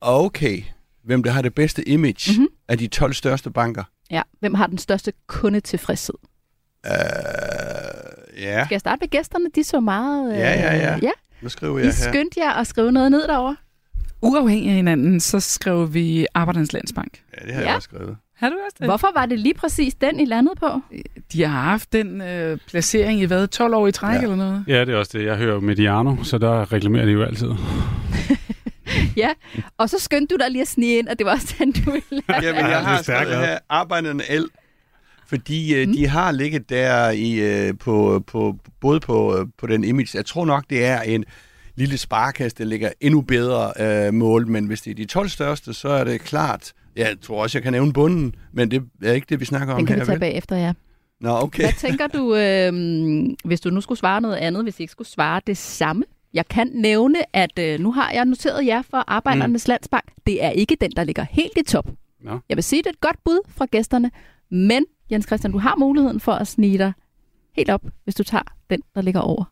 Okay. 0.00 0.62
Hvem 1.04 1.22
der 1.22 1.30
har 1.30 1.42
det 1.42 1.54
bedste 1.54 1.88
image 1.88 2.32
Mhm. 2.32 2.40
mm-hmm. 2.40 2.48
af 2.68 2.78
de 2.78 2.86
12 2.86 3.12
største 3.12 3.50
banker? 3.50 3.84
Ja, 4.10 4.22
hvem 4.40 4.54
har 4.54 4.66
den 4.66 4.78
største 4.78 5.12
kundetilfredshed? 5.26 6.14
Øh, 6.86 6.92
ja, 8.42 8.64
Skal 8.64 8.74
jeg 8.74 8.80
starte 8.80 9.00
med 9.00 9.08
gæsterne? 9.08 9.44
De 9.54 9.64
så 9.64 9.80
meget... 9.80 10.32
Øh, 10.32 10.38
Ja, 10.38 10.50
ja, 10.52 10.76
ja. 10.76 10.98
ja. 11.02 11.10
Nu 11.42 11.48
skriver 11.48 11.78
I 11.78 11.82
jeg 11.82 11.86
her. 11.86 12.12
skyndte 12.12 12.40
jer 12.40 12.50
at 12.52 12.66
skrive 12.66 12.92
noget 12.92 13.10
ned 13.10 13.22
derovre. 13.28 13.56
Uafhængig 14.22 14.68
af 14.68 14.74
hinanden, 14.74 15.20
så 15.20 15.40
skrev 15.40 15.94
vi 15.94 16.26
Arbejdernes 16.34 16.72
Landsbank. 16.72 17.22
Ja, 17.40 17.46
det 17.46 17.54
har 17.54 17.60
Ja. 17.60 17.66
jeg 17.66 17.76
også 17.76 17.86
skrevet. 17.92 18.16
Har 18.36 18.48
du 18.48 18.54
også 18.66 18.76
det? 18.78 18.86
Hvorfor 18.86 19.08
var 19.14 19.26
det 19.26 19.38
lige 19.38 19.54
præcis 19.54 19.94
den, 19.94 20.20
I 20.20 20.24
landede 20.24 20.54
på? 20.60 20.80
De 21.32 21.42
har 21.42 21.62
haft 21.62 21.92
den 21.92 22.20
øh, 22.20 22.58
placering 22.68 23.20
i 23.20 23.24
hvad? 23.24 23.46
12 23.48 23.74
år 23.74 23.86
i 23.86 23.92
træk 23.92 24.14
Ja. 24.16 24.22
eller 24.22 24.36
noget? 24.36 24.64
Ja, 24.68 24.80
det 24.84 24.88
er 24.88 24.96
også 24.98 25.18
det. 25.18 25.24
Jeg 25.26 25.36
hører 25.36 25.54
jo 25.54 25.60
Mediano, 25.60 26.16
så 26.24 26.38
der 26.38 26.72
reklamerer 26.72 27.04
de 27.04 27.10
jo 27.12 27.22
altid. 27.22 27.48
Ja, 29.16 29.28
og 29.78 29.90
så 29.90 29.98
skyndte 29.98 30.34
du 30.34 30.38
dig 30.42 30.50
lige 30.50 30.62
at 30.62 30.68
snige 30.68 30.98
ind, 30.98 31.08
og 31.08 31.18
det 31.18 31.26
var 31.26 31.32
også 31.32 31.54
den, 31.58 31.72
du 31.72 31.90
ville 31.90 32.22
have. 32.28 32.44
Jamen, 32.46 32.60
Ja, 32.60 32.66
jeg 32.66 32.78
har 32.86 33.02
stærkt 33.02 33.28
skrevet 33.28 33.46
her, 33.46 33.58
arbejderne 33.68 34.22
el, 34.30 34.46
fordi 35.32 35.86
mm. 35.86 35.92
de 35.92 36.08
har 36.08 36.32
ligget 36.32 36.70
der 36.70 37.10
i, 37.10 37.32
øh, 37.34 37.78
på, 37.78 38.24
på, 38.26 38.56
både 38.80 39.00
på, 39.00 39.38
øh, 39.38 39.46
på 39.58 39.66
den 39.66 39.84
image. 39.84 40.08
Jeg 40.14 40.26
tror 40.26 40.44
nok, 40.44 40.64
det 40.70 40.84
er 40.84 41.00
en 41.00 41.24
lille 41.76 41.98
sparekasse, 41.98 42.58
der 42.58 42.64
ligger 42.64 42.90
endnu 43.00 43.20
bedre 43.20 43.72
øh, 43.80 44.14
mål, 44.14 44.48
men 44.48 44.66
hvis 44.66 44.80
det 44.80 44.90
er 44.90 44.94
de 44.94 45.04
12 45.04 45.28
største, 45.28 45.74
så 45.74 45.88
er 45.88 46.04
det 46.04 46.20
klart. 46.20 46.72
Jeg 46.96 47.16
tror 47.22 47.42
også, 47.42 47.58
jeg 47.58 47.62
kan 47.62 47.72
nævne 47.72 47.92
bunden, 47.92 48.34
men 48.52 48.70
det 48.70 48.82
er 49.02 49.12
ikke 49.12 49.26
det, 49.30 49.40
vi 49.40 49.44
snakker 49.44 49.74
om 49.74 49.78
Den 49.78 49.86
kan 49.86 49.96
her, 49.96 50.02
vi 50.02 50.06
tage 50.06 50.14
vel? 50.14 50.20
bagefter, 50.20 50.56
ja. 50.56 50.72
Nå, 51.20 51.30
okay. 51.30 51.62
Hvad 51.62 51.72
tænker 51.72 52.06
du, 52.06 52.36
øh, 52.36 53.36
hvis 53.44 53.60
du 53.60 53.70
nu 53.70 53.80
skulle 53.80 53.98
svare 53.98 54.20
noget 54.20 54.36
andet, 54.36 54.62
hvis 54.62 54.80
I 54.80 54.82
ikke 54.82 54.92
skulle 54.92 55.08
svare 55.08 55.40
det 55.46 55.56
samme? 55.56 56.04
Jeg 56.34 56.48
kan 56.48 56.70
nævne, 56.74 57.36
at 57.36 57.58
øh, 57.58 57.80
nu 57.80 57.92
har 57.92 58.12
jeg 58.12 58.24
noteret 58.24 58.66
jer 58.66 58.82
for 58.82 59.04
Arbejdernes 59.06 59.66
mm. 59.66 59.70
Landsbank. 59.70 60.04
Det 60.26 60.44
er 60.44 60.50
ikke 60.50 60.76
den, 60.80 60.90
der 60.96 61.04
ligger 61.04 61.26
helt 61.30 61.52
i 61.56 61.62
top. 61.62 61.88
Nå. 62.20 62.38
Jeg 62.48 62.56
vil 62.56 62.64
sige, 62.64 62.78
det 62.78 62.86
er 62.86 62.90
et 62.90 63.00
godt 63.00 63.24
bud 63.24 63.40
fra 63.48 63.66
gæsterne, 63.70 64.10
men 64.50 64.84
Jens 65.12 65.26
Christian, 65.26 65.52
du 65.52 65.58
har 65.58 65.76
muligheden 65.76 66.20
for 66.20 66.32
at 66.32 66.46
snige 66.46 66.78
dig 66.78 66.92
helt 67.56 67.70
op, 67.70 67.82
hvis 68.04 68.14
du 68.14 68.22
tager 68.22 68.42
den, 68.70 68.80
der 68.94 69.02
ligger 69.02 69.20
over. 69.20 69.44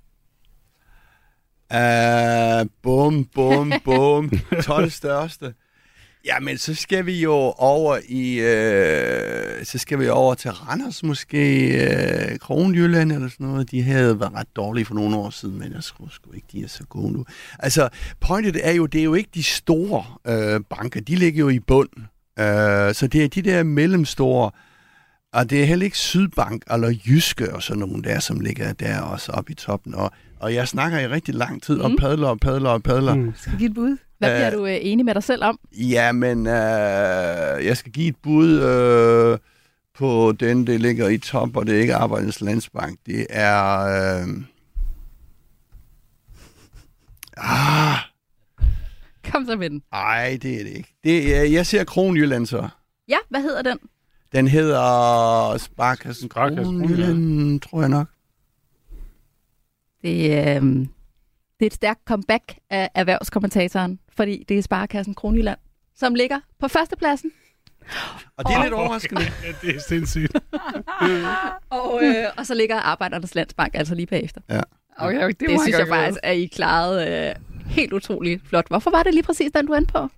Uh, 1.75 2.69
bum, 2.83 3.25
bum, 3.25 3.73
bum. 3.85 4.31
12 4.63 4.91
største. 4.91 5.55
Jamen, 6.25 6.59
så 6.59 6.75
skal 6.75 7.07
vi 7.07 7.23
jo 7.23 7.33
over 7.59 7.99
i, 8.09 8.41
øh, 8.41 9.65
så 9.65 9.79
skal 9.79 9.99
vi 9.99 10.09
over 10.09 10.35
til 10.35 10.51
Randers 10.51 11.03
måske, 11.03 11.69
øh, 11.69 12.39
Kronjylland 12.39 13.13
eller 13.13 13.29
sådan 13.29 13.47
noget. 13.47 13.71
De 13.71 13.83
havde 13.83 14.21
været 14.21 14.35
ret 14.35 14.57
dårlige 14.57 14.85
for 14.85 14.95
nogle 14.95 15.17
år 15.17 15.31
siden, 15.31 15.59
men 15.59 15.73
jeg 15.73 15.85
tror 15.85 16.09
sgu 16.11 16.33
ikke, 16.33 16.47
de 16.53 16.63
er 16.63 16.69
så 16.69 16.85
gode 16.85 17.13
nu. 17.13 17.25
Altså, 17.59 17.89
pointet 18.21 18.69
er 18.69 18.73
jo, 18.73 18.87
det 18.87 19.01
er 19.01 19.05
jo 19.05 19.15
ikke 19.15 19.31
de 19.35 19.43
store 19.43 20.05
øh, 20.27 20.61
banker, 20.71 21.01
de 21.01 21.15
ligger 21.15 21.41
jo 21.41 21.49
i 21.49 21.59
bund. 21.59 21.91
Øh, 22.39 22.95
så 22.95 23.09
det 23.13 23.25
er 23.25 23.29
de 23.29 23.43
der 23.43 23.63
mellemstore, 23.63 24.51
og 25.33 25.51
det 25.51 25.61
er 25.61 25.65
heller 25.65 25.85
ikke 25.85 25.99
Sydbank 25.99 26.63
eller 26.71 26.95
Jyske 27.07 27.55
og 27.55 27.63
sådan 27.63 27.79
nogle 27.81 28.03
der, 28.03 28.21
som 28.21 28.41
ligger 28.41 28.73
der 28.73 29.01
også 29.01 29.33
oppe 29.33 29.53
i 29.53 29.55
toppen. 29.55 29.95
Og, 29.95 30.11
og 30.41 30.55
jeg 30.55 30.69
snakker 30.69 30.99
i 30.99 31.07
rigtig 31.09 31.35
lang 31.35 31.63
tid 31.63 31.81
om 31.81 31.91
Mm. 31.91 31.97
padler 31.97 32.29
og 32.29 32.41
padler 32.41 32.71
og 32.71 32.83
padler. 32.83 33.15
Mm. 33.15 33.33
Skal 33.37 33.59
give 33.59 33.69
et 33.69 33.75
bud? 33.75 33.97
Hvad 34.19 34.31
Øh, 34.31 34.37
bliver 34.37 34.51
du 34.51 34.67
øh, 34.67 34.79
enig 34.81 35.05
med 35.05 35.15
dig 35.15 35.23
selv 35.23 35.45
om? 35.45 35.59
Ja, 35.73 36.13
men 36.13 36.47
øh, 36.47 36.53
jeg 37.67 37.77
skal 37.77 37.93
give 37.93 38.09
et 38.09 38.17
bud 38.23 38.61
øh, 38.61 39.39
på 39.99 40.33
den, 40.41 40.67
det 40.67 40.81
ligger 40.81 41.09
i 41.09 41.19
top, 41.19 41.57
og 41.57 41.67
det 41.67 41.77
er 41.77 41.81
ikke 41.81 41.95
Arbejdernes 41.95 42.41
Landsbank. 42.41 42.99
Det 43.07 43.27
er... 43.31 43.79
Øh, 44.23 44.29
ah, 47.37 47.97
Kom 49.33 49.47
så 49.47 49.57
med 49.57 49.71
den. 49.71 49.83
ej, 49.93 50.39
det 50.43 50.61
er 50.61 50.65
det 50.65 50.73
ikke. 50.77 50.95
Det 51.05 51.37
er, 51.37 51.43
jeg 51.43 51.67
ser 51.67 51.85
Kronjylland 51.85 52.47
så. 52.47 52.69
Ja, 53.09 53.17
hvad 53.31 53.41
hedder 53.43 53.63
den? 53.63 53.79
Den 54.33 54.49
hedder 54.49 55.57
Sparkassen 55.59 56.31
Sparkassen 56.31 56.81
Kronjylland, 56.81 57.61
tror 57.61 57.81
jeg 57.81 57.89
nok. 57.89 58.07
Det, 60.03 60.31
øh, 60.31 60.63
det 61.61 61.67
er 61.67 61.67
et 61.67 61.75
stærkt 61.75 62.01
comeback 62.05 62.59
af 62.71 62.91
erhvervskommentatoren, 62.95 63.99
fordi 64.17 64.45
det 64.49 64.59
er 64.59 64.63
Sparekassen 64.63 65.15
Kronjylland, 65.15 65.59
som 65.97 66.15
ligger 66.15 66.41
på 66.59 66.69
førstepladsen. 66.69 67.33
Og 68.37 68.45
det 68.45 68.55
er 68.55 68.63
lidt 68.63 68.75
overraskende. 68.75 69.23
Ja, 69.23 69.53
det 69.63 69.77
er 69.77 69.81
sindssygt. 69.89 70.33
Og, 71.71 72.01
øh, 72.05 72.25
og 72.37 72.47
så 72.47 72.55
ligger 72.55 72.77
Arbejdernes 72.77 73.35
Landsbank 73.35 73.75
altså 73.75 73.95
lige 73.95 74.07
bagefter. 74.07 74.41
Okay, 74.97 75.17
okay, 75.17 75.29
det, 75.29 75.41
Det, 75.41 75.61
synes 75.61 75.79
jeg 75.79 75.89
faktisk, 75.89 76.21
at 76.23 76.37
I 76.37 76.47
klarede 76.47 77.29
øh, 77.29 77.35
helt 77.67 77.93
utroligt 77.93 78.49
flot. 78.49 78.69
Hvorfor 78.69 78.91
var 78.91 79.03
det 79.03 79.15
lige 79.15 79.23
præcis 79.23 79.53
den, 79.55 79.67
du 79.67 79.75
endte 79.75 79.93
på? 79.93 80.09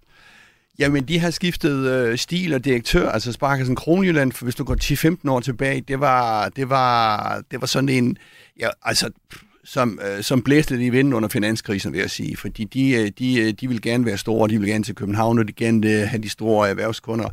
Jamen, 0.78 1.04
de 1.04 1.18
har 1.18 1.30
skiftet 1.30 1.90
øh, 1.90 2.18
stil 2.18 2.54
og 2.54 2.64
direktør, 2.64 3.10
altså 3.10 3.32
Sparkassen 3.32 3.76
Kronjylland, 3.76 4.32
for 4.32 4.44
hvis 4.44 4.54
du 4.54 4.64
går 4.64 4.76
10-15 5.24 5.30
år 5.30 5.40
tilbage, 5.40 5.80
det 5.80 6.00
var, 6.00 6.48
det 6.48 6.68
var, 6.70 7.42
det 7.50 7.60
var 7.60 7.66
sådan 7.66 7.88
en, 7.88 8.16
ja, 8.60 8.68
altså, 8.82 9.10
som, 9.64 9.98
øh, 10.04 10.22
som 10.22 10.42
blæste 10.42 10.76
lidt 10.76 10.82
i 10.82 10.90
vinden 10.90 11.12
under 11.12 11.28
finanskrisen, 11.28 11.92
vil 11.92 12.00
jeg 12.00 12.10
sige, 12.10 12.36
fordi 12.36 12.64
de, 12.64 12.90
øh, 12.90 13.10
de, 13.18 13.40
øh, 13.40 13.52
de 13.60 13.68
vil 13.68 13.82
gerne 13.82 14.06
være 14.06 14.18
store, 14.18 14.48
de 14.48 14.58
vil 14.58 14.68
gerne 14.68 14.84
til 14.84 14.94
København, 14.94 15.38
og 15.38 15.48
de 15.48 15.52
gerne 15.52 15.90
øh, 15.90 16.08
have 16.08 16.22
de 16.22 16.28
store 16.28 16.68
erhvervskunder 16.68 17.28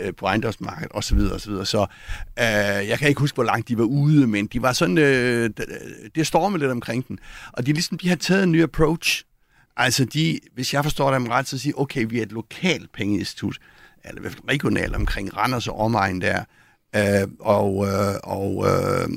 øh, 0.00 0.12
på 0.14 0.26
ejendomsmarkedet, 0.26 0.92
osv. 0.94 1.18
osv. 1.18 1.64
Så 1.64 1.86
øh, 2.38 2.88
jeg 2.88 2.98
kan 2.98 3.08
ikke 3.08 3.20
huske, 3.20 3.34
hvor 3.34 3.44
langt 3.44 3.68
de 3.68 3.78
var 3.78 3.84
ude, 3.84 4.26
men 4.26 4.46
de 4.46 4.62
var 4.62 4.72
sådan, 4.72 4.98
øh, 4.98 5.50
det, 6.14 6.26
stormede 6.26 6.60
lidt 6.60 6.70
omkring 6.70 7.08
den. 7.08 7.18
Og 7.52 7.66
de, 7.66 7.72
ligesom, 7.72 7.98
de 7.98 8.08
har 8.08 8.16
taget 8.16 8.42
en 8.42 8.52
ny 8.52 8.62
approach, 8.62 9.24
Altså, 9.76 10.04
de, 10.04 10.38
hvis 10.54 10.74
jeg 10.74 10.82
forstår 10.82 11.12
dem 11.12 11.26
ret, 11.26 11.48
så 11.48 11.58
siger 11.58 11.74
okay, 11.76 12.06
vi 12.08 12.18
er 12.18 12.22
et 12.22 12.32
lokalt 12.32 12.92
pengeinstitut, 12.92 13.58
eller 14.04 14.18
i 14.18 14.20
hvert 14.20 14.32
fald 14.32 14.48
regionalt 14.48 14.94
omkring 14.94 15.36
Randers 15.36 15.68
og 15.68 15.78
omegn 15.78 16.20
der, 16.20 16.44
øh, 16.96 17.28
og, 17.40 17.86
øh, 17.86 18.14
og 18.22 18.66
øh, 18.68 19.08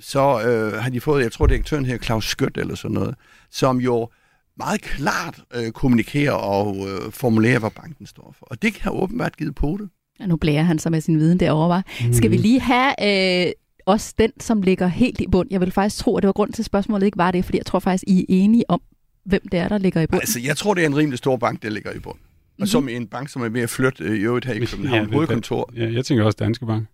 så 0.00 0.42
øh, 0.42 0.82
har 0.82 0.90
de 0.90 1.00
fået, 1.00 1.22
jeg 1.22 1.32
tror 1.32 1.46
direktøren 1.46 1.86
her, 1.86 1.98
Claus 1.98 2.28
Skødt 2.28 2.56
eller 2.56 2.74
sådan 2.74 2.94
noget, 2.94 3.14
som 3.50 3.80
jo 3.80 4.08
meget 4.56 4.80
klart 4.80 5.40
øh, 5.54 5.70
kommunikerer 5.72 6.32
og 6.32 6.76
øh, 6.76 7.12
formulerer, 7.12 7.58
hvad 7.58 7.70
banken 7.70 8.06
står 8.06 8.34
for. 8.38 8.46
Og 8.46 8.62
det 8.62 8.78
har 8.78 8.90
åbenbart 8.90 9.36
givet 9.36 9.54
på 9.54 9.78
det. 9.80 9.88
Ja, 10.20 10.26
nu 10.26 10.36
blærer 10.36 10.62
han 10.62 10.78
sig 10.78 10.92
med 10.92 11.00
sin 11.00 11.18
viden 11.18 11.40
derovre, 11.40 11.68
var. 11.68 11.84
Skal 12.12 12.30
vi 12.30 12.36
lige 12.36 12.60
have 12.60 13.46
øh, 13.46 13.52
også 13.86 14.14
den, 14.18 14.30
som 14.40 14.62
ligger 14.62 14.86
helt 14.86 15.20
i 15.20 15.26
bund? 15.26 15.48
Jeg 15.50 15.60
vil 15.60 15.70
faktisk 15.70 16.02
tro, 16.02 16.16
at 16.16 16.22
det 16.22 16.26
var 16.26 16.32
grund 16.32 16.52
til, 16.52 16.64
spørgsmålet 16.64 17.06
ikke 17.06 17.18
var 17.18 17.30
det, 17.30 17.44
fordi 17.44 17.58
jeg 17.58 17.66
tror 17.66 17.78
faktisk, 17.78 18.04
I 18.06 18.20
er 18.20 18.24
enige 18.28 18.70
om, 18.70 18.80
hvem 19.24 19.48
det 19.52 19.60
er, 19.60 19.68
der 19.68 19.78
ligger 19.78 20.00
i 20.00 20.06
bund. 20.06 20.20
Altså, 20.20 20.40
jeg 20.40 20.56
tror, 20.56 20.74
det 20.74 20.82
er 20.82 20.86
en 20.86 20.96
rimelig 20.96 21.18
stor 21.18 21.36
bank, 21.36 21.62
der 21.62 21.70
ligger 21.70 21.92
i 21.92 21.98
bund. 21.98 22.18
Og 22.60 22.68
som 22.68 22.88
en 22.88 23.06
bank, 23.06 23.28
som 23.28 23.42
er 23.42 23.48
ved 23.48 23.60
at 23.60 23.70
flytte 23.70 24.04
øh, 24.04 24.16
i 24.16 24.20
øvrigt 24.20 24.46
her 24.46 24.54
i 24.54 24.64
København, 24.64 25.08
Ja, 25.08 25.14
hovedkontor. 25.14 25.72
Ja, 25.76 25.92
jeg 25.92 26.04
tænker 26.04 26.24
også 26.24 26.36
Danske 26.40 26.66
Bank. 26.66 26.86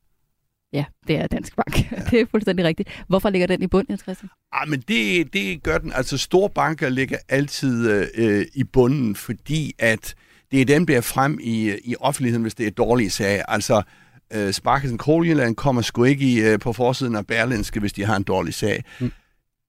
Ja, 0.72 0.84
det 1.08 1.16
er 1.16 1.26
Dansk 1.26 1.56
Bank. 1.56 1.92
Ja. 1.92 1.96
det 2.10 2.20
er 2.20 2.26
fuldstændig 2.30 2.64
rigtigt. 2.66 3.04
Hvorfor 3.08 3.30
ligger 3.30 3.46
den 3.46 3.62
i 3.62 3.66
bund, 3.66 3.86
Jens 3.90 4.00
Christian? 4.00 4.30
Ah, 4.52 4.68
men 4.68 4.80
det, 4.88 5.32
det 5.32 5.62
gør 5.62 5.78
den. 5.78 5.92
Altså, 5.94 6.18
store 6.18 6.50
banker 6.50 6.88
ligger 6.88 7.16
altid 7.28 7.90
øh, 8.14 8.46
i 8.54 8.64
bunden, 8.64 9.16
fordi 9.16 9.74
at 9.78 10.14
det 10.50 10.60
er 10.60 10.64
dem, 10.64 10.86
der 10.86 10.96
er 10.96 11.00
frem 11.00 11.38
i, 11.42 11.72
i 11.84 11.94
offentligheden, 12.00 12.42
hvis 12.42 12.54
det 12.54 12.66
er 12.66 12.70
dårlige 12.70 13.10
sager. 13.10 13.42
Altså, 13.48 13.82
øh, 14.32 14.52
Sparkassen 14.52 14.98
Kronjylland 14.98 15.56
kommer 15.56 15.82
sgu 15.82 16.04
ikke 16.04 16.24
i, 16.24 16.40
øh, 16.40 16.58
på 16.58 16.72
forsiden 16.72 17.16
af 17.16 17.26
Berlinske, 17.26 17.80
hvis 17.80 17.92
de 17.92 18.04
har 18.04 18.16
en 18.16 18.22
dårlig 18.22 18.54
sag. 18.54 18.84
Mm. 19.00 19.12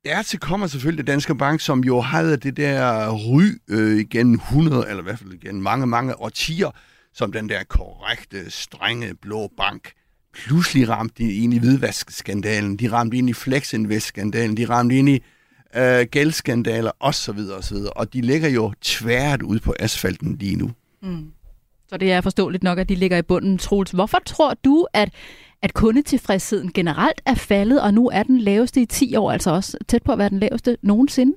Dertil 0.06 0.40
kommer 0.40 0.68
selvfølgelig 0.68 1.08
Danske 1.08 1.36
Bank, 1.36 1.62
som 1.62 1.84
jo 1.84 2.02
havde 2.02 2.38
det 2.38 2.58
der 2.58 3.10
ry 3.10 3.44
øh, 3.68 4.00
igen 4.00 4.34
100, 4.34 4.90
eller 4.90 5.02
i 5.02 5.04
hvert 5.04 5.20
fald 5.20 5.34
igen 5.34 5.62
mange, 5.62 5.88
mange 5.88 6.22
årtier, 6.22 6.70
som 7.14 7.32
den 7.32 7.50
der 7.50 7.64
korrekte, 7.64 8.52
strenge 8.52 9.16
blå 9.16 9.52
bank. 9.58 9.92
Pludselig 10.34 10.90
ramte 10.90 11.24
de 11.24 11.34
ind 11.34 11.54
i 11.54 11.58
hvidvaskskandalen, 11.58 12.78
de 12.78 12.92
ramte 12.92 13.18
ind 13.18 13.30
i 13.30 13.34
Flexinvest-skandalen, 13.34 14.58
de 14.58 14.66
ramte 14.66 14.96
ind 14.96 15.10
i 15.10 15.24
øh, 15.76 16.06
gældskandaler 16.06 16.92
osv. 17.00 17.40
osv. 17.58 17.78
Og 17.96 18.14
de 18.14 18.22
ligger 18.22 18.50
jo 18.50 18.74
tvært 18.82 19.42
ud 19.42 19.60
på 19.60 19.74
asfalten 19.80 20.36
lige 20.40 20.56
nu. 20.56 20.72
Mm. 21.02 21.32
Så 21.88 21.98
det 21.98 22.12
er 22.12 22.22
forståeligt 22.22 22.64
nok, 22.64 22.80
at 22.80 22.90
de 22.90 22.96
ligger 22.96 23.18
i 23.18 23.22
bunden, 23.22 23.58
Troels. 23.58 23.92
Hvorfor 23.92 24.20
tror 24.26 24.54
du, 24.66 24.88
at, 24.94 25.14
at 25.62 25.74
kundetilfredsheden 25.74 26.71
generelt 26.74 27.21
er 27.26 27.36
faldet, 27.36 27.82
og 27.82 27.93
nu 27.93 28.10
er 28.10 28.24
den 28.24 28.38
laveste 28.38 28.82
i 28.82 28.86
10 28.86 29.15
år, 29.15 29.32
altså 29.32 29.52
også 29.52 29.78
tæt 29.88 30.04
på 30.04 30.12
at 30.12 30.17
være 30.17 30.30
den 30.30 30.39
laveste 30.39 30.78
nogensinde? 30.82 31.34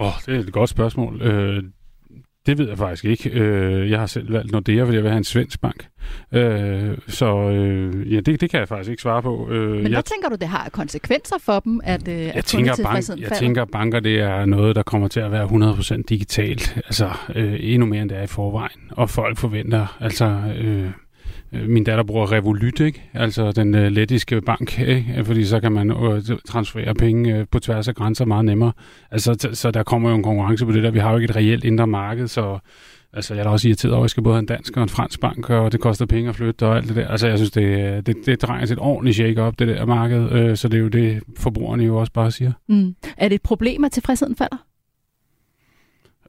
Åh, 0.00 0.06
oh, 0.06 0.12
det 0.26 0.34
er 0.34 0.38
et 0.38 0.52
godt 0.52 0.70
spørgsmål. 0.70 1.22
Øh, 1.22 1.62
det 2.46 2.58
ved 2.58 2.68
jeg 2.68 2.78
faktisk 2.78 3.04
ikke. 3.04 3.30
Øh, 3.30 3.90
jeg 3.90 3.98
har 3.98 4.06
selv 4.06 4.32
valgt 4.32 4.52
Nordea, 4.52 4.84
fordi 4.84 4.94
jeg 4.94 5.02
vil 5.02 5.10
have 5.10 5.18
en 5.18 5.24
svensk 5.24 5.60
bank. 5.60 5.86
Øh, 6.32 6.98
så 7.08 7.36
øh, 7.36 8.12
ja, 8.12 8.20
det, 8.20 8.40
det 8.40 8.50
kan 8.50 8.60
jeg 8.60 8.68
faktisk 8.68 8.90
ikke 8.90 9.02
svare 9.02 9.22
på. 9.22 9.48
Øh, 9.50 9.70
Men 9.70 9.80
hvad 9.80 9.90
jeg, 9.90 10.04
tænker 10.04 10.28
du, 10.28 10.36
det 10.36 10.48
har 10.48 10.68
konsekvenser 10.68 11.36
for 11.38 11.60
dem, 11.60 11.80
at, 11.84 12.08
øh, 12.08 12.20
jeg 12.20 12.34
at 12.34 12.44
tænker, 12.44 12.74
bank, 12.82 13.20
Jeg 13.20 13.32
tænker, 13.38 13.62
at 13.62 13.70
banker 13.70 14.00
det 14.00 14.20
er 14.20 14.44
noget, 14.44 14.76
der 14.76 14.82
kommer 14.82 15.08
til 15.08 15.20
at 15.20 15.32
være 15.32 15.44
100% 15.44 16.02
digitalt. 16.08 16.76
Altså 16.76 17.10
øh, 17.34 17.56
endnu 17.60 17.86
mere, 17.86 18.02
end 18.02 18.10
det 18.10 18.18
er 18.18 18.22
i 18.22 18.26
forvejen. 18.26 18.80
Og 18.90 19.10
folk 19.10 19.38
forventer, 19.38 19.96
altså... 20.00 20.24
Øh, 20.56 20.70
Øh, 20.80 20.90
min 21.52 21.84
datter 21.84 22.04
bruger 22.04 22.32
Revolut, 22.32 22.80
ikke? 22.80 23.02
altså 23.14 23.52
den 23.52 23.74
uh, 23.74 23.80
lettiske 23.80 24.40
bank, 24.40 24.80
ikke? 24.80 25.22
fordi 25.24 25.44
så 25.44 25.60
kan 25.60 25.72
man 25.72 25.90
uh, 25.90 26.18
transferere 26.46 26.94
penge 26.94 27.40
uh, 27.40 27.46
på 27.50 27.58
tværs 27.58 27.88
af 27.88 27.94
grænser 27.94 28.24
meget 28.24 28.44
nemmere. 28.44 28.72
Altså, 29.10 29.46
t- 29.46 29.54
så 29.54 29.70
der 29.70 29.82
kommer 29.82 30.10
jo 30.10 30.16
en 30.16 30.22
konkurrence 30.22 30.66
på 30.66 30.72
det 30.72 30.82
der. 30.82 30.90
Vi 30.90 30.98
har 30.98 31.10
jo 31.10 31.16
ikke 31.16 31.30
et 31.30 31.36
reelt 31.36 31.64
indre 31.64 31.86
marked, 31.86 32.28
så 32.28 32.58
altså, 33.12 33.34
jeg 33.34 33.40
er 33.40 33.44
da 33.44 33.50
også 33.50 33.68
irriteret 33.68 33.94
over, 33.94 34.02
at 34.02 34.04
jeg 34.04 34.10
skal 34.10 34.22
både 34.22 34.34
have 34.34 34.40
en 34.40 34.46
dansk 34.46 34.76
og 34.76 34.82
en 34.82 34.88
fransk 34.88 35.20
bank, 35.20 35.50
og 35.50 35.72
det 35.72 35.80
koster 35.80 36.06
penge 36.06 36.28
at 36.28 36.36
flytte 36.36 36.66
og 36.66 36.76
alt 36.76 36.88
det 36.88 36.96
der. 36.96 37.08
Altså, 37.08 37.28
jeg 37.28 37.38
synes, 37.38 37.50
det, 37.50 38.06
det, 38.06 38.16
det 38.26 38.42
drejer 38.42 38.66
sig 38.66 38.74
et 38.74 38.80
ordentligt 38.80 39.16
shake 39.16 39.42
op 39.42 39.58
det 39.58 39.68
der 39.68 39.86
marked, 39.86 40.50
uh, 40.50 40.56
så 40.56 40.68
det 40.68 40.78
er 40.78 40.82
jo 40.82 40.88
det, 40.88 41.22
forbrugerne 41.36 41.84
jo 41.84 41.96
også 41.96 42.12
bare 42.12 42.30
siger. 42.30 42.52
Mm. 42.68 42.94
Er 43.16 43.28
det 43.28 43.34
et 43.34 43.42
problem, 43.42 43.84
at 43.84 43.92
tilfredsheden 43.92 44.36
falder? 44.36 44.66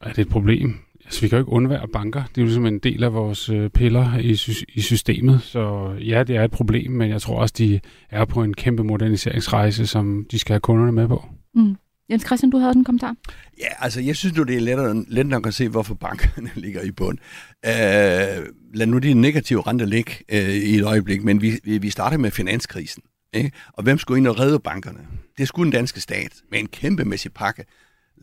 Er 0.02 0.10
det 0.10 0.20
et 0.20 0.30
problem? 0.30 0.76
Altså, 1.12 1.22
vi 1.22 1.28
kan 1.30 1.38
jo 1.38 1.42
ikke 1.42 1.52
undvære 1.52 1.88
banker. 1.88 2.24
Det 2.24 2.38
er 2.38 2.42
jo 2.42 2.46
ligesom 2.46 2.66
en 2.66 2.80
del 2.80 3.04
af 3.04 3.14
vores 3.14 3.50
øh, 3.50 3.70
piller 3.70 4.18
i, 4.18 4.36
sy- 4.36 4.64
i 4.74 4.82
systemet. 4.82 5.42
Så 5.42 5.94
ja, 6.00 6.24
det 6.24 6.36
er 6.36 6.44
et 6.44 6.52
problem, 6.52 6.92
men 6.92 7.10
jeg 7.10 7.22
tror 7.22 7.40
også, 7.40 7.56
de 7.58 7.80
er 8.10 8.26
på 8.26 8.44
en 8.44 8.54
kæmpe 8.54 8.84
moderniseringsrejse, 8.84 9.88
som 9.88 10.26
de 10.32 10.40
skal 10.40 10.54
have 10.54 10.60
kunderne 10.60 10.92
med 10.92 11.08
på. 11.08 11.26
Mm. 11.56 11.76
Jens 12.12 12.26
Christian, 12.26 12.50
du 12.50 12.58
havde 12.58 12.74
en 12.76 12.84
kommentar. 12.84 13.16
Ja, 13.60 13.68
altså 13.80 14.02
jeg 14.02 14.16
synes 14.16 14.36
nu, 14.36 14.44
det 14.44 14.56
er 14.56 14.62
lettere, 14.62 15.06
let 15.08 15.28
nok 15.28 15.48
at 15.48 15.54
se, 15.54 15.70
hvorfor 15.70 15.94
bankerne 15.94 16.50
ligger 16.64 16.82
i 16.82 16.92
bund. 16.92 17.18
Uh, 17.68 17.72
lad 18.74 18.86
nu 18.86 18.98
de 18.98 19.14
negative 19.14 19.62
renter 19.62 19.86
ligge 19.86 20.12
uh, 20.34 20.38
i 20.40 20.76
et 20.78 20.84
øjeblik, 20.84 21.24
men 21.24 21.42
vi, 21.42 21.52
vi, 21.64 21.78
vi 21.78 21.90
starter 21.90 22.18
med 22.18 22.32
finanskrisen. 22.32 23.04
Ikke? 23.34 23.52
Og 23.74 23.84
hvem 23.84 23.98
skulle 23.98 24.18
ind 24.18 24.28
og 24.28 24.40
redde 24.40 24.60
bankerne? 24.60 25.00
Det 25.38 25.48
skulle 25.48 25.66
den 25.66 25.72
danske 25.78 26.02
stat 26.02 26.34
med 26.52 26.60
en 26.60 26.68
kæmpemæssig 26.68 27.34
pakke 27.34 27.66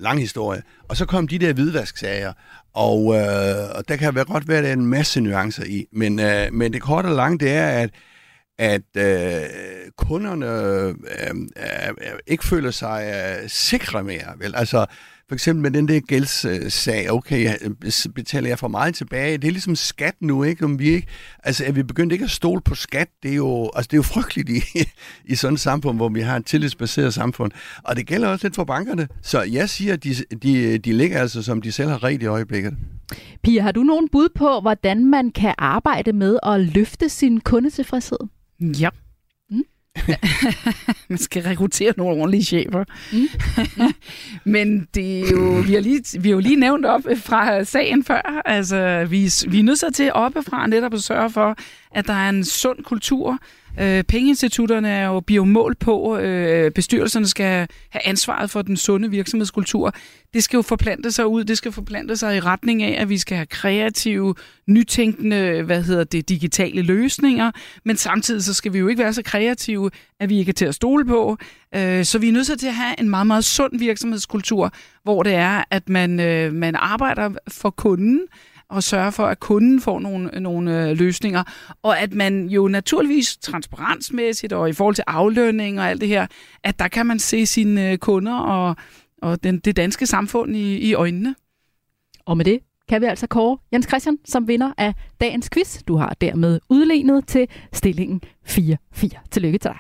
lang 0.01 0.21
historie. 0.21 0.63
Og 0.89 0.97
så 0.97 1.07
kom 1.07 1.29
de 1.29 1.39
der 1.39 1.53
hvidvasksager, 1.53 2.33
og, 2.75 3.15
øh, 3.15 3.71
og 3.75 3.89
der 3.89 3.97
kan 3.97 4.15
være 4.15 4.25
godt 4.25 4.49
være, 4.49 4.59
at 4.59 4.65
der 4.65 4.71
er 4.71 4.75
en 4.75 4.87
masse 4.87 5.21
nuancer 5.21 5.65
i. 5.65 5.87
Men, 5.93 6.21
øh, 6.21 6.53
men 6.53 6.73
det 6.73 6.83
korte 6.83 7.07
og 7.07 7.15
lange, 7.15 7.39
det 7.39 7.51
er, 7.51 7.67
at 7.67 7.91
at 8.59 8.83
øh, 8.97 9.43
kunderne 9.97 10.47
øh, 10.47 10.89
øh, 10.89 11.89
øh 11.89 12.19
ikke 12.27 12.45
føler 12.45 12.71
sig 12.71 13.13
øh, 13.15 13.49
sikre 13.49 14.05
mere. 14.05 14.35
Vel? 14.39 14.55
Altså, 14.57 14.87
for 15.29 15.35
eksempel 15.35 15.63
med 15.63 15.71
den 15.71 15.89
der 15.89 16.01
gældssag, 16.01 17.11
okay, 17.11 17.55
betaler 18.15 18.49
jeg 18.49 18.59
for 18.59 18.69
meget 18.69 18.95
tilbage? 18.95 19.39
Det 19.39 19.49
er 19.49 19.53
ligesom 19.53 19.77
skat 19.77 20.15
nu, 20.21 20.43
ikke? 20.43 20.65
Om 20.65 20.79
vi 20.79 20.89
ikke 20.89 21.07
altså, 21.45 21.65
er 21.65 21.73
vi 21.73 21.83
begyndt 21.83 22.13
ikke 22.13 22.25
at 22.25 22.31
stole 22.31 22.61
på 22.61 22.75
skat? 22.75 23.09
Det 23.23 23.31
er 23.31 23.35
jo, 23.35 23.71
altså, 23.75 23.89
det 23.89 23.93
er 23.93 23.99
jo 23.99 24.03
frygteligt 24.03 24.49
i, 24.51 24.63
i 25.25 25.35
sådan 25.35 25.55
et 25.55 25.61
samfund, 25.61 25.97
hvor 25.97 26.09
vi 26.09 26.21
har 26.21 26.37
et 26.37 26.47
tillidsbaseret 26.47 27.15
samfund. 27.15 27.53
Og 27.85 27.97
det 27.97 28.07
gælder 28.07 28.29
også 28.29 28.47
lidt 28.47 28.55
for 28.55 28.65
bankerne. 28.65 29.09
Så 29.23 29.43
jeg 29.43 29.69
siger, 29.69 29.93
at 29.93 30.05
de, 30.05 30.15
de, 30.43 30.79
de 30.79 30.93
ligger 30.93 31.21
altså, 31.21 31.43
som 31.43 31.63
de 31.63 31.73
selv 31.73 31.89
har 31.89 32.05
ret 32.05 32.23
i 32.23 32.27
øjeblikket. 32.27 32.77
Pia, 33.43 33.63
har 33.63 33.73
du 33.73 33.83
nogen 33.83 34.09
bud 34.13 34.29
på, 34.35 34.61
hvordan 34.61 35.05
man 35.05 35.31
kan 35.31 35.55
arbejde 35.59 36.13
med 36.13 36.39
at 36.43 36.61
løfte 36.61 37.09
sin 37.09 37.41
kundetilfredshed? 37.41 38.19
Ja. 38.61 38.89
Man 41.09 41.19
skal 41.19 41.43
rekruttere 41.43 41.93
nogle 41.97 42.17
ordentlige 42.17 42.45
chefer. 42.45 42.85
Mm. 43.13 43.29
Mm. 43.77 43.93
Men 44.45 44.89
det 44.95 45.19
er 45.19 45.31
jo, 45.31 45.63
vi, 45.67 45.75
har 45.75 45.81
lige, 45.81 46.21
vi 46.21 46.29
har 46.29 46.35
jo 46.35 46.41
lige 46.41 46.57
nævnt 46.57 46.87
op 46.87 47.01
fra 47.17 47.65
sagen 47.65 48.05
før. 48.05 48.43
Altså, 48.45 49.07
vi, 49.11 49.31
vi 49.49 49.59
er 49.59 49.63
nødt 49.63 49.95
til 49.95 50.11
oppefra 50.15 50.67
netop 50.67 50.95
at 50.95 51.03
sørge 51.03 51.31
for, 51.31 51.57
at 51.91 52.07
der 52.07 52.13
er 52.13 52.29
en 52.29 52.45
sund 52.45 52.85
kultur, 52.85 53.39
Øh, 53.81 54.05
pengeinstitutterne 54.05 54.89
er 54.89 55.07
jo, 55.07 55.21
biomål 55.21 55.75
på, 55.75 56.19
øh, 56.19 56.71
bestyrelserne 56.71 57.27
skal 57.27 57.69
have 57.91 58.07
ansvaret 58.07 58.51
for 58.51 58.63
den 58.63 58.77
sunde 58.77 59.11
virksomhedskultur. 59.11 59.95
Det 60.35 60.45
skal 60.45 60.57
jo 60.57 60.63
forplante 60.63 61.13
sig 61.13 61.27
ud, 61.27 61.45
det 61.45 61.59
skal 61.59 61.73
forplante 61.73 62.17
sig 62.17 62.37
i 62.37 62.41
retning 62.41 62.83
af, 62.83 63.03
at 63.03 63.09
vi 63.09 63.19
skal 63.19 63.37
have 63.37 63.47
kreative, 63.47 64.35
nytænkende, 64.67 65.63
hvad 65.63 65.83
hedder 65.83 66.05
det, 66.05 66.29
digitale 66.29 66.83
løsninger, 66.83 67.51
men 67.85 67.97
samtidig 67.97 68.45
så 68.45 68.55
skal 68.55 68.73
vi 68.73 68.79
jo 68.79 68.89
ikke 68.89 69.03
være 69.03 69.13
så 69.13 69.23
kreative, 69.23 69.91
at 70.21 70.29
vi 70.29 70.39
ikke 70.39 70.51
er 70.51 70.55
til 70.55 70.65
at 70.65 70.75
stole 70.75 71.05
på. 71.05 71.37
Øh, 71.75 72.05
så 72.05 72.19
vi 72.19 72.29
er 72.29 72.33
nødt 72.33 72.59
til 72.59 72.67
at 72.67 72.75
have 72.75 73.01
en 73.01 73.09
meget, 73.09 73.27
meget 73.27 73.45
sund 73.45 73.79
virksomhedskultur, 73.79 74.73
hvor 75.03 75.23
det 75.23 75.35
er, 75.35 75.65
at 75.71 75.89
man, 75.89 76.21
øh, 76.21 76.53
man 76.53 76.75
arbejder 76.75 77.31
for 77.49 77.71
kunden, 77.71 78.21
og 78.71 78.83
sørge 78.83 79.13
for, 79.13 79.27
at 79.27 79.41
kunden 79.41 79.81
får 79.81 80.01
nogle, 80.01 80.41
nogle 80.41 80.89
øh, 80.89 80.97
løsninger, 80.97 81.43
og 81.83 82.01
at 82.01 82.13
man 82.13 82.47
jo 82.47 82.69
naturligvis 82.69 83.37
transparensmæssigt 83.37 84.53
og 84.53 84.69
i 84.69 84.73
forhold 84.73 84.95
til 84.95 85.05
aflønning 85.07 85.81
og 85.81 85.91
alt 85.91 86.01
det 86.01 86.09
her, 86.09 86.27
at 86.65 86.79
der 86.79 86.89
kan 86.89 87.07
man 87.07 87.19
se 87.19 87.47
sine 87.47 87.91
øh, 87.91 87.99
kunder 87.99 88.39
og, 88.39 88.77
og 89.23 89.43
den, 89.43 89.59
det 89.59 89.77
danske 89.77 90.07
samfund 90.07 90.57
i, 90.57 90.79
i 90.79 90.95
øjnene. 90.95 91.35
Og 92.27 92.37
med 92.37 92.45
det 92.45 92.61
kan 92.89 93.01
vi 93.01 93.07
altså 93.07 93.27
kåre 93.27 93.59
Jens 93.73 93.87
Christian 93.89 94.19
som 94.25 94.49
vinder 94.49 94.73
af 94.79 94.95
dagens 95.21 95.51
quiz. 95.51 95.83
Du 95.89 95.97
har 95.97 96.17
dermed 96.21 96.61
udlignet 96.69 97.27
til 97.27 97.47
stillingen 97.73 98.21
4-4. 98.49 99.29
Tillykke 99.31 99.59
til 99.59 99.71
dig. 99.71 99.79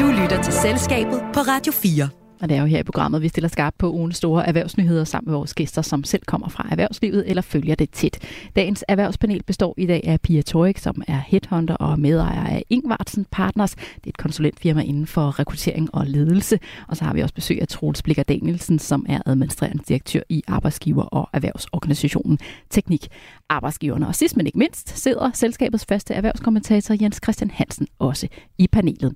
Du 0.00 0.06
lytter 0.06 0.42
til 0.42 0.52
Selskabet 0.52 1.22
på 1.34 1.40
Radio 1.40 1.72
4. 1.72 2.19
Og 2.40 2.48
det 2.48 2.56
er 2.56 2.60
jo 2.60 2.66
her 2.66 2.78
i 2.78 2.82
programmet, 2.82 3.22
vi 3.22 3.28
stiller 3.28 3.48
skarpt 3.48 3.78
på 3.78 3.92
ugens 3.92 4.16
store 4.16 4.46
erhvervsnyheder 4.46 5.04
sammen 5.04 5.30
med 5.30 5.38
vores 5.38 5.54
gæster, 5.54 5.82
som 5.82 6.04
selv 6.04 6.22
kommer 6.26 6.48
fra 6.48 6.68
erhvervslivet 6.70 7.30
eller 7.30 7.42
følger 7.42 7.74
det 7.74 7.90
tæt. 7.90 8.18
Dagens 8.56 8.84
erhvervspanel 8.88 9.42
består 9.42 9.74
i 9.76 9.86
dag 9.86 10.00
af 10.04 10.20
Pia 10.20 10.42
Torik, 10.42 10.78
som 10.78 11.02
er 11.08 11.20
headhunter 11.26 11.74
og 11.74 12.00
medejer 12.00 12.46
af 12.46 12.64
Ingvartsen 12.70 13.26
Partners. 13.30 13.74
Det 13.74 13.84
er 14.04 14.08
et 14.08 14.16
konsulentfirma 14.16 14.82
inden 14.82 15.06
for 15.06 15.38
rekruttering 15.38 15.94
og 15.94 16.06
ledelse. 16.06 16.58
Og 16.88 16.96
så 16.96 17.04
har 17.04 17.14
vi 17.14 17.20
også 17.20 17.34
besøg 17.34 17.60
af 17.60 17.68
Troels 17.68 18.02
Blikker 18.02 18.22
Danielsen, 18.22 18.78
som 18.78 19.06
er 19.08 19.20
administrerende 19.26 19.82
direktør 19.88 20.20
i 20.28 20.42
Arbejdsgiver- 20.48 21.02
og 21.02 21.28
Erhvervsorganisationen 21.32 22.38
Teknik 22.70 23.08
Arbejdsgiverne. 23.48 24.06
Og 24.06 24.14
sidst 24.14 24.36
men 24.36 24.46
ikke 24.46 24.58
mindst 24.58 24.98
sidder 24.98 25.30
selskabets 25.34 25.86
faste 25.88 26.14
erhvervskommentator 26.14 26.96
Jens 27.00 27.20
Christian 27.24 27.50
Hansen 27.50 27.86
også 27.98 28.28
i 28.58 28.66
panelet. 28.66 29.14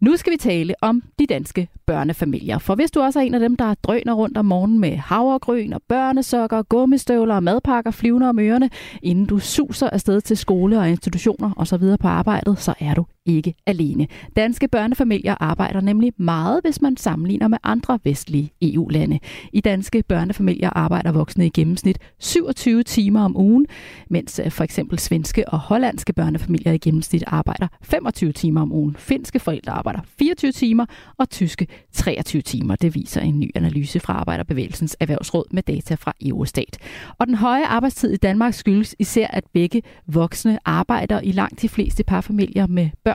Nu 0.00 0.16
skal 0.16 0.32
vi 0.32 0.36
tale 0.36 0.74
om 0.82 1.02
de 1.18 1.26
danske 1.26 1.68
børnefamilier. 1.86 2.58
For 2.58 2.74
hvis 2.74 2.90
du 2.90 3.00
også 3.00 3.18
er 3.18 3.22
en 3.22 3.34
af 3.34 3.40
dem, 3.40 3.56
der 3.56 3.74
drøner 3.74 4.12
rundt 4.12 4.38
om 4.38 4.44
morgenen 4.44 4.80
med 4.80 4.96
havregryn 4.96 5.72
og 5.72 5.82
børnesokker, 5.88 6.62
gummistøvler 6.62 7.34
og 7.34 7.42
madpakker 7.42 7.90
flyvende 7.90 8.28
om 8.28 8.38
ørerne, 8.38 8.70
inden 9.02 9.26
du 9.26 9.38
suser 9.38 9.90
afsted 9.90 10.20
til 10.20 10.36
skole 10.36 10.78
og 10.78 10.90
institutioner 10.90 11.50
osv. 11.56 11.96
på 12.00 12.08
arbejdet, 12.08 12.58
så 12.58 12.74
er 12.80 12.94
du 12.94 13.04
ikke 13.26 13.54
alene. 13.66 14.06
Danske 14.36 14.68
børnefamilier 14.68 15.34
arbejder 15.40 15.80
nemlig 15.80 16.12
meget, 16.16 16.60
hvis 16.64 16.82
man 16.82 16.96
sammenligner 16.96 17.48
med 17.48 17.58
andre 17.62 17.98
vestlige 18.04 18.52
EU-lande. 18.62 19.18
I 19.52 19.60
danske 19.60 20.02
børnefamilier 20.08 20.70
arbejder 20.70 21.12
voksne 21.12 21.46
i 21.46 21.50
gennemsnit 21.50 21.98
27 22.18 22.82
timer 22.82 23.24
om 23.24 23.36
ugen, 23.36 23.66
mens 24.10 24.40
øh, 24.44 24.50
for 24.50 24.64
eksempel 24.64 24.98
svenske 24.98 25.48
og 25.48 25.58
hollandske 25.58 26.12
børnefamilier 26.12 26.72
i 26.72 26.78
gennemsnit 26.78 27.24
arbejder 27.26 27.68
25 27.82 28.32
timer 28.32 28.60
om 28.60 28.72
ugen. 28.72 28.96
Finske 28.98 29.40
forældre 29.40 29.72
arbejder 29.72 30.00
24 30.18 30.52
timer, 30.52 30.86
og 31.18 31.30
tyske 31.30 31.66
23 31.92 32.42
timer. 32.42 32.76
Det 32.76 32.94
viser 32.94 33.20
en 33.20 33.40
ny 33.40 33.50
analyse 33.54 34.00
fra 34.00 34.12
Arbejderbevægelsens 34.12 34.96
Erhvervsråd 35.00 35.44
med 35.50 35.62
data 35.62 35.94
fra 35.94 36.12
Eurostat. 36.20 36.78
Og 37.18 37.26
den 37.26 37.34
høje 37.34 37.66
arbejdstid 37.66 38.12
i 38.12 38.16
Danmark 38.16 38.54
skyldes 38.54 38.96
især, 38.98 39.26
at 39.26 39.44
begge 39.52 39.82
voksne 40.06 40.58
arbejder 40.64 41.20
i 41.20 41.32
langt 41.32 41.62
de 41.62 41.68
fleste 41.68 42.04
parfamilier 42.04 42.66
med 42.66 42.90
børn, 43.04 43.09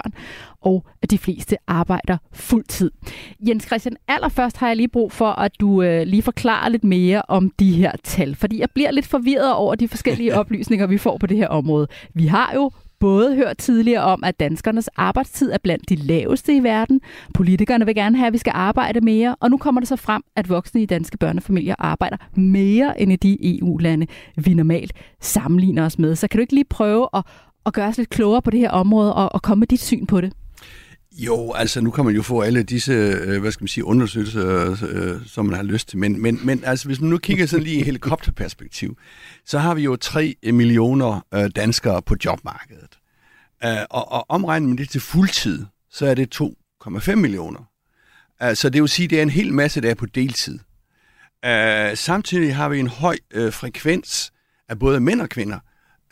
og 0.61 0.85
at 1.01 1.11
de 1.11 1.17
fleste 1.17 1.57
arbejder 1.67 2.17
fuldtid. 2.33 2.91
Jens 3.47 3.63
Christian, 3.63 3.95
allerførst 4.07 4.57
har 4.57 4.67
jeg 4.67 4.75
lige 4.75 4.87
brug 4.87 5.11
for, 5.11 5.29
at 5.31 5.51
du 5.59 5.81
øh, 5.81 6.07
lige 6.07 6.21
forklarer 6.21 6.69
lidt 6.69 6.83
mere 6.83 7.21
om 7.27 7.51
de 7.59 7.71
her 7.71 7.91
tal, 8.03 8.35
fordi 8.35 8.59
jeg 8.59 8.69
bliver 8.73 8.91
lidt 8.91 9.07
forvirret 9.07 9.53
over 9.53 9.75
de 9.75 9.87
forskellige 9.87 10.35
oplysninger, 10.39 10.87
vi 10.87 10.97
får 10.97 11.17
på 11.17 11.27
det 11.27 11.37
her 11.37 11.47
område. 11.47 11.87
Vi 12.13 12.25
har 12.25 12.51
jo 12.55 12.71
både 12.99 13.35
hørt 13.35 13.57
tidligere 13.57 14.03
om, 14.03 14.23
at 14.23 14.39
danskernes 14.39 14.87
arbejdstid 14.87 15.51
er 15.51 15.57
blandt 15.63 15.89
de 15.89 15.95
laveste 15.95 16.55
i 16.55 16.63
verden. 16.63 17.01
Politikerne 17.33 17.85
vil 17.85 17.95
gerne 17.95 18.17
have, 18.17 18.27
at 18.27 18.33
vi 18.33 18.37
skal 18.37 18.53
arbejde 18.55 19.01
mere. 19.01 19.35
Og 19.39 19.49
nu 19.49 19.57
kommer 19.57 19.81
det 19.81 19.87
så 19.87 19.95
frem, 19.95 20.23
at 20.35 20.49
voksne 20.49 20.81
i 20.81 20.85
danske 20.85 21.17
børnefamilier 21.17 21.75
arbejder 21.79 22.17
mere 22.35 23.01
end 23.01 23.11
i 23.11 23.15
de 23.15 23.57
EU-lande, 23.57 24.07
vi 24.35 24.53
normalt 24.53 24.93
sammenligner 25.21 25.85
os 25.85 25.99
med. 25.99 26.15
Så 26.15 26.27
kan 26.27 26.37
du 26.37 26.41
ikke 26.41 26.53
lige 26.53 26.65
prøve 26.69 27.07
at, 27.13 27.23
at 27.65 27.73
gøre 27.73 27.87
os 27.87 27.97
lidt 27.97 28.09
klogere 28.09 28.41
på 28.41 28.51
det 28.51 28.59
her 28.59 28.69
område 28.71 29.15
og, 29.15 29.33
og 29.33 29.41
komme 29.41 29.59
med 29.59 29.67
dit 29.67 29.81
syn 29.81 30.05
på 30.05 30.21
det? 30.21 30.33
Jo, 31.17 31.53
altså 31.53 31.81
nu 31.81 31.91
kan 31.91 32.05
man 32.05 32.15
jo 32.15 32.21
få 32.21 32.41
alle 32.41 32.63
disse, 32.63 32.91
øh, 32.93 33.41
hvad 33.41 33.51
skal 33.51 33.63
man 33.63 33.67
sige, 33.67 33.85
undersøgelser, 33.85 34.77
øh, 34.89 35.21
som 35.25 35.45
man 35.45 35.55
har 35.55 35.63
lyst 35.63 35.89
til. 35.89 35.97
Men, 35.97 36.21
men, 36.21 36.39
men 36.43 36.63
altså, 36.63 36.85
hvis 36.85 37.01
man 37.01 37.09
nu 37.09 37.17
kigger 37.17 37.45
sådan 37.45 37.63
lige 37.63 37.79
i 37.79 37.83
helikopterperspektiv, 37.83 38.97
så 39.45 39.59
har 39.59 39.73
vi 39.73 39.81
jo 39.81 39.95
3 39.95 40.35
millioner 40.43 41.25
øh, 41.33 41.49
danskere 41.55 42.01
på 42.01 42.15
jobmarkedet. 42.25 42.99
Og, 43.89 44.11
og 44.11 44.25
omregner 44.29 44.67
man 44.67 44.77
det 44.77 44.89
til 44.89 45.01
fuldtid, 45.01 45.65
så 45.91 46.05
er 46.05 46.13
det 46.13 46.41
2,5 46.41 47.15
millioner. 47.15 47.69
Så 48.53 48.69
det 48.69 48.81
vil 48.81 48.89
sige, 48.89 49.03
at 49.03 49.09
det 49.09 49.17
er 49.17 49.23
en 49.23 49.29
hel 49.29 49.53
masse, 49.53 49.81
der 49.81 49.89
er 49.89 49.95
på 49.95 50.05
deltid. 50.05 50.59
Samtidig 51.95 52.55
har 52.55 52.69
vi 52.69 52.79
en 52.79 52.87
høj 52.87 53.17
frekvens 53.33 54.31
af 54.69 54.79
både 54.79 54.99
mænd 54.99 55.21
og 55.21 55.29
kvinder, 55.29 55.59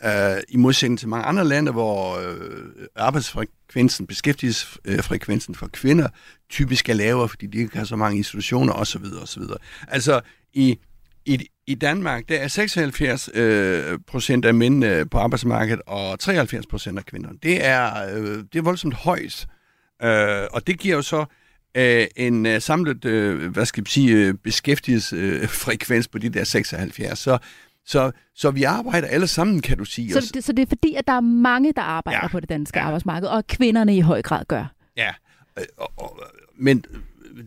Øh, 0.04 0.42
i 0.48 0.56
modsætning 0.56 0.98
til 0.98 1.08
mange 1.08 1.24
andre 1.24 1.44
lande, 1.44 1.72
hvor 1.72 2.18
øh, 2.18 2.86
arbejdsfrekvensen, 2.96 4.06
beskæftigelsesfrekvensen 4.06 5.54
for 5.54 5.66
kvinder 5.66 6.08
typisk 6.50 6.88
er 6.88 6.94
lavere, 6.94 7.28
fordi 7.28 7.46
de 7.46 7.58
ikke 7.58 7.78
har 7.78 7.84
så 7.84 7.96
mange 7.96 8.16
institutioner 8.16 8.72
osv. 8.72 9.04
osv. 9.22 9.42
Altså 9.88 10.20
i, 10.54 10.78
i, 11.24 11.48
i 11.66 11.74
Danmark, 11.74 12.28
der 12.28 12.36
er 12.36 12.48
76 12.48 13.30
øh, 13.34 13.98
procent 14.06 14.44
af 14.44 14.54
mænd 14.54 14.84
øh, 14.84 15.06
på 15.10 15.18
arbejdsmarkedet 15.18 15.82
og 15.86 16.18
73 16.18 16.66
procent 16.66 16.98
af 16.98 17.06
kvinderne. 17.06 17.38
Det 17.42 17.64
er, 17.64 18.14
øh, 18.16 18.38
det 18.52 18.58
er 18.58 18.62
voldsomt 18.62 18.94
højt. 18.94 19.46
Øh, 20.02 20.46
og 20.52 20.66
det 20.66 20.78
giver 20.78 20.96
jo 20.96 21.02
så 21.02 21.24
øh, 21.76 22.06
en 22.16 22.46
øh, 22.46 22.60
samlet, 22.60 23.04
øh, 23.04 23.52
hvad 23.52 23.66
skal 23.66 23.80
jeg 23.80 23.88
sige, 23.88 24.12
øh, 24.12 24.34
beskæftigelsesfrekvens 24.34 26.08
på 26.08 26.18
de 26.18 26.28
der 26.28 26.44
76. 26.44 27.18
Så, 27.18 27.38
så, 27.86 28.10
så 28.34 28.50
vi 28.50 28.62
arbejder 28.62 29.08
alle 29.08 29.26
sammen, 29.26 29.60
kan 29.60 29.78
du 29.78 29.84
sige. 29.84 30.12
Så 30.12 30.30
det, 30.34 30.44
så 30.44 30.52
det 30.52 30.62
er 30.62 30.66
fordi, 30.66 30.94
at 30.94 31.06
der 31.06 31.12
er 31.12 31.20
mange, 31.20 31.72
der 31.72 31.82
arbejder 31.82 32.20
ja. 32.22 32.28
på 32.28 32.40
det 32.40 32.48
danske 32.48 32.78
ja. 32.78 32.84
arbejdsmarked, 32.84 33.28
og 33.28 33.46
kvinderne 33.46 33.96
i 33.96 34.00
høj 34.00 34.22
grad 34.22 34.44
gør? 34.44 34.74
Ja, 34.96 35.10
øh, 35.58 35.64
og, 35.76 35.92
og, 35.96 36.20
men 36.58 36.84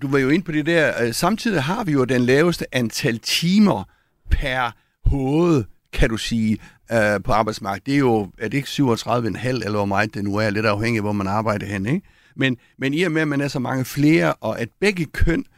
du 0.02 0.08
var 0.08 0.20
jo 0.20 0.30
ind 0.30 0.44
på 0.44 0.52
det 0.52 0.66
der. 0.66 1.04
Øh, 1.04 1.14
samtidig 1.14 1.64
har 1.64 1.84
vi 1.84 1.92
jo 1.92 2.04
den 2.04 2.22
laveste 2.22 2.76
antal 2.76 3.20
timer 3.20 3.84
per 4.30 4.72
hoved, 5.06 5.64
kan 5.94 6.10
du 6.10 6.18
sige, 6.18 6.58
øh, 6.92 7.24
på 7.24 7.32
arbejdsmarkedet. 7.32 7.86
Det 7.86 7.94
er 7.94 8.00
jo, 8.00 8.30
er 8.38 8.48
det 8.48 8.58
ikke 8.58 8.70
37,5 8.70 9.48
eller 9.48 9.72
hvor 9.72 9.86
meget 9.86 10.14
det 10.14 10.24
nu 10.24 10.36
er, 10.36 10.50
lidt 10.50 10.66
afhængigt 10.66 11.00
af, 11.02 11.04
hvor 11.04 11.12
man 11.12 11.28
arbejder 11.28 11.66
hen, 11.66 11.86
ikke? 11.86 12.08
Men, 12.36 12.58
men 12.78 12.94
i 12.94 13.04
og 13.04 13.12
med, 13.12 13.22
at 13.22 13.28
man 13.28 13.42
er 13.42 13.48
så 13.48 13.60
mange 13.60 13.86
flere, 13.86 14.34
og 14.34 14.60
at 14.60 14.70
begge 14.80 15.06
køn 15.06 15.40
øh, 15.40 15.57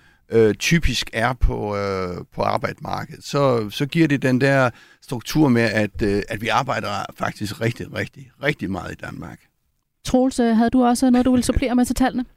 typisk 0.59 1.09
er 1.13 1.33
på, 1.33 1.75
øh, 1.77 2.17
på 2.35 2.41
arbejdsmarkedet, 2.41 3.23
så, 3.23 3.69
så 3.69 3.85
giver 3.85 4.07
det 4.07 4.21
den 4.21 4.41
der 4.41 4.69
struktur 5.01 5.47
med, 5.47 5.61
at, 5.61 6.01
øh, 6.03 6.21
at 6.29 6.41
vi 6.41 6.47
arbejder 6.47 6.87
faktisk 7.17 7.61
rigtig, 7.61 7.93
rigtig, 7.93 8.31
rigtig 8.43 8.71
meget 8.71 8.91
i 8.91 8.95
Danmark. 8.95 9.39
Troels, 10.05 10.37
havde 10.37 10.69
du 10.69 10.83
også 10.85 11.09
noget, 11.09 11.25
du 11.25 11.31
ville 11.31 11.43
supplere 11.43 11.75
med 11.75 11.85
til 11.85 11.95
tallene? 11.95 12.25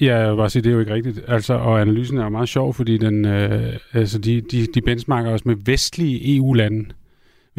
Ja, 0.00 0.18
jeg 0.18 0.30
vil 0.30 0.36
bare 0.36 0.50
sige, 0.50 0.62
det 0.62 0.70
er 0.70 0.74
jo 0.74 0.80
ikke 0.80 0.94
rigtigt. 0.94 1.20
Altså, 1.28 1.54
og 1.54 1.80
analysen 1.80 2.18
er 2.18 2.22
jo 2.22 2.28
meget 2.28 2.48
sjov, 2.48 2.74
fordi 2.74 2.98
den, 2.98 3.24
øh, 3.24 3.76
altså 3.92 4.18
de, 4.18 4.40
de, 4.40 4.66
de 4.74 4.80
benchmarker 4.80 5.30
os 5.30 5.44
med 5.44 5.56
vestlige 5.64 6.36
EU-lande. 6.36 6.84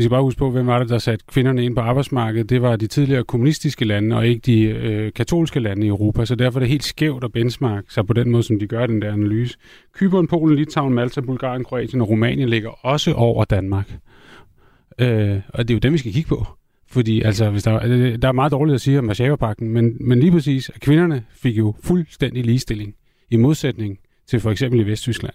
Vi 0.01 0.03
skal 0.03 0.09
bare 0.09 0.23
huske 0.23 0.39
på, 0.39 0.49
hvem 0.49 0.67
var 0.67 0.79
det, 0.79 0.89
der 0.89 0.97
satte 0.97 1.25
kvinderne 1.27 1.65
ind 1.65 1.75
på 1.75 1.81
arbejdsmarkedet. 1.81 2.49
Det 2.49 2.61
var 2.61 2.75
de 2.75 2.87
tidligere 2.87 3.23
kommunistiske 3.23 3.85
lande, 3.85 4.15
og 4.15 4.27
ikke 4.27 4.41
de 4.45 4.61
øh, 4.61 5.11
katolske 5.13 5.59
lande 5.59 5.85
i 5.85 5.89
Europa. 5.89 6.25
Så 6.25 6.35
derfor 6.35 6.59
er 6.59 6.61
det 6.61 6.69
helt 6.69 6.83
skævt 6.83 7.23
at 7.23 7.31
benchmarke 7.31 7.93
sig 7.93 8.07
på 8.07 8.13
den 8.13 8.31
måde, 8.31 8.43
som 8.43 8.59
de 8.59 8.67
gør 8.67 8.85
den 8.85 9.01
der 9.01 9.13
analyse. 9.13 9.57
Kypern, 9.93 10.27
Polen, 10.27 10.57
Litauen, 10.57 10.93
Malta, 10.93 11.21
Bulgarien, 11.21 11.63
Kroatien 11.63 12.01
og 12.01 12.09
Rumænien 12.09 12.49
ligger 12.49 12.85
også 12.85 13.13
over 13.13 13.45
Danmark. 13.45 13.95
Øh, 14.99 15.39
og 15.49 15.67
det 15.67 15.73
er 15.73 15.75
jo 15.75 15.79
dem, 15.79 15.93
vi 15.93 15.97
skal 15.97 16.13
kigge 16.13 16.29
på. 16.29 16.45
Fordi 16.87 17.21
altså, 17.21 17.49
hvis 17.49 17.63
der, 17.63 17.79
øh, 17.83 18.17
der 18.21 18.27
er 18.27 18.31
meget 18.31 18.51
dårligt 18.51 18.75
at 18.75 18.81
sige 18.81 18.99
om 18.99 19.07
Warszawa-pakken, 19.07 19.69
men, 19.69 19.97
men 19.99 20.19
lige 20.19 20.31
præcis, 20.31 20.69
at 20.69 20.81
kvinderne 20.81 21.23
fik 21.35 21.57
jo 21.57 21.75
fuldstændig 21.83 22.45
ligestilling, 22.45 22.95
i 23.31 23.35
modsætning 23.35 23.97
til 24.27 24.39
for 24.39 24.51
eksempel 24.51 24.79
i 24.79 24.83
Vesttyskland. 24.83 25.33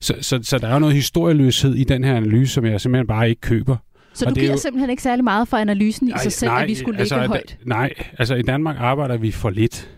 Så, 0.00 0.14
så, 0.20 0.40
så 0.42 0.58
der 0.58 0.68
er 0.68 0.72
jo 0.72 0.78
noget 0.78 0.94
historieløshed 0.94 1.74
i 1.74 1.84
den 1.84 2.04
her 2.04 2.16
analyse, 2.16 2.52
som 2.52 2.64
jeg 2.64 2.80
simpelthen 2.80 3.06
bare 3.06 3.28
ikke 3.28 3.40
køber. 3.40 3.76
Så 4.14 4.24
og 4.26 4.30
du 4.30 4.40
giver 4.40 4.52
jo... 4.52 4.58
simpelthen 4.58 4.90
ikke 4.90 5.02
særlig 5.02 5.24
meget 5.24 5.48
for 5.48 5.56
analysen 5.56 6.08
nej, 6.08 6.16
i 6.16 6.22
sig 6.22 6.32
selv, 6.32 6.50
nej, 6.50 6.62
at 6.62 6.68
vi 6.68 6.74
skulle 6.74 6.98
altså, 6.98 7.14
ligge 7.14 7.28
højt? 7.28 7.58
Nej, 7.64 7.92
altså 8.18 8.34
i 8.34 8.42
Danmark 8.42 8.76
arbejder 8.78 9.16
vi 9.16 9.30
for 9.30 9.50
lidt. 9.50 9.90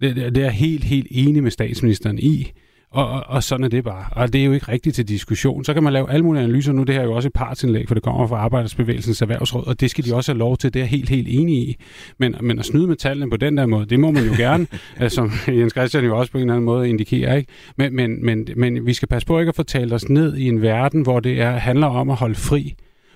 Det, 0.00 0.16
det, 0.16 0.34
det 0.34 0.40
er 0.40 0.44
jeg 0.44 0.52
helt, 0.52 0.84
helt 0.84 1.06
enig 1.10 1.42
med 1.42 1.50
statsministeren 1.50 2.18
i. 2.18 2.52
Og, 2.94 3.08
og, 3.08 3.24
og 3.26 3.42
sådan 3.42 3.64
er 3.64 3.68
det 3.68 3.84
bare. 3.84 4.04
Og 4.12 4.32
det 4.32 4.40
er 4.40 4.44
jo 4.44 4.52
ikke 4.52 4.68
rigtigt 4.68 4.96
til 4.96 5.08
diskussion. 5.08 5.64
Så 5.64 5.74
kan 5.74 5.82
man 5.82 5.92
lave 5.92 6.10
alle 6.10 6.24
mulige 6.24 6.42
analyser. 6.42 6.72
Nu 6.72 6.82
det 6.82 6.94
her 6.94 7.02
er 7.02 7.04
jo 7.04 7.12
også 7.12 7.28
et 7.28 7.32
partsindlæg, 7.32 7.88
for 7.88 7.94
det 7.94 8.02
kommer 8.02 8.26
fra 8.26 8.36
Arbejdersbevægelsens 8.36 9.22
Erhvervsråd, 9.22 9.66
og 9.66 9.80
det 9.80 9.90
skal 9.90 10.04
de 10.04 10.14
også 10.14 10.32
have 10.32 10.38
lov 10.38 10.56
til. 10.56 10.74
Det 10.74 10.82
er 10.82 10.86
helt, 10.86 11.08
helt 11.08 11.28
enig 11.30 11.68
i. 11.68 11.76
Men, 12.18 12.34
men 12.40 12.58
at 12.58 12.64
snyde 12.64 12.86
med 12.86 12.96
tallene 12.96 13.30
på 13.30 13.36
den 13.36 13.56
der 13.56 13.66
måde, 13.66 13.86
det 13.86 14.00
må 14.00 14.10
man 14.10 14.24
jo 14.24 14.32
gerne, 14.36 14.66
som 15.08 15.32
Jens 15.48 15.72
Christian 15.72 16.04
jo 16.04 16.18
også 16.18 16.32
på 16.32 16.38
en 16.38 16.42
eller 16.42 16.54
anden 16.54 16.64
måde 16.64 16.88
indikerer. 16.88 17.36
Ikke? 17.36 17.52
Men, 17.76 17.96
men, 17.96 18.24
men, 18.24 18.48
men 18.56 18.86
vi 18.86 18.92
skal 18.92 19.08
passe 19.08 19.26
på 19.26 19.38
ikke 19.38 19.48
at 19.48 19.56
få 19.56 19.62
talt 19.62 19.92
os 19.92 20.08
ned 20.08 20.36
i 20.36 20.48
en 20.48 20.62
verden, 20.62 21.02
hvor 21.02 21.20
det 21.20 21.40
er, 21.40 21.50
handler 21.50 21.86
om 21.86 22.10
at 22.10 22.16
holde 22.16 22.34
fri, 22.34 22.74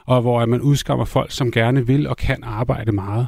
og 0.09 0.21
hvor 0.21 0.47
man 0.47 0.61
udskammer 0.61 1.05
folk, 1.05 1.31
som 1.31 1.51
gerne 1.51 1.87
vil 1.87 2.07
og 2.07 2.17
kan 2.17 2.39
arbejde 2.43 2.93
meget. 2.93 3.27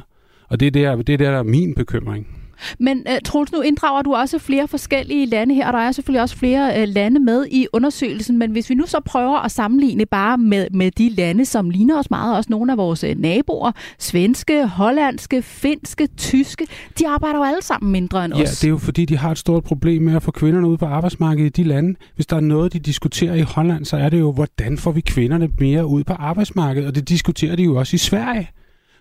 Og 0.49 0.59
det 0.59 0.65
er 0.67 0.71
der, 0.71 0.95
det 0.95 1.13
er 1.13 1.17
der, 1.17 1.31
der 1.31 1.39
er 1.39 1.43
min 1.43 1.75
bekymring. 1.75 2.40
Men 2.79 3.03
uh, 3.09 3.15
Troels, 3.25 3.51
nu 3.51 3.61
inddrager 3.61 4.01
du 4.01 4.13
også 4.13 4.39
flere 4.39 4.67
forskellige 4.67 5.25
lande 5.25 5.55
her, 5.55 5.67
og 5.67 5.73
der 5.73 5.79
er 5.79 5.91
selvfølgelig 5.91 6.21
også 6.21 6.35
flere 6.35 6.81
uh, 6.81 6.87
lande 6.87 7.19
med 7.19 7.45
i 7.51 7.67
undersøgelsen, 7.73 8.37
men 8.37 8.51
hvis 8.51 8.69
vi 8.69 8.75
nu 8.75 8.85
så 8.87 8.99
prøver 9.05 9.37
at 9.37 9.51
sammenligne 9.51 10.05
bare 10.05 10.37
med, 10.37 10.67
med 10.73 10.91
de 10.91 11.09
lande, 11.09 11.45
som 11.45 11.69
ligner 11.69 11.99
os 11.99 12.09
meget, 12.09 12.37
også 12.37 12.47
nogle 12.49 12.71
af 12.71 12.77
vores 12.77 13.03
uh, 13.03 13.09
naboer, 13.09 13.71
svenske, 13.99 14.67
hollandske, 14.67 15.41
finske, 15.41 16.07
tyske, 16.17 16.67
de 16.99 17.07
arbejder 17.07 17.37
jo 17.37 17.43
alle 17.43 17.61
sammen 17.61 17.91
mindre 17.91 18.25
end 18.25 18.33
os. 18.33 18.39
Ja, 18.39 18.45
det 18.45 18.63
er 18.63 18.69
jo 18.69 18.77
fordi, 18.77 19.05
de 19.05 19.17
har 19.17 19.31
et 19.31 19.37
stort 19.37 19.63
problem 19.63 20.01
med 20.01 20.15
at 20.15 20.23
få 20.23 20.31
kvinderne 20.31 20.67
ud 20.67 20.77
på 20.77 20.85
arbejdsmarkedet 20.85 21.57
i 21.57 21.63
de 21.63 21.67
lande. 21.67 21.95
Hvis 22.15 22.25
der 22.25 22.35
er 22.35 22.39
noget, 22.39 22.73
de 22.73 22.79
diskuterer 22.79 23.33
i 23.33 23.41
Holland, 23.41 23.85
så 23.85 23.97
er 23.97 24.09
det 24.09 24.19
jo, 24.19 24.31
hvordan 24.31 24.77
får 24.77 24.91
vi 24.91 25.01
kvinderne 25.01 25.49
mere 25.59 25.85
ud 25.85 26.03
på 26.03 26.13
arbejdsmarkedet, 26.13 26.87
og 26.87 26.95
det 26.95 27.09
diskuterer 27.09 27.55
de 27.55 27.63
jo 27.63 27.75
også 27.75 27.95
i 27.95 27.97
Sverige. 27.97 28.49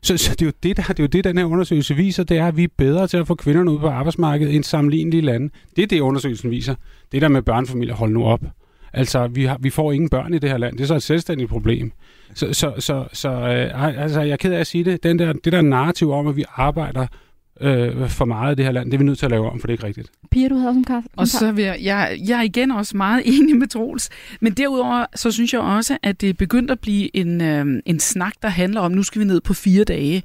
Så, 0.02 0.16
så 0.16 0.30
det, 0.30 0.42
er 0.42 0.46
jo 0.46 0.52
det, 0.62 0.76
der, 0.76 0.82
det 0.82 0.98
er 0.98 1.02
jo 1.02 1.06
det, 1.06 1.24
den 1.24 1.38
her 1.38 1.44
undersøgelse 1.44 1.94
viser, 1.94 2.24
det 2.24 2.38
er, 2.38 2.46
at 2.46 2.56
vi 2.56 2.64
er 2.64 2.68
bedre 2.76 3.06
til 3.06 3.16
at 3.16 3.26
få 3.26 3.34
kvinderne 3.34 3.70
ud 3.70 3.78
på 3.78 3.88
arbejdsmarkedet 3.88 4.54
end 4.54 4.64
sammenlignelige 4.64 5.20
lande. 5.20 5.50
Det 5.76 5.82
er 5.82 5.86
det, 5.86 6.00
undersøgelsen 6.00 6.50
viser. 6.50 6.74
Det 7.12 7.22
der 7.22 7.28
med 7.28 7.42
børnefamilier, 7.42 7.94
hold 7.94 8.12
nu 8.12 8.24
op. 8.24 8.40
Altså, 8.92 9.26
vi, 9.26 9.44
har, 9.44 9.58
vi 9.60 9.70
får 9.70 9.92
ingen 9.92 10.08
børn 10.08 10.34
i 10.34 10.38
det 10.38 10.50
her 10.50 10.58
land. 10.58 10.76
Det 10.76 10.82
er 10.82 10.86
så 10.86 10.94
et 10.94 11.02
selvstændigt 11.02 11.50
problem. 11.50 11.92
Så, 12.34 12.52
så, 12.52 12.72
så, 12.78 13.04
så 13.12 13.28
øh, 13.28 14.00
altså, 14.02 14.20
jeg 14.20 14.32
er 14.32 14.36
ked 14.36 14.52
af 14.52 14.60
at 14.60 14.66
sige 14.66 14.84
det. 14.84 15.02
Den 15.02 15.18
der, 15.18 15.32
det 15.32 15.52
der 15.52 15.60
narrativ 15.60 16.10
om, 16.10 16.26
at 16.26 16.36
vi 16.36 16.44
arbejder 16.56 17.06
øh, 17.60 18.08
for 18.08 18.24
meget 18.24 18.52
i 18.52 18.56
det 18.56 18.64
her 18.64 18.72
land. 18.72 18.86
Det 18.86 18.94
er 18.94 18.98
vi 18.98 19.04
nødt 19.04 19.18
til 19.18 19.26
at 19.26 19.30
lave 19.30 19.50
om, 19.50 19.60
for 19.60 19.66
det 19.66 19.72
er 19.72 19.74
ikke 19.74 19.86
rigtigt. 19.86 20.10
Pia, 20.30 20.48
du 20.48 20.56
havde 20.56 20.74
som 20.74 20.84
kaffe. 20.84 21.08
Og 21.16 21.28
så 21.28 21.52
vil 21.52 21.64
jeg, 21.64 21.78
jeg, 21.82 22.18
jeg 22.26 22.38
er 22.38 22.42
igen 22.42 22.70
også 22.70 22.96
meget 22.96 23.22
enig 23.34 23.56
med 23.56 23.66
Troels. 23.68 24.08
Men 24.40 24.52
derudover, 24.52 25.06
så 25.14 25.30
synes 25.30 25.52
jeg 25.52 25.60
også, 25.60 25.98
at 26.02 26.20
det 26.20 26.28
er 26.28 26.34
begyndt 26.34 26.70
at 26.70 26.80
blive 26.80 27.16
en, 27.16 27.40
øh, 27.40 27.82
en 27.86 28.00
snak, 28.00 28.32
der 28.42 28.48
handler 28.48 28.80
om, 28.80 28.92
nu 28.92 29.02
skal 29.02 29.20
vi 29.20 29.26
ned 29.26 29.40
på 29.40 29.54
fire 29.54 29.84
dage. 29.84 30.22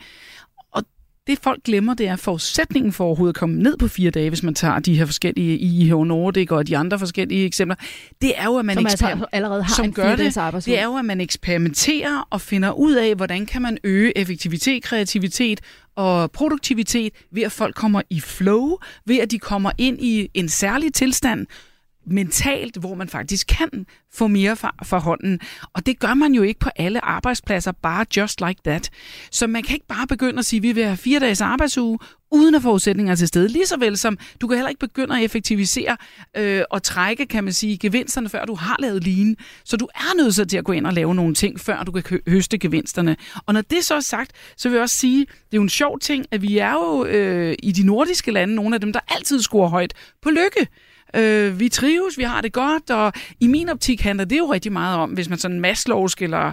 Det 1.27 1.39
folk 1.39 1.63
glemmer, 1.63 1.93
det 1.93 2.07
er 2.07 2.15
forudsætningen 2.15 2.93
for 2.93 3.05
overhovedet 3.05 3.33
at 3.33 3.39
komme 3.39 3.63
ned 3.63 3.77
på 3.77 3.87
fire 3.87 4.11
dage, 4.11 4.29
hvis 4.29 4.43
man 4.43 4.55
tager 4.55 4.79
de 4.79 4.97
her 4.97 5.05
forskellige 5.05 5.57
i 5.57 5.89
Nordic 5.89 6.51
og 6.51 6.67
de 6.67 6.77
andre 6.77 6.99
forskellige 6.99 7.45
eksempler. 7.45 7.75
Det 8.21 8.33
er 8.37 8.45
jo, 8.45 8.57
at 8.57 8.65
man 8.65 8.75
som 8.75 8.85
altså 8.85 9.27
allerede 9.31 9.63
har 9.63 9.75
som 9.75 9.85
en 9.85 9.93
gør 9.93 10.15
det, 10.15 10.35
det 10.65 10.79
er 10.79 10.85
jo, 10.85 10.97
at 10.97 11.05
man 11.05 11.21
eksperimenterer 11.21 12.27
og 12.29 12.41
finder 12.41 12.71
ud 12.71 12.93
af, 12.93 13.15
hvordan 13.15 13.45
kan 13.45 13.61
man 13.61 13.77
øge 13.83 14.17
effektivitet, 14.17 14.83
kreativitet 14.83 15.61
og 15.95 16.31
produktivitet 16.31 17.13
ved, 17.31 17.43
at 17.43 17.51
folk 17.51 17.75
kommer 17.75 18.01
i 18.09 18.19
flow, 18.19 18.77
ved 19.05 19.19
at 19.19 19.31
de 19.31 19.39
kommer 19.39 19.71
ind 19.77 20.01
i 20.01 20.29
en 20.33 20.49
særlig 20.49 20.93
tilstand, 20.93 21.47
mentalt, 22.07 22.77
hvor 22.77 22.95
man 22.95 23.09
faktisk 23.09 23.47
kan 23.47 23.85
få 24.13 24.27
mere 24.27 24.55
for, 24.55 24.75
for 24.83 24.99
hånden. 24.99 25.39
Og 25.73 25.85
det 25.85 25.99
gør 25.99 26.13
man 26.13 26.33
jo 26.33 26.41
ikke 26.41 26.59
på 26.59 26.69
alle 26.75 27.05
arbejdspladser, 27.05 27.71
bare 27.71 28.05
just 28.17 28.41
like 28.47 28.61
that. 28.65 28.89
Så 29.31 29.47
man 29.47 29.63
kan 29.63 29.73
ikke 29.73 29.87
bare 29.87 30.07
begynde 30.07 30.39
at 30.39 30.45
sige, 30.45 30.57
at 30.57 30.63
vi 30.63 30.71
vil 30.71 30.83
have 30.83 30.97
fire 30.97 31.19
dages 31.19 31.41
arbejdsuge, 31.41 31.99
uden 32.31 32.55
at 32.55 32.61
forudsætninger 32.61 33.15
til 33.15 33.27
stede. 33.27 33.47
Lige 33.47 33.65
så 33.65 33.77
vel 33.77 33.97
som 33.97 34.17
du 34.41 34.47
kan 34.47 34.57
heller 34.57 34.69
ikke 34.69 34.79
begynde 34.79 35.17
at 35.17 35.23
effektivisere 35.23 35.97
øh, 36.37 36.63
og 36.69 36.83
trække, 36.83 37.25
kan 37.25 37.43
man 37.43 37.53
sige, 37.53 37.77
gevinsterne, 37.77 38.29
før 38.29 38.45
du 38.45 38.55
har 38.55 38.75
lavet 38.79 39.03
lean. 39.03 39.35
Så 39.65 39.77
du 39.77 39.87
er 39.95 40.23
nødt 40.23 40.49
til 40.49 40.57
at 40.57 40.63
gå 40.63 40.71
ind 40.71 40.87
og 40.87 40.93
lave 40.93 41.15
nogle 41.15 41.35
ting, 41.35 41.59
før 41.59 41.83
du 41.83 41.91
kan 41.91 42.19
høste 42.27 42.57
gevinsterne. 42.57 43.15
Og 43.45 43.53
når 43.53 43.61
det 43.61 43.85
så 43.85 43.95
er 43.95 43.99
sagt, 43.99 44.31
så 44.57 44.69
vil 44.69 44.75
jeg 44.75 44.83
også 44.83 44.95
sige, 44.95 45.19
det 45.19 45.53
er 45.53 45.57
jo 45.57 45.61
en 45.61 45.69
sjov 45.69 45.99
ting, 45.99 46.25
at 46.31 46.41
vi 46.41 46.57
er 46.57 46.71
jo 46.71 47.05
øh, 47.05 47.55
i 47.63 47.71
de 47.71 47.85
nordiske 47.85 48.31
lande 48.31 48.55
nogle 48.55 48.75
af 48.75 48.81
dem, 48.81 48.93
der 48.93 48.99
altid 49.07 49.41
scorer 49.41 49.69
højt 49.69 49.93
på 50.21 50.29
lykke. 50.29 50.67
Øh, 51.15 51.59
vi 51.59 51.69
trives, 51.69 52.17
vi 52.17 52.23
har 52.23 52.41
det 52.41 52.53
godt, 52.53 52.89
og 52.89 53.13
i 53.39 53.47
min 53.47 53.69
optik 53.69 54.01
handler 54.01 54.25
det 54.25 54.37
jo 54.37 54.53
rigtig 54.53 54.71
meget 54.71 54.99
om, 54.99 55.09
hvis 55.09 55.29
man 55.29 55.37
sådan 55.37 55.59
maslowsk 55.59 56.21
eller 56.21 56.51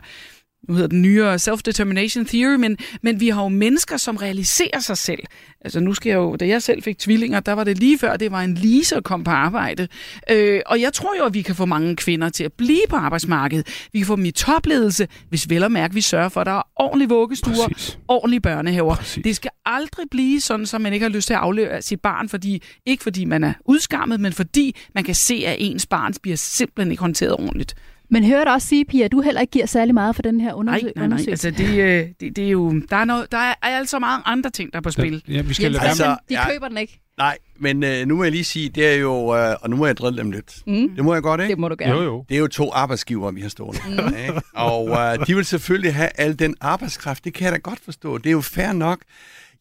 nu 0.69 0.75
hedder 0.75 0.89
den 0.89 1.03
nyere 1.03 1.35
self-determination 1.39 2.25
theory, 2.27 2.55
men, 2.55 2.77
men 3.03 3.21
vi 3.21 3.29
har 3.29 3.43
jo 3.43 3.49
mennesker, 3.49 3.97
som 3.97 4.17
realiserer 4.17 4.81
sig 4.81 4.99
selv. 4.99 5.21
Altså 5.61 5.81
nu 5.81 5.95
skal 5.95 6.11
jeg 6.11 6.17
jo, 6.17 6.37
da 6.37 6.47
jeg 6.47 6.63
selv 6.63 6.83
fik 6.83 6.99
tvillinger, 6.99 7.41
der 7.41 7.53
var 7.53 7.65
det 7.65 7.79
lige 7.79 7.99
før, 7.99 8.17
det 8.17 8.33
var 8.33 8.41
en 8.41 8.55
lise 8.55 8.97
at 8.97 9.05
komme 9.05 9.25
på 9.25 9.31
arbejde. 9.31 9.89
Øh, 10.31 10.61
og 10.67 10.81
jeg 10.81 10.93
tror 10.93 11.17
jo, 11.19 11.25
at 11.25 11.35
vi 11.35 11.43
kan 11.43 11.55
få 11.55 11.67
mange 11.67 11.97
kvinder 11.97 12.29
til 12.29 12.45
at 12.45 12.53
blive 12.53 12.83
på 12.89 12.97
arbejdsmarkedet. 12.97 13.67
Vi 13.93 13.99
kan 13.99 14.07
få 14.07 14.17
dem 14.17 14.25
i 14.25 14.31
topledelse, 14.31 15.09
hvis 15.29 15.51
vel 15.51 15.65
og 15.65 15.73
mærke, 15.73 15.95
vi 15.95 16.01
sørger 16.01 16.29
for, 16.29 16.41
at 16.41 16.47
der 16.47 16.53
er 16.53 16.63
ordentlige 16.77 17.09
vuggestuer, 17.09 17.69
Præcis. 17.69 17.99
ordentlige 18.09 18.41
børnehaver. 18.41 18.95
Præcis. 18.95 19.25
Det 19.25 19.37
skal 19.37 19.51
aldrig 19.67 20.07
blive 20.11 20.41
sådan, 20.41 20.67
så 20.67 20.79
man 20.79 20.93
ikke 20.93 21.05
har 21.05 21.11
lyst 21.11 21.27
til 21.27 21.35
at 21.35 21.41
aflevere 21.41 21.83
sit 21.83 22.01
barn, 22.01 22.29
fordi, 22.29 22.63
ikke 22.87 23.03
fordi 23.03 23.25
man 23.25 23.45
er 23.45 23.53
udskammet, 23.65 24.21
men 24.21 24.33
fordi 24.33 24.77
man 24.95 25.05
kan 25.05 25.15
se, 25.15 25.43
at 25.47 25.57
ens 25.59 25.87
barn 25.87 26.15
bliver 26.23 26.37
simpelthen 26.37 26.91
ikke 26.91 27.01
håndteret 27.01 27.33
ordentligt. 27.33 27.75
Men 28.13 28.25
hører 28.25 28.45
dig 28.45 28.53
også 28.53 28.69
sige, 28.69 28.85
Pia, 28.85 29.05
at 29.05 29.13
du 29.13 29.21
heller 29.21 29.41
ikke 29.41 29.51
giver 29.51 29.67
særlig 29.67 29.95
meget 29.95 30.15
for 30.15 30.23
den 30.23 30.41
her 30.41 30.49
Nej, 30.49 30.55
undersøg- 30.55 30.83
nej, 30.85 30.93
nej. 30.97 31.05
undersøgelse? 31.05 31.49
Altså, 31.49 31.63
det, 31.65 31.79
øh, 31.79 32.07
det, 32.21 32.37
det 32.37 32.45
er 32.47 32.51
jo, 32.51 32.81
der 32.91 32.97
er, 32.97 33.05
noget, 33.05 33.33
der 33.33 33.39
er 33.39 33.55
altså 33.63 33.99
mange 33.99 34.23
andre 34.27 34.51
ting, 34.51 34.73
der 34.73 34.79
er 34.79 34.83
på 34.83 34.91
spil. 34.91 35.23
Ja, 35.29 35.43
vi 35.43 35.55
skal 35.55 35.73
Jens 35.73 35.85
Altså, 35.85 36.05
Christian, 36.05 36.17
de 36.29 36.35
ja. 36.35 36.53
køber 36.53 36.69
den 36.69 36.77
ikke. 36.79 37.01
Nej, 37.19 37.39
men 37.59 37.85
øh, 37.85 38.07
nu 38.07 38.17
må 38.17 38.23
jeg 38.23 38.33
lige 38.33 38.45
sige, 38.45 38.69
det 38.69 38.87
er 38.89 38.95
jo, 38.95 39.37
øh, 39.37 39.57
og 39.61 39.71
nu 39.71 39.77
må 39.77 39.87
jeg 39.87 39.97
drille 39.97 40.19
dem 40.23 40.31
lidt. 40.31 40.57
Mm. 40.67 40.89
Det 40.97 41.05
må 41.05 41.15
jeg 41.15 41.23
godt, 41.23 41.41
ikke? 41.41 41.51
Det 41.51 41.59
må 41.59 41.69
du 41.69 41.77
gerne. 41.79 41.95
Jo, 41.95 42.03
jo. 42.03 42.25
Det 42.29 42.35
er 42.35 42.39
jo 42.39 42.47
to 42.49 42.71
arbejdsgivere, 42.73 43.35
vi 43.35 43.41
har 43.41 43.49
stående. 43.49 43.81
Mm. 43.89 44.15
Ikke? 44.29 44.41
Og 44.55 44.91
øh, 44.91 45.27
de 45.27 45.35
vil 45.37 45.45
selvfølgelig 45.45 45.95
have 45.95 46.09
al 46.15 46.39
den 46.39 46.55
arbejdskraft. 46.61 47.25
Det 47.25 47.35
kan 47.35 47.45
jeg 47.45 47.53
da 47.53 47.59
godt 47.59 47.81
forstå. 47.85 48.19
Det 48.19 48.27
er 48.27 48.31
jo 48.33 48.41
fair 48.41 48.73
nok. 48.73 48.99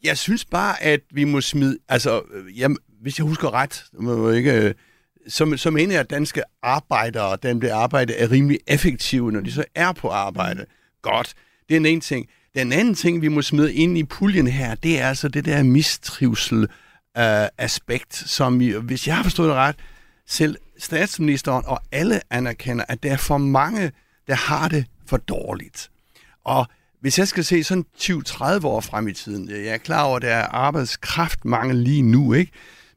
Jeg 0.04 0.18
synes 0.18 0.46
bare, 0.46 0.84
at 0.84 1.00
vi 1.14 1.24
må 1.24 1.42
smide... 1.42 1.78
Altså, 1.90 2.22
øh, 2.34 2.60
jeg, 2.60 2.70
hvis 3.02 3.18
jeg 3.20 3.26
husker 3.26 3.54
ret, 3.54 3.84
må 4.00 4.30
jeg 4.30 4.38
ikke, 4.38 4.52
øh, 4.54 4.74
så, 5.28 5.58
så 5.58 5.72
mener 5.72 5.94
jeg, 5.94 6.00
at 6.00 6.10
danske 6.10 6.44
arbejdere, 6.64 7.38
dem 7.44 7.62
der 7.62 7.76
arbejder, 7.76 8.14
er 8.18 8.32
rimelig 8.32 8.60
effektive, 8.68 9.32
når 9.32 9.40
de 9.40 9.52
så 9.52 9.64
er 9.76 9.92
på 9.92 10.10
arbejde. 10.10 10.66
Godt. 11.02 11.34
Det 11.70 11.76
er 11.76 11.80
den 11.80 11.86
ene 11.86 12.02
ting. 12.02 12.28
Den 12.56 12.74
anden 12.74 12.96
ting, 12.96 13.22
vi 13.22 13.28
må 13.28 13.42
smide 13.42 13.74
ind 13.74 13.98
i 13.98 14.04
puljen 14.04 14.48
her, 14.48 14.76
det 14.76 15.00
er 15.00 15.08
altså 15.08 15.28
det 15.28 15.46
der 15.46 15.64
mistrivsel 15.64 16.62
øh, 17.18 17.48
aspekt, 17.58 18.16
som 18.16 18.60
vi, 18.60 18.72
hvis 18.72 19.08
jeg 19.08 19.16
har 19.16 19.24
forstået 19.24 19.50
det 19.50 19.56
ret, 19.56 19.76
selv 20.28 20.58
statsministeren 20.78 21.64
og 21.68 21.82
alle 21.92 22.22
anerkender, 22.30 22.86
at 22.88 23.04
der 23.04 23.12
er 23.12 23.18
for 23.18 23.38
mange, 23.38 23.92
der 24.28 24.36
har 24.36 24.68
det 24.68 24.86
for 25.08 25.18
dårligt. 25.18 25.90
Og 26.44 26.66
hvis 27.02 27.20
jeg 27.20 27.28
skal 27.28 27.44
se 27.46 27.64
sådan 27.64 27.86
20-30 27.98 28.66
år 28.66 28.82
frem 28.82 29.08
i 29.08 29.14
tiden, 29.14 29.50
jeg 29.50 29.66
er 29.66 29.78
klar 29.78 30.04
over, 30.04 30.16
at 30.16 30.22
der 30.22 30.30
er 30.30 30.48
arbejdskraftmangel 30.48 31.78
lige 31.78 32.02
nu, 32.02 32.34
ikke? 32.34 32.52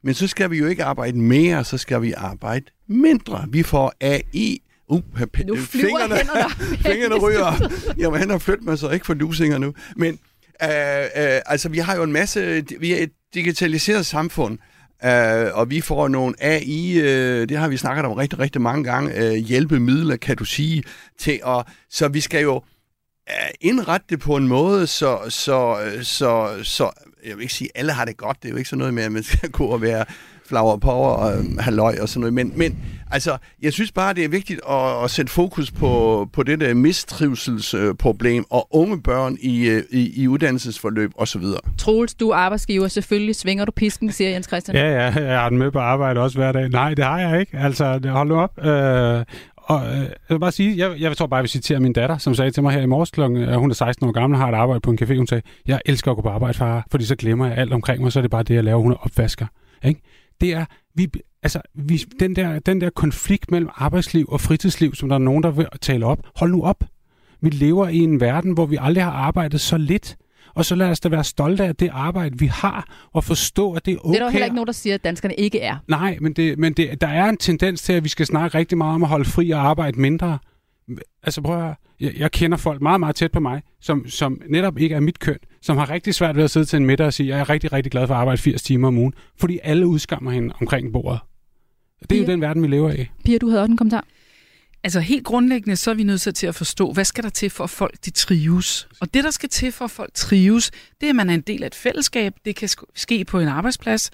Men 0.05 0.13
så 0.13 0.27
skal 0.27 0.51
vi 0.51 0.57
jo 0.57 0.65
ikke 0.65 0.83
arbejde 0.83 1.17
mere, 1.17 1.63
så 1.63 1.77
skal 1.77 2.01
vi 2.01 2.13
arbejde 2.17 2.65
mindre. 2.87 3.45
Vi 3.49 3.63
får 3.63 3.93
AI. 4.01 4.61
Uh, 4.87 5.01
Nu 5.45 5.55
fingrene, 5.55 6.15
hænderne. 6.15 6.49
fingrene 6.89 7.15
ryger. 7.15 7.69
Jeg 8.01 8.09
må 8.09 8.15
hen 8.17 8.31
og 8.31 8.41
flytte 8.41 8.63
mig, 8.63 8.79
så 8.79 8.89
ikke 8.89 9.05
for 9.05 9.13
lusinger 9.13 9.57
nu. 9.57 9.73
Men 9.95 10.19
øh, 10.63 10.69
øh, 10.69 11.41
altså, 11.45 11.69
vi 11.69 11.77
har 11.77 11.95
jo 11.95 12.03
en 12.03 12.11
masse... 12.11 12.65
Vi 12.79 12.93
er 12.93 12.97
et 12.97 13.11
digitaliseret 13.33 14.05
samfund. 14.05 14.57
Uh, 15.05 15.57
og 15.57 15.69
vi 15.69 15.81
får 15.81 16.07
nogle 16.07 16.35
AI, 16.39 16.97
uh, 16.99 17.05
det 17.49 17.57
har 17.57 17.67
vi 17.67 17.77
snakket 17.77 18.05
om 18.05 18.11
rigtig, 18.11 18.39
rigtig 18.39 18.61
mange 18.61 18.83
gange, 18.83 19.31
uh, 19.31 19.35
hjælpemidler, 19.35 20.15
kan 20.15 20.37
du 20.37 20.45
sige, 20.45 20.83
til 21.19 21.39
at, 21.47 21.67
så 21.89 22.07
vi 22.07 22.19
skal 22.19 22.41
jo 22.41 22.55
uh, 22.55 23.49
indrette 23.61 24.05
det 24.09 24.19
på 24.19 24.35
en 24.35 24.47
måde, 24.47 24.87
så, 24.87 25.19
så, 25.29 25.77
så, 26.01 26.59
så, 26.63 26.91
jeg 27.27 27.35
vil 27.35 27.41
ikke 27.41 27.53
sige, 27.53 27.69
at 27.75 27.79
alle 27.79 27.91
har 27.91 28.05
det 28.05 28.17
godt, 28.17 28.37
det 28.41 28.47
er 28.47 28.51
jo 28.51 28.57
ikke 28.57 28.69
sådan 28.69 28.79
noget 28.79 28.93
med, 28.93 29.03
at 29.03 29.11
man 29.11 29.23
skal 29.23 29.49
gå 29.49 29.65
og 29.65 29.81
være 29.81 30.05
flower 30.47 30.77
power 30.77 31.09
og 31.09 31.39
um, 31.39 31.57
halløj 31.57 31.97
og 32.01 32.09
sådan 32.09 32.19
noget, 32.19 32.33
men, 32.33 32.53
men 32.55 32.77
altså, 33.11 33.37
jeg 33.61 33.73
synes 33.73 33.91
bare, 33.91 34.13
det 34.13 34.23
er 34.23 34.29
vigtigt 34.29 34.61
at, 34.69 35.03
at 35.03 35.11
sætte 35.11 35.31
fokus 35.31 35.71
på, 35.71 36.27
på 36.33 36.43
det 36.43 36.59
der 36.59 36.73
mistrivselsproblem 36.73 38.45
og 38.49 38.67
unge 38.71 39.01
børn 39.01 39.37
i, 39.41 39.67
øh, 39.67 39.83
i, 39.89 40.23
i 40.23 40.27
uddannelsesforløb 40.27 41.11
osv. 41.15 41.43
Troels, 41.77 42.13
du 42.13 42.29
er 42.29 42.35
arbejdsgiver. 42.35 42.87
Selvfølgelig 42.87 43.35
svinger 43.35 43.65
du 43.65 43.71
pisken, 43.71 44.11
siger 44.11 44.29
Jens 44.29 44.47
Christian. 44.47 44.77
Ja, 44.77 44.89
ja, 44.91 45.23
jeg 45.23 45.39
har 45.39 45.49
den 45.49 45.57
med 45.57 45.71
på 45.71 45.79
arbejde 45.79 46.19
også 46.19 46.37
hver 46.37 46.51
dag. 46.51 46.69
Nej, 46.69 46.93
det 46.93 47.05
har 47.05 47.19
jeg 47.19 47.39
ikke. 47.39 47.57
Altså, 47.57 47.99
hold 48.05 48.27
nu 48.27 48.35
op. 48.35 48.65
Øh, 48.65 49.25
og 49.67 49.85
øh, 49.87 49.99
jeg 49.99 50.09
vil 50.29 50.39
bare 50.39 50.51
sige, 50.51 50.77
jeg, 50.77 51.01
jeg 51.01 51.17
tror 51.17 51.27
bare, 51.27 51.37
jeg 51.37 51.43
vil 51.43 51.49
citere 51.49 51.79
min 51.79 51.93
datter, 51.93 52.17
som 52.17 52.35
sagde 52.35 52.51
til 52.51 52.63
mig 52.63 52.73
her 52.73 52.81
i 52.81 52.85
morges, 52.85 53.11
klokken, 53.11 53.43
at 53.43 53.59
hun 53.59 53.69
er 53.69 53.75
16 53.75 54.07
år 54.07 54.11
gammel 54.11 54.35
og 54.35 54.41
har 54.41 54.49
et 54.51 54.55
arbejde 54.55 54.79
på 54.79 54.91
en 54.91 54.99
café. 55.01 55.17
Hun 55.17 55.27
sagde, 55.27 55.41
jeg 55.67 55.81
elsker 55.85 56.11
at 56.11 56.17
gå 56.17 56.21
på 56.21 56.29
arbejde, 56.29 56.57
far, 56.57 56.87
fordi 56.91 57.05
så 57.05 57.15
glemmer 57.15 57.47
jeg 57.47 57.57
alt 57.57 57.73
omkring 57.73 58.01
mig, 58.01 58.11
så 58.11 58.19
er 58.19 58.21
det 58.21 58.31
bare 58.31 58.43
det, 58.43 58.55
jeg 58.55 58.63
laver. 58.63 58.81
Hun 58.81 58.91
er 58.91 58.95
opvasker. 58.95 59.45
Ikke? 59.83 60.01
Det 60.41 60.53
er, 60.53 60.65
vi, 60.95 61.11
altså, 61.43 61.61
vi, 61.73 61.97
den, 62.19 62.35
der, 62.35 62.59
den 62.59 62.81
der 62.81 62.89
konflikt 62.89 63.51
mellem 63.51 63.69
arbejdsliv 63.75 64.25
og 64.29 64.41
fritidsliv, 64.41 64.95
som 64.95 65.09
der 65.09 65.15
er 65.15 65.19
nogen, 65.19 65.43
der 65.43 65.51
vil 65.51 65.67
tale 65.81 66.05
op, 66.05 66.19
hold 66.35 66.51
nu 66.51 66.63
op. 66.63 66.83
Vi 67.41 67.49
lever 67.49 67.87
i 67.87 67.97
en 67.97 68.19
verden, 68.19 68.53
hvor 68.53 68.65
vi 68.65 68.77
aldrig 68.81 69.03
har 69.03 69.11
arbejdet 69.11 69.61
så 69.61 69.77
lidt. 69.77 70.17
Og 70.55 70.65
så 70.65 70.75
lad 70.75 70.89
os 70.89 70.99
da 70.99 71.09
være 71.09 71.23
stolte 71.23 71.63
af 71.63 71.75
det 71.75 71.89
arbejde, 71.93 72.39
vi 72.39 72.45
har, 72.45 73.07
og 73.13 73.23
forstå, 73.23 73.73
at 73.73 73.85
det 73.85 73.93
er 73.93 73.97
okay. 73.97 74.09
Det 74.09 74.15
er 74.15 74.19
der 74.19 74.25
jo 74.25 74.31
heller 74.31 74.45
ikke 74.45 74.55
nogen, 74.55 74.67
der 74.67 74.73
siger, 74.73 74.93
at 74.95 75.03
danskerne 75.03 75.35
ikke 75.35 75.59
er. 75.59 75.77
Nej, 75.87 76.17
men, 76.21 76.33
det, 76.33 76.59
men 76.59 76.73
det, 76.73 77.01
der 77.01 77.07
er 77.07 77.29
en 77.29 77.37
tendens 77.37 77.81
til, 77.81 77.93
at 77.93 78.03
vi 78.03 78.09
skal 78.09 78.25
snakke 78.25 78.57
rigtig 78.57 78.77
meget 78.77 78.95
om 78.95 79.03
at 79.03 79.09
holde 79.09 79.25
fri 79.25 79.49
og 79.51 79.59
arbejde 79.59 79.99
mindre. 79.99 80.39
Altså 81.23 81.41
prøv 81.41 81.55
at 81.55 81.61
høre. 81.61 81.75
jeg, 81.99 82.13
jeg 82.17 82.31
kender 82.31 82.57
folk 82.57 82.81
meget, 82.81 82.99
meget 82.99 83.15
tæt 83.15 83.31
på 83.31 83.39
mig, 83.39 83.61
som, 83.81 84.07
som 84.07 84.41
netop 84.49 84.77
ikke 84.77 84.95
er 84.95 84.99
mit 84.99 85.19
køn, 85.19 85.37
som 85.61 85.77
har 85.77 85.89
rigtig 85.89 86.13
svært 86.15 86.35
ved 86.35 86.43
at 86.43 86.51
sidde 86.51 86.65
til 86.65 86.77
en 86.77 86.85
middag 86.85 87.07
og 87.07 87.13
sige, 87.13 87.29
jeg 87.29 87.39
er 87.39 87.49
rigtig, 87.49 87.73
rigtig 87.73 87.91
glad 87.91 88.07
for 88.07 88.13
at 88.13 88.19
arbejde 88.19 88.41
80 88.41 88.61
timer 88.63 88.87
om 88.87 88.97
ugen, 88.97 89.13
fordi 89.39 89.59
alle 89.63 89.87
udskammer 89.87 90.31
hende 90.31 90.53
omkring 90.61 90.93
bordet. 90.93 91.19
Det 92.09 92.11
er 92.11 92.19
jo 92.19 92.25
Ja. 92.25 92.31
den 92.31 92.41
verden, 92.41 92.63
vi 92.63 92.67
lever 92.67 92.91
i. 92.91 93.05
Pia, 93.25 93.37
du 93.37 93.47
havde 93.49 93.61
også 93.61 93.71
en 93.71 93.77
kommentar. 93.77 94.05
Altså 94.85 94.99
helt 94.99 95.23
grundlæggende, 95.23 95.75
så 95.75 95.91
er 95.91 95.95
vi 95.95 96.03
nødt 96.03 96.35
til 96.35 96.47
at 96.47 96.55
forstå, 96.55 96.91
hvad 96.91 97.05
skal 97.05 97.23
der 97.23 97.29
til 97.29 97.49
for, 97.49 97.63
at 97.63 97.69
folk 97.69 98.05
de 98.05 98.09
trives? 98.09 98.87
Og 98.99 99.13
det, 99.13 99.23
der 99.23 99.31
skal 99.31 99.49
til 99.49 99.71
for, 99.71 99.85
at 99.85 99.91
folk 99.91 100.13
trives, 100.13 100.71
det 101.01 101.05
er, 101.05 101.09
at 101.09 101.15
man 101.15 101.29
er 101.29 101.33
en 101.33 101.41
del 101.41 101.63
af 101.63 101.67
et 101.67 101.75
fællesskab. 101.75 102.33
Det 102.45 102.55
kan 102.55 102.69
ske 102.95 103.25
på 103.25 103.39
en 103.39 103.47
arbejdsplads. 103.47 104.11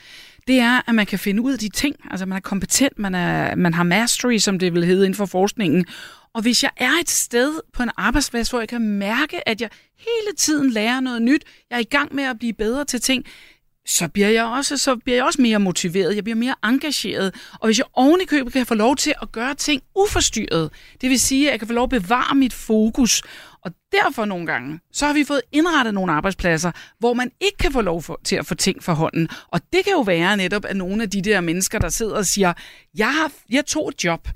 Det 0.47 0.59
er, 0.59 0.89
at 0.89 0.95
man 0.95 1.05
kan 1.05 1.19
finde 1.19 1.41
ud 1.41 1.53
af 1.53 1.59
de 1.59 1.69
ting. 1.69 1.95
Altså 2.11 2.25
man 2.25 2.35
er 2.35 2.41
kompetent, 2.41 2.99
man, 2.99 3.15
er, 3.15 3.55
man 3.55 3.73
har 3.73 3.83
mastery, 3.83 4.37
som 4.37 4.59
det 4.59 4.73
vil 4.73 4.85
hedde 4.85 5.05
inden 5.05 5.17
for 5.17 5.25
forskningen. 5.25 5.85
Og 6.33 6.41
hvis 6.41 6.63
jeg 6.63 6.71
er 6.77 6.93
et 7.01 7.09
sted 7.09 7.59
på 7.73 7.83
en 7.83 7.91
arbejdsplads, 7.97 8.49
hvor 8.49 8.59
jeg 8.59 8.69
kan 8.69 8.81
mærke, 8.81 9.49
at 9.49 9.61
jeg 9.61 9.69
hele 9.97 10.35
tiden 10.37 10.69
lærer 10.69 10.99
noget 10.99 11.21
nyt, 11.21 11.43
jeg 11.69 11.75
er 11.75 11.81
i 11.81 11.83
gang 11.83 12.15
med 12.15 12.23
at 12.23 12.39
blive 12.39 12.53
bedre 12.53 12.85
til 12.85 13.01
ting, 13.01 13.25
så 13.85 14.07
bliver 14.07 14.29
jeg 14.29 14.45
også, 14.45 14.77
så 14.77 14.95
bliver 14.95 15.17
jeg 15.17 15.25
også 15.25 15.41
mere 15.41 15.59
motiveret, 15.59 16.15
jeg 16.15 16.23
bliver 16.23 16.35
mere 16.35 16.55
engageret. 16.63 17.35
Og 17.53 17.67
hvis 17.67 17.77
jeg 17.77 17.85
oven 17.93 18.21
i 18.21 18.25
købet 18.25 18.53
kan 18.53 18.65
få 18.65 18.75
lov 18.75 18.95
til 18.95 19.13
at 19.21 19.31
gøre 19.31 19.55
ting 19.55 19.81
uforstyrret, 19.95 20.69
det 21.01 21.09
vil 21.09 21.19
sige, 21.19 21.47
at 21.47 21.51
jeg 21.51 21.59
kan 21.59 21.67
få 21.67 21.73
lov 21.73 21.83
at 21.83 21.89
bevare 21.89 22.35
mit 22.35 22.53
fokus. 22.53 23.23
Og 23.65 23.71
derfor 23.91 24.25
nogle 24.25 24.45
gange, 24.45 24.79
så 24.93 25.05
har 25.05 25.13
vi 25.13 25.23
fået 25.23 25.41
indrettet 25.51 25.93
nogle 25.93 26.11
arbejdspladser, 26.13 26.71
hvor 26.99 27.13
man 27.13 27.31
ikke 27.41 27.57
kan 27.57 27.71
få 27.71 27.81
lov 27.81 28.01
for, 28.01 28.19
til 28.23 28.35
at 28.35 28.45
få 28.45 28.55
ting 28.55 28.83
for 28.83 28.93
hånden. 28.93 29.29
Og 29.47 29.61
det 29.73 29.83
kan 29.83 29.93
jo 29.93 30.01
være 30.01 30.37
netop, 30.37 30.65
at 30.65 30.77
nogle 30.77 31.03
af 31.03 31.09
de 31.09 31.21
der 31.21 31.41
mennesker, 31.41 31.79
der 31.79 31.89
sidder 31.89 32.15
og 32.15 32.25
siger, 32.25 32.53
jeg, 32.97 33.13
har, 33.13 33.31
jeg 33.49 33.65
tog 33.65 33.89
et 33.89 34.03
job, 34.03 34.27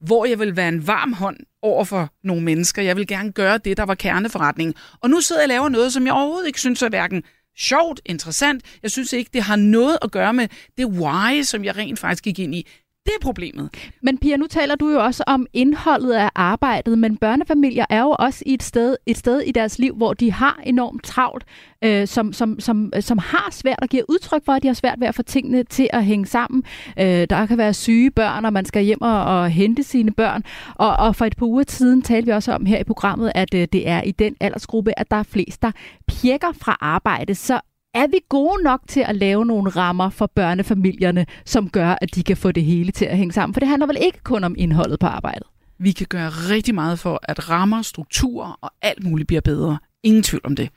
hvor 0.00 0.24
jeg 0.24 0.38
vil 0.38 0.56
være 0.56 0.68
en 0.68 0.86
varm 0.86 1.12
hånd 1.12 1.36
over 1.62 1.84
for 1.84 2.12
nogle 2.24 2.42
mennesker. 2.42 2.82
Jeg 2.82 2.96
vil 2.96 3.06
gerne 3.06 3.32
gøre 3.32 3.58
det, 3.58 3.76
der 3.76 3.82
var 3.82 3.94
kerneforretning. 3.94 4.74
Og 5.00 5.10
nu 5.10 5.20
sidder 5.20 5.42
jeg 5.42 5.46
og 5.46 5.48
laver 5.48 5.68
noget, 5.68 5.92
som 5.92 6.06
jeg 6.06 6.14
overhovedet 6.14 6.46
ikke 6.46 6.60
synes 6.60 6.82
er 6.82 6.88
hverken 6.88 7.22
sjovt, 7.60 8.00
interessant. 8.06 8.64
Jeg 8.82 8.90
synes 8.90 9.12
ikke, 9.12 9.30
det 9.32 9.42
har 9.42 9.56
noget 9.56 9.98
at 10.02 10.10
gøre 10.10 10.32
med 10.34 10.48
det 10.76 10.86
why, 10.86 11.42
som 11.42 11.64
jeg 11.64 11.76
rent 11.76 11.98
faktisk 11.98 12.24
gik 12.24 12.38
ind 12.38 12.54
i. 12.54 12.66
Det 13.06 13.12
er 13.20 13.22
problemet. 13.22 13.70
Men 14.02 14.18
Pia, 14.18 14.36
nu 14.36 14.46
taler 14.46 14.74
du 14.74 14.88
jo 14.90 15.04
også 15.04 15.24
om 15.26 15.46
indholdet 15.52 16.12
af 16.12 16.30
arbejdet, 16.34 16.98
men 16.98 17.16
børnefamilier 17.16 17.84
er 17.90 18.00
jo 18.00 18.16
også 18.18 18.42
i 18.46 18.54
et 18.54 18.62
sted, 18.62 18.96
et 19.06 19.16
sted 19.16 19.40
i 19.40 19.52
deres 19.52 19.78
liv, 19.78 19.96
hvor 19.96 20.14
de 20.14 20.32
har 20.32 20.60
enormt 20.66 21.04
travlt, 21.04 21.44
øh, 21.84 22.06
som, 22.06 22.32
som, 22.32 22.60
som, 22.60 22.92
øh, 22.96 23.02
som 23.02 23.18
har 23.18 23.48
svært 23.52 23.78
at 23.82 23.90
give 23.90 24.10
udtryk 24.10 24.44
for, 24.44 24.52
at 24.52 24.62
de 24.62 24.66
har 24.66 24.74
svært 24.74 25.00
ved 25.00 25.08
at 25.08 25.14
få 25.14 25.22
tingene 25.22 25.64
til 25.64 25.88
at 25.92 26.04
hænge 26.04 26.26
sammen. 26.26 26.62
Øh, 26.98 27.26
der 27.30 27.46
kan 27.46 27.58
være 27.58 27.74
syge 27.74 28.10
børn, 28.10 28.44
og 28.44 28.52
man 28.52 28.64
skal 28.64 28.82
hjem 28.84 29.02
og, 29.02 29.24
og 29.24 29.50
hente 29.50 29.82
sine 29.82 30.12
børn. 30.12 30.42
Og, 30.74 30.96
og 30.96 31.16
for 31.16 31.24
et 31.24 31.36
par 31.36 31.46
uger 31.46 31.64
siden 31.68 32.02
talte 32.02 32.26
vi 32.26 32.32
også 32.32 32.52
om 32.52 32.66
her 32.66 32.78
i 32.78 32.84
programmet, 32.84 33.32
at 33.34 33.54
øh, 33.54 33.68
det 33.72 33.88
er 33.88 34.02
i 34.02 34.10
den 34.10 34.36
aldersgruppe, 34.40 34.98
at 34.98 35.10
der 35.10 35.16
er 35.16 35.22
flest, 35.22 35.62
der 35.62 35.70
pjekker 36.08 36.52
fra 36.60 36.76
arbejde. 36.80 37.34
Så 37.34 37.60
er 37.94 38.06
vi 38.06 38.20
gode 38.28 38.62
nok 38.62 38.80
til 38.88 39.00
at 39.00 39.16
lave 39.16 39.46
nogle 39.46 39.70
rammer 39.70 40.10
for 40.10 40.26
børnefamilierne, 40.26 41.26
som 41.44 41.70
gør, 41.70 41.96
at 42.00 42.14
de 42.14 42.22
kan 42.22 42.36
få 42.36 42.52
det 42.52 42.64
hele 42.64 42.92
til 42.92 43.04
at 43.04 43.16
hænge 43.16 43.32
sammen? 43.32 43.54
For 43.54 43.60
det 43.60 43.68
handler 43.68 43.86
vel 43.86 43.96
ikke 44.00 44.18
kun 44.24 44.44
om 44.44 44.54
indholdet 44.58 45.00
på 45.00 45.06
arbejdet? 45.06 45.46
Vi 45.78 45.92
kan 45.92 46.06
gøre 46.06 46.28
rigtig 46.28 46.74
meget 46.74 46.98
for, 46.98 47.20
at 47.22 47.50
rammer, 47.50 47.82
strukturer 47.82 48.58
og 48.60 48.70
alt 48.82 49.04
muligt 49.04 49.26
bliver 49.26 49.40
bedre. 49.40 49.78
Ingen 50.02 50.22
tvivl 50.22 50.42
om 50.44 50.56
det. 50.56 50.70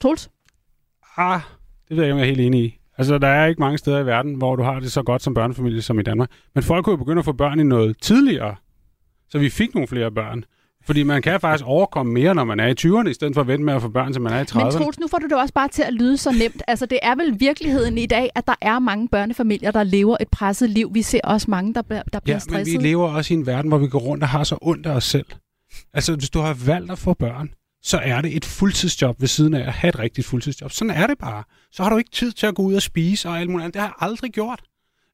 Troels? 0.00 0.30
Ah, 1.16 1.40
det 1.88 1.96
ved 1.96 2.04
jeg 2.04 2.06
ikke, 2.06 2.12
om 2.12 2.18
jeg 2.18 2.24
er 2.24 2.28
helt 2.28 2.40
enig 2.40 2.64
i. 2.64 2.78
Altså, 2.98 3.18
der 3.18 3.28
er 3.28 3.46
ikke 3.46 3.60
mange 3.60 3.78
steder 3.78 3.98
i 3.98 4.06
verden, 4.06 4.34
hvor 4.34 4.56
du 4.56 4.62
har 4.62 4.80
det 4.80 4.92
så 4.92 5.02
godt 5.02 5.22
som 5.22 5.34
børnefamilie 5.34 5.82
som 5.82 5.98
i 5.98 6.02
Danmark. 6.02 6.30
Men 6.54 6.62
folk 6.62 6.84
kunne 6.84 6.92
jo 6.92 6.96
begynde 6.96 7.18
at 7.18 7.24
få 7.24 7.32
børn 7.32 7.60
i 7.60 7.62
noget 7.62 7.96
tidligere, 8.00 8.56
så 9.28 9.38
vi 9.38 9.50
fik 9.50 9.74
nogle 9.74 9.88
flere 9.88 10.10
børn. 10.10 10.44
Fordi 10.86 11.02
man 11.02 11.22
kan 11.22 11.40
faktisk 11.40 11.64
overkomme 11.66 12.12
mere, 12.12 12.34
når 12.34 12.44
man 12.44 12.60
er 12.60 12.66
i 12.66 12.74
20'erne, 12.80 13.08
i 13.08 13.14
stedet 13.14 13.34
for 13.34 13.40
at 13.40 13.46
vente 13.46 13.64
med 13.64 13.74
at 13.74 13.82
få 13.82 13.88
børn, 13.88 14.12
til 14.12 14.22
man 14.22 14.32
er 14.32 14.40
i 14.40 14.42
30'erne. 14.42 14.62
Men 14.64 14.72
Troels, 14.72 14.98
nu 14.98 15.08
får 15.08 15.18
du 15.18 15.26
det 15.26 15.36
også 15.40 15.54
bare 15.54 15.68
til 15.68 15.82
at 15.82 15.92
lyde 15.94 16.16
så 16.16 16.32
nemt. 16.32 16.62
Altså, 16.68 16.86
det 16.86 16.98
er 17.02 17.14
vel 17.14 17.40
virkeligheden 17.40 17.98
i 17.98 18.06
dag, 18.06 18.30
at 18.34 18.46
der 18.46 18.54
er 18.60 18.78
mange 18.78 19.08
børnefamilier, 19.08 19.70
der 19.70 19.82
lever 19.82 20.16
et 20.20 20.28
presset 20.28 20.70
liv. 20.70 20.90
Vi 20.94 21.02
ser 21.02 21.20
også 21.24 21.50
mange, 21.50 21.74
der, 21.74 21.82
der 21.82 22.02
bliver 22.02 22.20
Ja, 22.26 22.32
men 22.34 22.34
vi 22.34 22.40
stresset. 22.40 22.82
lever 22.82 23.08
også 23.08 23.34
i 23.34 23.36
en 23.36 23.46
verden, 23.46 23.68
hvor 23.68 23.78
vi 23.78 23.88
går 23.88 23.98
rundt 23.98 24.22
og 24.22 24.28
har 24.28 24.44
så 24.44 24.58
ondt 24.62 24.86
af 24.86 24.92
os 24.92 25.04
selv. 25.04 25.26
Altså, 25.94 26.16
hvis 26.16 26.30
du 26.30 26.40
har 26.40 26.54
valgt 26.66 26.92
at 26.92 26.98
få 26.98 27.14
børn, 27.14 27.50
så 27.82 27.98
er 27.98 28.20
det 28.20 28.36
et 28.36 28.44
fuldtidsjob 28.44 29.20
ved 29.20 29.28
siden 29.28 29.54
af 29.54 29.66
at 29.66 29.72
have 29.72 29.88
et 29.88 29.98
rigtigt 29.98 30.26
fuldtidsjob. 30.26 30.70
Sådan 30.70 30.90
er 30.90 31.06
det 31.06 31.18
bare. 31.18 31.44
Så 31.72 31.82
har 31.82 31.90
du 31.90 31.96
ikke 31.96 32.10
tid 32.10 32.32
til 32.32 32.46
at 32.46 32.54
gå 32.54 32.62
ud 32.62 32.74
og 32.74 32.82
spise 32.82 33.28
og 33.28 33.40
alt 33.40 33.50
muligt 33.50 33.64
andet. 33.64 33.74
Det 33.74 33.80
har 33.82 33.88
jeg 33.88 34.08
aldrig 34.08 34.32
gjort. 34.32 34.60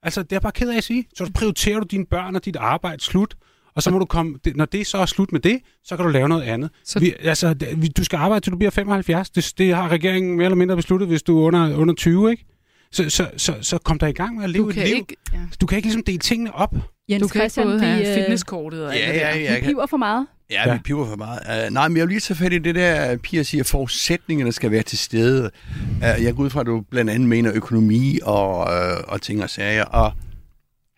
Altså, 0.02 0.22
det 0.22 0.32
er 0.32 0.36
jeg 0.36 0.42
bare 0.42 0.52
ked 0.52 0.70
af 0.70 0.76
at 0.76 0.84
sige. 0.84 1.04
Så 1.16 1.30
prioriterer 1.34 1.80
du 1.80 1.86
dine 1.90 2.06
børn 2.06 2.36
og 2.36 2.44
dit 2.44 2.56
arbejde 2.56 3.02
slut, 3.02 3.34
og 3.76 3.82
så 3.82 3.90
må 3.90 3.98
du 3.98 4.04
komme, 4.04 4.38
det, 4.44 4.56
når 4.56 4.64
det 4.64 4.86
så 4.86 4.98
er 4.98 5.06
slut 5.06 5.32
med 5.32 5.40
det, 5.40 5.58
så 5.84 5.96
kan 5.96 6.04
du 6.06 6.10
lave 6.10 6.28
noget 6.28 6.42
andet. 6.42 6.70
Så- 6.84 6.98
Vi, 7.00 7.14
altså, 7.20 7.54
du 7.96 8.04
skal 8.04 8.16
arbejde 8.16 8.44
til 8.44 8.52
du 8.52 8.56
bliver 8.56 8.70
75. 8.70 9.30
Det, 9.30 9.52
det 9.58 9.74
har 9.74 9.88
regeringen 9.88 10.36
mere 10.36 10.44
eller 10.44 10.56
mindre 10.56 10.76
besluttet, 10.76 11.08
hvis 11.08 11.22
du 11.22 11.38
er 11.38 11.42
under, 11.46 11.76
under 11.76 11.94
20, 11.94 12.30
ikke? 12.30 12.44
Så, 12.92 13.10
så, 13.10 13.30
så, 13.36 13.54
så 13.60 13.78
kom 13.78 13.98
der 13.98 14.06
i 14.06 14.12
gang 14.12 14.36
med 14.36 14.44
at 14.44 14.50
leve 14.50 14.62
Du 14.64 14.68
et 14.68 14.74
kan, 14.74 14.86
liv. 14.86 14.94
ikke, 14.96 15.16
ja. 15.32 15.38
Du 15.60 15.66
kan 15.66 15.76
ikke 15.76 15.86
ligesom 15.86 16.02
dele 16.04 16.18
tingene 16.18 16.54
op. 16.54 16.74
Jens 17.08 17.22
du 17.22 17.28
kan 17.28 17.42
ikke 17.42 17.52
Christian, 17.52 17.66
både 17.66 17.80
have 17.80 18.08
øh, 18.08 18.14
fitnesskortet 18.14 18.86
og 18.86 18.94
alt 18.96 19.00
Ja, 19.02 19.12
det 19.12 19.20
der. 19.20 19.28
ja, 19.28 19.38
ja. 19.54 19.60
vi 19.60 19.66
piver 19.66 19.86
for 19.86 19.96
meget. 19.96 20.26
Ja, 20.50 20.68
Ja. 20.68 20.72
vi 20.74 20.78
piver 20.84 21.06
for 21.08 21.16
meget. 21.16 21.66
Uh, 21.68 21.72
nej, 21.74 21.88
men 21.88 21.96
jeg 21.96 22.02
vil 22.02 22.08
lige 22.08 22.20
tage 22.20 22.36
fat 22.36 22.52
i 22.52 22.58
det 22.58 22.74
der, 22.74 23.16
Pia 23.16 23.42
siger, 23.42 23.64
forudsætningerne 23.64 24.52
skal 24.52 24.70
være 24.70 24.82
til 24.82 24.98
stede. 24.98 25.50
Uh, 25.96 26.24
jeg 26.24 26.34
går 26.34 26.42
ud 26.44 26.50
fra, 26.50 26.60
at 26.60 26.66
du 26.66 26.80
blandt 26.90 27.10
andet 27.10 27.28
mener 27.28 27.52
økonomi 27.54 28.18
og, 28.22 28.58
uh, 28.58 29.12
og 29.12 29.22
ting 29.22 29.42
og 29.42 29.50
sager. 29.50 29.84
Og 29.84 30.12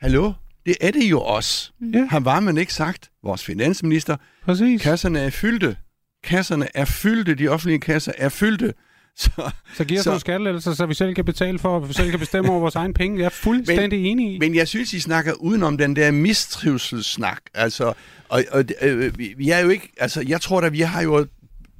hallo, 0.00 0.32
det 0.68 0.76
er 0.80 0.90
det 0.90 1.10
jo 1.10 1.20
også. 1.20 1.70
Ja. 1.94 2.06
Har 2.10 2.20
var 2.20 2.40
man 2.40 2.58
ikke 2.58 2.74
sagt, 2.74 3.10
vores 3.24 3.44
finansminister, 3.44 4.16
Præcis. 4.44 4.82
kasserne 4.82 5.20
er 5.20 5.30
fyldte. 5.30 5.76
Kasserne 6.24 6.66
er 6.74 6.84
fyldte, 6.84 7.34
de 7.34 7.48
offentlige 7.48 7.80
kasser 7.80 8.12
er 8.18 8.28
fyldte. 8.28 8.74
Så, 9.18 9.30
Så 9.74 9.84
giver 9.84 10.00
os 10.00 10.04
Så- 10.04 10.10
nogle 10.10 10.20
skattelettelser, 10.20 10.72
så 10.74 10.86
vi 10.86 10.94
selv 10.94 11.14
kan 11.14 11.24
betale 11.24 11.58
for, 11.58 11.78
vi 11.80 11.92
selv 11.92 12.10
kan 12.10 12.18
bestemme 12.18 12.50
over 12.50 12.60
vores 12.60 12.74
egen 12.74 12.94
penge. 12.94 13.18
Jeg 13.18 13.24
er 13.24 13.28
fuldstændig 13.30 14.04
enig 14.06 14.34
i. 14.34 14.38
Men 14.38 14.54
jeg 14.54 14.68
synes, 14.68 14.92
I 14.92 15.00
snakker 15.00 15.32
udenom 15.32 15.78
den 15.78 15.96
der 15.96 16.10
mistrivselssnak. 16.10 17.38
Altså, 17.54 17.92
og, 18.28 18.44
og, 18.50 18.64
øh, 18.82 19.18
vi, 19.18 19.34
vi 19.36 19.50
er 19.50 19.58
jo 19.58 19.68
ikke... 19.68 19.92
Altså, 19.96 20.24
jeg 20.28 20.40
tror 20.40 20.60
da, 20.60 20.68
vi 20.68 20.80
har 20.80 21.02
jo 21.02 21.26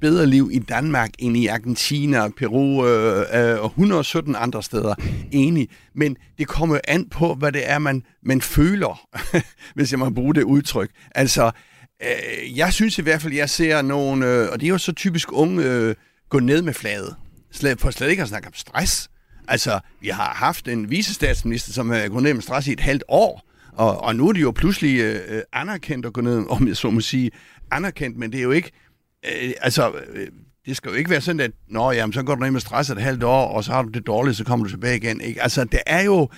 bedre 0.00 0.26
liv 0.26 0.50
i 0.52 0.58
Danmark 0.58 1.10
end 1.18 1.36
i 1.36 1.46
Argentina, 1.46 2.28
Peru 2.28 2.86
øh, 2.86 3.26
øh, 3.34 3.60
og 3.60 3.66
117 3.66 4.36
andre 4.36 4.62
steder. 4.62 4.94
Enig. 5.32 5.68
Men 5.94 6.16
det 6.38 6.48
kommer 6.48 6.74
jo 6.74 6.80
an 6.88 7.08
på, 7.08 7.34
hvad 7.34 7.52
det 7.52 7.70
er, 7.70 7.78
man, 7.78 8.02
man 8.22 8.40
føler, 8.40 9.00
hvis 9.74 9.90
jeg 9.90 9.98
må 9.98 10.10
bruge 10.10 10.34
det 10.34 10.42
udtryk. 10.42 10.90
Altså, 11.14 11.50
øh, 12.02 12.58
jeg 12.58 12.72
synes 12.72 12.98
i 12.98 13.02
hvert 13.02 13.22
fald, 13.22 13.32
jeg 13.32 13.50
ser 13.50 13.82
nogle... 13.82 14.26
Øh, 14.26 14.48
og 14.52 14.60
det 14.60 14.66
er 14.66 14.70
jo 14.70 14.78
så 14.78 14.92
typisk 14.92 15.32
unge... 15.32 15.64
Øh, 15.64 15.94
gå 16.28 16.40
ned 16.40 16.62
med 16.62 16.74
flaget. 16.74 17.16
Slet, 17.52 17.80
for 17.80 17.90
slet 17.90 18.10
ikke 18.10 18.22
at 18.22 18.28
snakke 18.28 18.48
om 18.48 18.54
stress. 18.54 19.10
Altså, 19.48 19.80
vi 20.00 20.08
har 20.08 20.34
haft 20.36 20.68
en 20.68 20.90
visestatsminister, 20.90 21.72
som 21.72 21.90
har 21.90 22.08
gået 22.08 22.22
ned 22.22 22.34
med 22.34 22.42
stress 22.42 22.68
i 22.68 22.72
et 22.72 22.80
halvt 22.80 23.04
år, 23.08 23.48
og, 23.72 24.00
og 24.00 24.16
nu 24.16 24.28
er 24.28 24.32
det 24.32 24.42
jo 24.42 24.50
pludselig 24.50 25.00
øh, 25.00 25.20
øh, 25.28 25.42
anerkendt 25.52 26.06
at 26.06 26.12
gå 26.12 26.20
ned, 26.20 26.46
om 26.48 26.68
jeg 26.68 26.76
så 26.76 26.90
må 26.90 27.00
sige, 27.00 27.30
anerkendt, 27.70 28.16
men 28.16 28.32
det 28.32 28.38
er 28.38 28.42
jo 28.42 28.50
ikke, 28.50 28.70
øh, 29.24 29.52
altså, 29.60 29.92
øh, 30.12 30.26
det 30.66 30.76
skal 30.76 30.88
jo 30.88 30.94
ikke 30.94 31.10
være 31.10 31.20
sådan, 31.20 31.40
at, 31.40 31.50
nå, 31.68 31.90
jamen, 31.90 32.12
så 32.12 32.22
går 32.22 32.34
du 32.34 32.40
ned 32.40 32.50
med 32.50 32.60
stress 32.60 32.90
et 32.90 33.02
halvt 33.02 33.22
år, 33.22 33.46
og 33.48 33.64
så 33.64 33.72
har 33.72 33.82
du 33.82 33.88
det 33.88 34.06
dårligt, 34.06 34.36
så 34.36 34.44
kommer 34.44 34.64
du 34.66 34.70
tilbage 34.70 34.96
igen, 34.96 35.20
ikke? 35.20 35.42
Altså, 35.42 35.64
det 35.64 35.80
er 35.86 36.02
jo, 36.02 36.28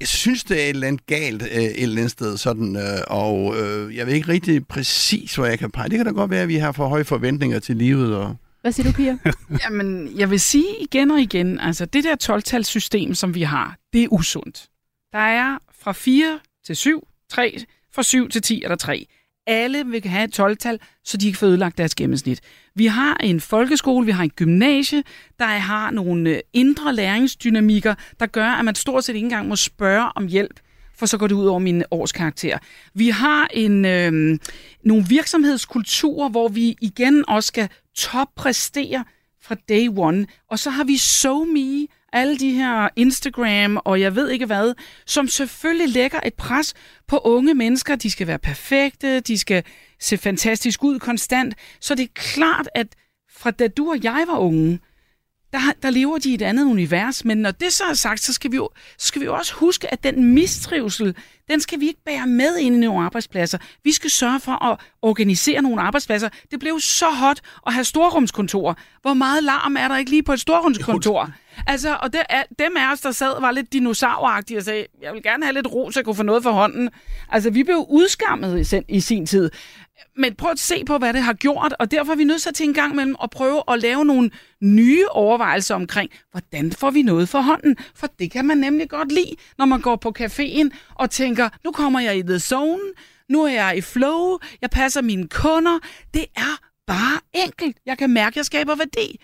jeg 0.00 0.08
synes, 0.08 0.44
det 0.44 0.60
er 0.60 0.64
et 0.64 0.68
eller 0.68 0.86
andet 0.86 1.06
galt 1.06 1.42
øh, 1.42 1.48
et 1.48 1.82
eller 1.82 1.96
andet 1.96 2.10
sted, 2.10 2.36
sådan, 2.36 2.76
øh, 2.76 2.98
og 3.06 3.56
øh, 3.56 3.96
jeg 3.96 4.06
ved 4.06 4.14
ikke 4.14 4.28
rigtig 4.28 4.66
præcis, 4.66 5.34
hvor 5.34 5.46
jeg 5.46 5.58
kan 5.58 5.70
pege. 5.70 5.88
Det 5.88 5.98
kan 5.98 6.06
da 6.06 6.12
godt 6.12 6.30
være, 6.30 6.42
at 6.42 6.48
vi 6.48 6.56
har 6.56 6.72
for 6.72 6.88
høje 6.88 7.04
forventninger 7.04 7.58
til 7.58 7.76
livet, 7.76 8.16
og 8.16 8.36
Hvad 8.60 8.72
siger 8.72 8.90
du, 8.90 8.96
Pia? 8.96 9.18
Jamen, 9.64 10.18
jeg 10.18 10.30
vil 10.30 10.40
sige 10.40 10.76
igen 10.80 11.10
og 11.10 11.20
igen, 11.20 11.60
altså 11.60 11.84
det 11.84 12.04
der 12.04 12.16
12-talssystem, 12.22 13.14
som 13.14 13.34
vi 13.34 13.42
har, 13.42 13.76
det 13.92 14.02
er 14.02 14.08
usundt. 14.10 14.68
Der 15.12 15.18
er 15.18 15.58
fra 15.80 15.92
4 15.92 16.38
til 16.66 16.76
7, 16.76 17.08
3, 17.30 17.64
fra 17.92 18.02
7 18.02 18.28
til 18.28 18.42
10 18.42 18.62
er 18.62 18.68
der 18.68 18.76
3. 18.76 19.06
Alle 19.48 19.86
vil 19.86 20.08
have 20.08 20.24
et 20.24 20.40
12-tal, 20.40 20.80
så 21.04 21.16
de 21.16 21.26
ikke 21.26 21.38
får 21.38 21.46
ødelagt 21.46 21.78
deres 21.78 21.94
gennemsnit. 21.94 22.40
Vi 22.74 22.86
har 22.86 23.16
en 23.16 23.40
folkeskole, 23.40 24.06
vi 24.06 24.12
har 24.12 24.24
en 24.24 24.30
gymnasie, 24.30 25.02
der 25.38 25.46
har 25.46 25.90
nogle 25.90 26.30
øh, 26.30 26.40
indre 26.52 26.94
læringsdynamikker, 26.94 27.94
der 28.20 28.26
gør, 28.26 28.46
at 28.46 28.64
man 28.64 28.74
stort 28.74 29.04
set 29.04 29.14
ikke 29.14 29.24
engang 29.24 29.48
må 29.48 29.56
spørge 29.56 30.08
om 30.14 30.26
hjælp, 30.26 30.60
for 30.98 31.06
så 31.06 31.18
går 31.18 31.26
det 31.26 31.34
ud 31.34 31.46
over 31.46 31.58
min 31.58 31.84
årskarakter. 31.90 32.58
Vi 32.94 33.08
har 33.08 33.48
en, 33.54 33.84
øh, 33.84 34.38
nogle 34.84 35.04
virksomhedskulturer, 35.08 36.28
hvor 36.28 36.48
vi 36.48 36.76
igen 36.80 37.24
også 37.28 37.46
skal 37.46 37.68
toppræstere 37.96 39.04
fra 39.42 39.54
day 39.68 39.88
one. 39.96 40.26
Og 40.50 40.58
så 40.58 40.70
har 40.70 40.84
vi 40.84 40.96
SoMe, 40.96 41.86
alle 42.12 42.38
de 42.38 42.50
her 42.50 42.88
Instagram 42.96 43.78
og 43.84 44.00
jeg 44.00 44.14
ved 44.14 44.30
ikke 44.30 44.46
hvad, 44.46 44.74
som 45.06 45.28
selvfølgelig 45.28 45.88
lægger 45.88 46.20
et 46.24 46.34
pres 46.34 46.74
på 47.08 47.18
unge 47.18 47.54
mennesker. 47.54 47.96
De 47.96 48.10
skal 48.10 48.26
være 48.26 48.38
perfekte, 48.38 49.20
de 49.20 49.38
skal 49.38 49.62
se 50.00 50.16
fantastisk 50.16 50.84
ud 50.84 50.98
konstant. 50.98 51.54
Så 51.80 51.94
det 51.94 52.02
er 52.02 52.12
klart, 52.14 52.68
at 52.74 52.86
fra 53.30 53.50
da 53.50 53.68
du 53.68 53.90
og 53.90 54.04
jeg 54.04 54.24
var 54.28 54.38
unge, 54.38 54.80
der, 55.52 55.58
der 55.82 55.90
lever 55.90 56.18
de 56.18 56.30
i 56.30 56.34
et 56.34 56.42
andet 56.42 56.64
univers. 56.64 57.24
Men 57.24 57.38
når 57.38 57.50
det 57.50 57.72
så 57.72 57.84
er 57.84 57.94
sagt, 57.94 58.20
så 58.20 58.32
skal 58.32 58.50
vi 58.50 58.56
jo, 58.56 58.70
så 58.98 59.06
skal 59.06 59.20
vi 59.20 59.26
jo 59.26 59.34
også 59.34 59.54
huske, 59.54 59.92
at 59.92 60.04
den 60.04 60.34
mistrivsel, 60.34 61.16
den 61.50 61.60
skal 61.60 61.80
vi 61.80 61.86
ikke 61.86 62.04
bære 62.04 62.26
med 62.26 62.56
ind 62.56 62.76
i 62.76 62.78
nogle 62.78 63.04
arbejdspladser. 63.04 63.58
Vi 63.84 63.92
skal 63.92 64.10
sørge 64.10 64.40
for 64.40 64.64
at 64.64 64.78
organisere 65.02 65.62
nogle 65.62 65.82
arbejdspladser. 65.82 66.28
Det 66.50 66.60
blev 66.60 66.80
så 66.80 67.10
hot 67.10 67.40
at 67.66 67.72
have 67.72 67.84
storrumskontor. 67.84 68.78
Hvor 69.02 69.14
meget 69.14 69.44
larm 69.44 69.76
er 69.76 69.88
der 69.88 69.96
ikke 69.96 70.10
lige 70.10 70.22
på 70.22 70.32
et 70.32 70.40
storrumskontor? 70.40 71.32
Altså, 71.68 71.98
og 72.02 72.12
det 72.12 72.20
dem 72.58 72.76
af 72.76 72.92
os, 72.92 73.00
der 73.00 73.10
sad, 73.10 73.40
var 73.40 73.50
lidt 73.50 73.72
dinosauragtige 73.72 74.58
og 74.58 74.62
sagde, 74.64 74.86
jeg 75.02 75.12
vil 75.14 75.22
gerne 75.22 75.44
have 75.44 75.54
lidt 75.54 75.66
ro, 75.66 75.90
så 75.90 76.00
jeg 76.00 76.04
kunne 76.04 76.14
få 76.16 76.22
noget 76.22 76.42
for 76.42 76.50
hånden. 76.50 76.90
Altså, 77.28 77.50
vi 77.50 77.62
blev 77.64 77.86
udskammet 77.88 78.60
i, 78.60 78.64
sin- 78.64 78.84
i 78.88 79.00
sin 79.00 79.26
tid. 79.26 79.50
Men 80.16 80.34
prøv 80.34 80.50
at 80.50 80.58
se 80.58 80.84
på, 80.84 80.98
hvad 80.98 81.12
det 81.12 81.22
har 81.22 81.32
gjort, 81.32 81.74
og 81.78 81.90
derfor 81.90 82.12
er 82.12 82.16
vi 82.16 82.24
nødt 82.24 82.54
til 82.54 82.66
en 82.66 82.74
gang 82.74 82.92
imellem 82.92 83.16
at 83.22 83.30
prøve 83.30 83.62
at 83.68 83.78
lave 83.82 84.04
nogle 84.04 84.30
nye 84.62 85.04
overvejelser 85.10 85.74
omkring, 85.74 86.10
hvordan 86.30 86.72
får 86.72 86.90
vi 86.90 87.02
noget 87.02 87.28
for 87.28 87.40
hånden? 87.40 87.76
For 87.94 88.06
det 88.18 88.30
kan 88.30 88.44
man 88.44 88.58
nemlig 88.58 88.88
godt 88.88 89.12
lide, 89.12 89.34
når 89.58 89.64
man 89.64 89.80
går 89.80 89.96
på 89.96 90.12
caféen 90.20 90.68
og 90.94 91.10
tænker, 91.10 91.48
nu 91.64 91.72
kommer 91.72 92.00
jeg 92.00 92.18
i 92.18 92.22
the 92.22 92.38
zone, 92.38 92.82
nu 93.28 93.42
er 93.42 93.48
jeg 93.52 93.74
i 93.76 93.80
flow, 93.80 94.38
jeg 94.62 94.70
passer 94.70 95.02
mine 95.02 95.28
kunder. 95.28 95.78
Det 96.14 96.24
er 96.36 96.58
bare 96.86 97.20
enkelt. 97.34 97.76
Jeg 97.86 97.98
kan 97.98 98.10
mærke, 98.10 98.32
at 98.32 98.36
jeg 98.36 98.44
skaber 98.44 98.74
værdi. 98.74 99.20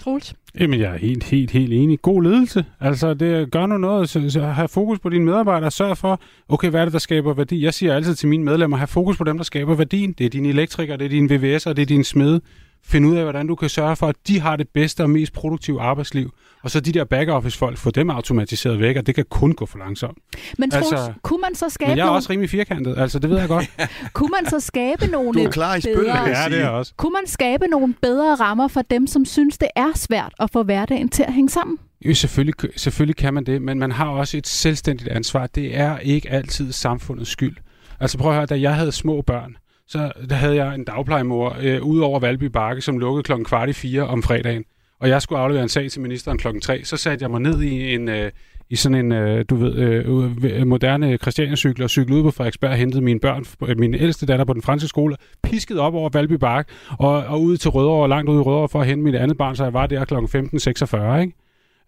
Troels? 0.00 0.34
Jamen, 0.60 0.80
jeg 0.80 0.94
er 0.94 0.98
helt, 0.98 1.24
helt, 1.24 1.50
helt 1.50 1.72
enig. 1.72 2.02
God 2.02 2.22
ledelse. 2.22 2.64
Altså, 2.80 3.14
det 3.14 3.50
gør 3.50 3.66
nu 3.66 3.78
noget. 3.78 4.08
Så, 4.08 4.30
så 4.30 4.42
have 4.42 4.68
fokus 4.68 4.98
på 4.98 5.08
dine 5.08 5.24
medarbejdere. 5.24 5.70
Sørg 5.70 5.98
for, 5.98 6.20
okay, 6.48 6.70
hvad 6.70 6.80
er 6.80 6.84
det, 6.84 6.92
der 6.92 6.98
skaber 6.98 7.34
værdi? 7.34 7.64
Jeg 7.64 7.74
siger 7.74 7.94
altid 7.94 8.14
til 8.14 8.28
mine 8.28 8.44
medlemmer, 8.44 8.76
have 8.76 8.86
fokus 8.86 9.16
på 9.16 9.24
dem, 9.24 9.36
der 9.36 9.44
skaber 9.44 9.74
værdien. 9.74 10.12
Det 10.12 10.26
er 10.26 10.30
dine 10.30 10.48
elektrikere, 10.48 10.96
det 10.96 11.04
er 11.04 11.08
dine 11.08 11.34
VVS'er, 11.34 11.72
det 11.72 11.78
er 11.78 11.86
dine 11.86 12.04
smede. 12.04 12.40
Find 12.84 13.06
ud 13.06 13.16
af, 13.16 13.22
hvordan 13.22 13.46
du 13.46 13.54
kan 13.54 13.68
sørge 13.68 13.96
for, 13.96 14.06
at 14.06 14.16
de 14.26 14.40
har 14.40 14.56
det 14.56 14.68
bedste 14.68 15.02
og 15.02 15.10
mest 15.10 15.32
produktive 15.32 15.80
arbejdsliv. 15.80 16.34
Og 16.62 16.70
så 16.70 16.80
de 16.80 16.92
der 16.92 17.04
back-office-folk, 17.04 17.78
få 17.78 17.90
dem 17.90 18.10
automatiseret 18.10 18.80
væk, 18.80 18.96
og 18.96 19.06
det 19.06 19.14
kan 19.14 19.24
kun 19.30 19.52
gå 19.52 19.66
for 19.66 19.78
langsomt. 19.78 20.18
Men 20.58 20.70
Troels, 20.70 20.92
Altså, 20.92 21.12
kunne 21.22 21.40
man 21.40 21.54
så 21.54 21.68
skabe 21.68 21.88
Men 21.88 21.98
jeg 21.98 22.02
er 22.02 22.06
nogle, 22.06 22.16
også 22.18 22.30
rimelig 22.30 22.50
firkantet, 22.50 22.98
altså 22.98 23.18
det 23.18 23.30
ved 23.30 23.38
jeg 23.38 23.48
godt. 23.48 23.70
kunne 24.12 24.28
man 24.42 24.50
så 24.50 24.60
skabe 24.60 25.06
nogle 25.06 25.40
du 25.40 25.46
er 25.46 25.50
klar 25.50 25.74
i 25.74 25.80
spyttet, 25.80 26.04
bedre- 26.04 26.28
ja, 26.28 26.48
det 26.48 26.60
er 26.60 26.68
også. 26.68 26.92
Kunne 26.96 27.12
man 27.12 27.26
skabe 27.26 27.66
nogle 27.66 27.94
bedre 28.02 28.34
rammer 28.34 28.68
for 28.68 28.82
dem, 28.82 29.06
som 29.06 29.24
synes, 29.24 29.58
det 29.58 29.68
er 29.76 29.92
svært 29.94 30.32
at 30.40 30.50
få 30.52 30.62
hverdagen 30.62 31.08
til 31.08 31.22
at 31.22 31.32
hænge 31.32 31.48
sammen? 31.50 31.78
Jo, 32.04 32.14
selvfølgelig, 32.14 32.54
selvfølgelig 32.76 33.16
kan 33.16 33.34
man 33.34 33.44
det, 33.46 33.62
men 33.62 33.78
man 33.78 33.92
har 33.92 34.06
også 34.06 34.36
et 34.36 34.46
selvstændigt 34.46 35.08
ansvar. 35.10 35.46
Det 35.46 35.76
er 35.76 35.98
ikke 35.98 36.30
altid 36.30 36.72
samfundets 36.72 37.30
skyld. 37.30 37.56
Altså 38.00 38.18
prøv 38.18 38.30
at 38.30 38.36
høre, 38.36 38.46
da 38.46 38.60
jeg 38.60 38.74
havde 38.74 38.92
små 38.92 39.22
børn, 39.22 39.56
så 39.90 40.12
der 40.28 40.34
havde 40.34 40.64
jeg 40.64 40.74
en 40.74 40.84
dagplejemor 40.84 41.56
øh, 41.60 41.82
ude 41.82 42.04
over 42.04 42.20
Valby 42.20 42.44
Bakke, 42.44 42.82
som 42.82 42.98
lukkede 42.98 43.22
klokken 43.22 43.44
kvart 43.44 43.68
i 43.68 43.72
fire 43.72 44.02
om 44.02 44.22
fredagen. 44.22 44.64
Og 45.00 45.08
jeg 45.08 45.22
skulle 45.22 45.38
aflevere 45.38 45.62
en 45.62 45.68
sag 45.68 45.90
til 45.90 46.00
ministeren 46.00 46.38
klokken 46.38 46.60
tre. 46.60 46.84
Så 46.84 46.96
satte 46.96 47.22
jeg 47.22 47.30
mig 47.30 47.40
ned 47.40 47.62
i 47.62 47.94
en... 47.94 48.08
Øh, 48.08 48.30
i 48.72 48.76
sådan 48.76 48.98
en, 48.98 49.12
øh, 49.12 49.44
du 49.50 49.56
ved, 49.56 49.74
øh, 49.74 50.30
øh 50.42 50.66
moderne 50.66 51.16
Christiania-cykel 51.16 51.82
og 51.82 51.90
cyklede 51.90 52.18
ud 52.18 52.24
på 52.24 52.30
Frederiksberg 52.30 52.70
og 52.70 52.76
hentede 52.76 53.02
mine 53.02 53.20
børn, 53.20 53.44
øh, 53.68 53.78
min 53.78 53.94
ældste 53.94 54.26
datter 54.26 54.44
på 54.44 54.52
den 54.52 54.62
franske 54.62 54.88
skole, 54.88 55.16
pisket 55.42 55.78
op 55.78 55.94
over 55.94 56.10
Valby 56.12 56.32
Bakke 56.32 56.72
og, 56.98 57.12
og 57.12 57.42
ud 57.42 57.56
til 57.56 57.70
Rødovre, 57.70 58.08
langt 58.08 58.30
ud 58.30 58.36
i 58.36 58.40
Rødovre 58.40 58.68
for 58.68 58.80
at 58.80 58.86
hente 58.86 59.04
mit 59.04 59.14
andet 59.14 59.38
barn, 59.38 59.56
så 59.56 59.64
jeg 59.64 59.72
var 59.72 59.86
der 59.86 60.04
kl. 60.04 60.14
15.46, 60.14 61.20
ikke? 61.20 61.32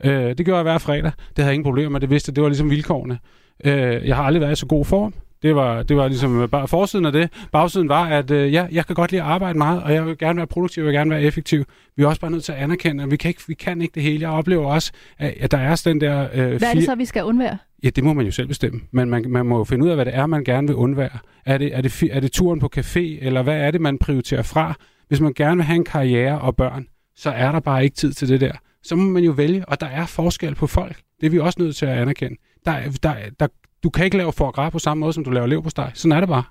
Øh, 0.04 0.38
det 0.38 0.44
gjorde 0.46 0.56
jeg 0.56 0.62
hver 0.62 0.78
fredag. 0.78 1.12
Det 1.28 1.38
havde 1.38 1.46
jeg 1.46 1.54
ingen 1.54 1.64
problemer 1.64 1.90
med. 1.90 2.00
Det 2.00 2.10
vidste, 2.10 2.32
det 2.32 2.42
var 2.42 2.48
ligesom 2.48 2.70
vilkårene. 2.70 3.18
Øh, 3.64 4.08
jeg 4.08 4.16
har 4.16 4.22
aldrig 4.22 4.40
været 4.40 4.52
i 4.52 4.60
så 4.60 4.66
god 4.66 4.84
form. 4.84 5.14
Det 5.42 5.54
var, 5.54 5.82
det 5.82 5.96
var 5.96 6.08
ligesom 6.08 6.48
bare 6.50 6.68
forsiden 6.68 7.04
af 7.06 7.12
det. 7.12 7.30
Bagsiden 7.52 7.88
var, 7.88 8.04
at 8.04 8.30
øh, 8.30 8.52
ja, 8.52 8.66
jeg 8.72 8.86
kan 8.86 8.94
godt 8.94 9.10
lide 9.12 9.22
at 9.22 9.28
arbejde 9.28 9.58
meget, 9.58 9.82
og 9.82 9.92
jeg 9.94 10.06
vil 10.06 10.18
gerne 10.18 10.36
være 10.36 10.46
produktiv, 10.46 10.80
jeg 10.82 10.86
vil 10.86 10.94
gerne 10.94 11.10
være 11.10 11.22
effektiv. 11.22 11.64
Vi 11.96 12.02
er 12.02 12.06
også 12.06 12.20
bare 12.20 12.30
nødt 12.30 12.44
til 12.44 12.52
at 12.52 12.58
anerkende, 12.58 13.04
at 13.04 13.10
vi 13.10 13.16
kan 13.16 13.28
ikke, 13.28 13.42
vi 13.46 13.54
kan 13.54 13.82
ikke 13.82 13.94
det 13.94 14.02
hele. 14.02 14.20
Jeg 14.20 14.30
oplever 14.30 14.66
også, 14.66 14.92
at, 15.18 15.34
at 15.40 15.50
der 15.50 15.58
er 15.58 15.74
sådan 15.74 16.00
den 16.00 16.08
der... 16.08 16.28
Øh, 16.34 16.48
Hvad 16.58 16.68
er 16.68 16.74
det 16.74 16.84
så, 16.84 16.94
vi 16.94 17.04
skal 17.04 17.24
undvære? 17.24 17.58
Ja, 17.84 17.90
det 17.90 18.04
må 18.04 18.12
man 18.12 18.24
jo 18.26 18.32
selv 18.32 18.48
bestemme. 18.48 18.80
Men 18.90 19.10
man, 19.10 19.24
man 19.28 19.46
må 19.46 19.58
jo 19.58 19.64
finde 19.64 19.84
ud 19.84 19.90
af, 19.90 19.96
hvad 19.96 20.04
det 20.04 20.14
er, 20.14 20.26
man 20.26 20.44
gerne 20.44 20.66
vil 20.66 20.76
undvære. 20.76 21.18
Er 21.46 21.58
det, 21.58 21.76
er, 21.76 21.80
det, 21.80 22.02
er 22.12 22.20
det 22.20 22.32
turen 22.32 22.60
på 22.60 22.70
café, 22.76 22.98
eller 23.00 23.42
hvad 23.42 23.56
er 23.60 23.70
det, 23.70 23.80
man 23.80 23.98
prioriterer 23.98 24.42
fra? 24.42 24.74
Hvis 25.08 25.20
man 25.20 25.32
gerne 25.32 25.56
vil 25.56 25.64
have 25.64 25.76
en 25.76 25.84
karriere 25.84 26.40
og 26.40 26.56
børn, 26.56 26.86
så 27.16 27.30
er 27.30 27.52
der 27.52 27.60
bare 27.60 27.84
ikke 27.84 27.96
tid 27.96 28.12
til 28.12 28.28
det 28.28 28.40
der. 28.40 28.52
Så 28.82 28.96
må 28.96 29.10
man 29.10 29.24
jo 29.24 29.32
vælge, 29.32 29.64
og 29.68 29.80
der 29.80 29.86
er 29.86 30.06
forskel 30.06 30.54
på 30.54 30.66
folk. 30.66 30.96
Det 31.20 31.26
er 31.26 31.30
vi 31.30 31.38
også 31.38 31.62
nødt 31.62 31.76
til 31.76 31.86
at 31.86 31.98
anerkende. 31.98 32.36
Der, 32.64 32.72
er- 32.72 32.90
der, 33.02 33.14
der, 33.40 33.46
du 33.82 33.90
kan 33.90 34.04
ikke 34.04 34.16
lave 34.16 34.32
foie 34.32 34.50
gras 34.50 34.72
på 34.72 34.78
samme 34.78 35.00
måde, 35.00 35.12
som 35.12 35.24
du 35.24 35.30
laver 35.30 35.46
lev 35.46 35.62
på 35.62 35.70
steg. 35.70 35.90
Sådan 35.94 36.12
er 36.12 36.20
det 36.20 36.28
bare. 36.28 36.44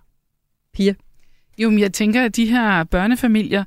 Pia? 0.73 0.93
Jo, 1.57 1.69
men 1.69 1.79
jeg 1.79 1.93
tænker, 1.93 2.25
at 2.25 2.35
de 2.35 2.45
her 2.45 2.83
børnefamilier, 2.83 3.63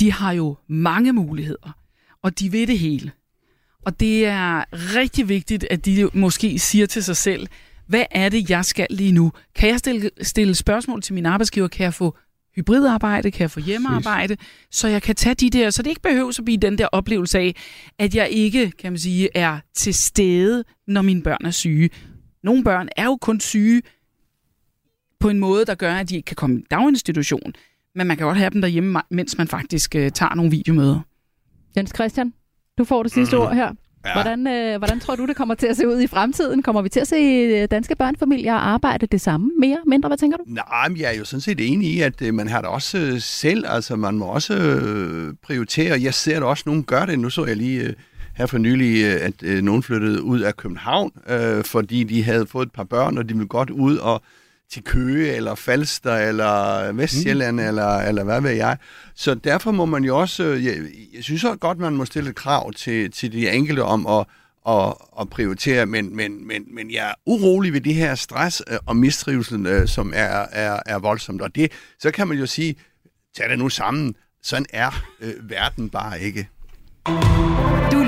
de 0.00 0.12
har 0.12 0.32
jo 0.32 0.56
mange 0.68 1.12
muligheder, 1.12 1.76
og 2.22 2.38
de 2.38 2.52
ved 2.52 2.66
det 2.66 2.78
hele. 2.78 3.12
Og 3.86 4.00
det 4.00 4.26
er 4.26 4.64
rigtig 4.72 5.28
vigtigt, 5.28 5.66
at 5.70 5.84
de 5.84 6.10
måske 6.14 6.58
siger 6.58 6.86
til 6.86 7.04
sig 7.04 7.16
selv, 7.16 7.46
hvad 7.86 8.04
er 8.10 8.28
det, 8.28 8.50
jeg 8.50 8.64
skal 8.64 8.86
lige 8.90 9.12
nu? 9.12 9.32
Kan 9.54 9.68
jeg 9.68 9.78
stille, 9.78 10.10
stille 10.22 10.54
spørgsmål 10.54 11.02
til 11.02 11.14
min 11.14 11.26
arbejdsgiver? 11.26 11.68
Kan 11.68 11.84
jeg 11.84 11.94
få 11.94 12.16
hybridarbejde? 12.56 13.30
Kan 13.30 13.40
jeg 13.40 13.50
få 13.50 13.60
hjemmearbejde? 13.60 14.36
Så 14.70 14.88
jeg 14.88 15.02
kan 15.02 15.14
tage 15.14 15.34
de 15.34 15.50
der, 15.50 15.70
så 15.70 15.82
det 15.82 15.90
ikke 15.90 16.02
behøver 16.02 16.28
at 16.38 16.44
blive 16.44 16.58
den 16.58 16.78
der 16.78 16.86
oplevelse 16.86 17.38
af, 17.38 17.54
at 17.98 18.14
jeg 18.14 18.28
ikke, 18.30 18.70
kan 18.70 18.92
man 18.92 18.98
sige, 18.98 19.28
er 19.34 19.58
til 19.74 19.94
stede, 19.94 20.64
når 20.86 21.02
mine 21.02 21.22
børn 21.22 21.44
er 21.44 21.50
syge. 21.50 21.90
Nogle 22.44 22.64
børn 22.64 22.88
er 22.96 23.04
jo 23.04 23.16
kun 23.16 23.40
syge 23.40 23.82
på 25.20 25.28
en 25.28 25.38
måde, 25.38 25.64
der 25.64 25.74
gør, 25.74 25.94
at 25.94 26.08
de 26.08 26.16
ikke 26.16 26.26
kan 26.26 26.36
komme 26.36 26.58
i 26.60 26.64
daginstitution. 26.70 27.52
Men 27.94 28.06
man 28.06 28.16
kan 28.16 28.26
godt 28.26 28.38
have 28.38 28.50
dem 28.50 28.60
derhjemme, 28.60 29.00
mens 29.10 29.38
man 29.38 29.48
faktisk 29.48 29.94
uh, 29.98 30.08
tager 30.08 30.34
nogle 30.34 30.50
videomøder. 30.50 31.00
Jens 31.76 31.92
Christian, 31.94 32.32
du 32.78 32.84
får 32.84 33.02
det 33.02 33.12
sidste 33.12 33.36
mm. 33.36 33.42
ord 33.42 33.54
her. 33.54 33.72
Ja. 34.06 34.12
Hvordan, 34.12 34.46
øh, 34.46 34.78
hvordan 34.78 35.00
tror 35.00 35.16
du, 35.16 35.26
det 35.26 35.36
kommer 35.36 35.54
til 35.54 35.66
at 35.66 35.76
se 35.76 35.88
ud 35.88 36.00
i 36.00 36.06
fremtiden? 36.06 36.62
Kommer 36.62 36.82
vi 36.82 36.88
til 36.88 37.00
at 37.00 37.08
se 37.08 37.16
øh, 37.16 37.68
danske 37.70 37.96
børnefamilier 37.96 38.54
arbejde 38.54 39.06
det 39.06 39.20
samme? 39.20 39.50
Mere, 39.58 39.78
mindre? 39.86 40.08
Hvad 40.08 40.18
tænker 40.18 40.36
du? 40.36 40.44
Nej, 40.46 40.88
men 40.88 40.98
jeg 40.98 41.14
er 41.14 41.18
jo 41.18 41.24
sådan 41.24 41.40
set 41.40 41.72
enig 41.72 41.88
i, 41.88 42.00
at 42.00 42.22
øh, 42.22 42.34
man 42.34 42.48
har 42.48 42.60
det 42.60 42.70
også 42.70 42.98
øh, 42.98 43.20
selv. 43.20 43.64
Altså, 43.68 43.96
man 43.96 44.14
må 44.14 44.24
også 44.24 44.54
øh, 44.54 45.34
prioritere. 45.42 46.02
Jeg 46.02 46.14
ser 46.14 46.34
det 46.34 46.42
også, 46.42 46.62
nogen 46.66 46.84
gør 46.84 47.06
det. 47.06 47.18
Nu 47.18 47.30
så 47.30 47.44
jeg 47.46 47.56
lige... 47.56 47.80
Øh, 47.82 47.92
her 48.36 48.46
for 48.46 48.58
nylig, 48.58 49.04
øh, 49.04 49.20
at 49.20 49.34
øh, 49.42 49.62
nogen 49.62 49.82
flyttede 49.82 50.22
ud 50.22 50.40
af 50.40 50.56
København, 50.56 51.12
øh, 51.28 51.64
fordi 51.64 52.04
de 52.04 52.22
havde 52.22 52.46
fået 52.46 52.66
et 52.66 52.72
par 52.72 52.84
børn, 52.84 53.18
og 53.18 53.28
de 53.28 53.34
ville 53.34 53.48
godt 53.48 53.70
ud 53.70 53.96
og 53.96 54.22
til 54.70 54.84
Køge, 54.84 55.34
eller 55.36 55.54
Falster, 55.54 56.16
eller 56.16 56.92
Vestjylland, 56.92 57.56
mm. 57.56 57.66
eller, 57.66 57.98
eller 57.98 58.24
hvad 58.24 58.40
ved 58.40 58.50
jeg. 58.50 58.76
Så 59.14 59.34
derfor 59.34 59.70
må 59.70 59.84
man 59.84 60.04
jo 60.04 60.18
også, 60.20 60.44
øh, 60.44 60.64
jeg, 60.64 60.76
jeg 61.14 61.24
synes 61.24 61.44
også 61.44 61.56
godt, 61.56 61.78
man 61.78 61.92
må 61.92 62.04
stille 62.04 62.30
et 62.30 62.36
krav 62.36 62.72
til, 62.72 63.10
til 63.10 63.32
de 63.32 63.50
enkelte 63.50 63.82
om 63.82 64.06
at, 64.06 64.26
at, 64.68 64.94
at 65.20 65.30
prioritere, 65.30 65.86
men, 65.86 66.16
men, 66.16 66.46
men, 66.46 66.74
men 66.74 66.92
jeg 66.92 67.10
er 67.10 67.14
urolig 67.26 67.72
ved 67.72 67.80
det 67.80 67.94
her 67.94 68.14
stress 68.14 68.62
øh, 68.70 68.78
og 68.86 68.96
mistrivsel, 68.96 69.88
som 69.88 70.12
er, 70.16 70.46
er, 70.52 70.80
er 70.86 70.98
voldsomt. 70.98 71.42
Og 71.42 71.54
det, 71.54 71.72
så 71.98 72.10
kan 72.10 72.28
man 72.28 72.38
jo 72.38 72.46
sige, 72.46 72.76
tag 73.36 73.50
det 73.50 73.58
nu 73.58 73.68
sammen, 73.68 74.14
sådan 74.42 74.66
er 74.72 75.02
øh, 75.20 75.50
verden 75.50 75.90
bare 75.90 76.20
ikke. 76.20 76.48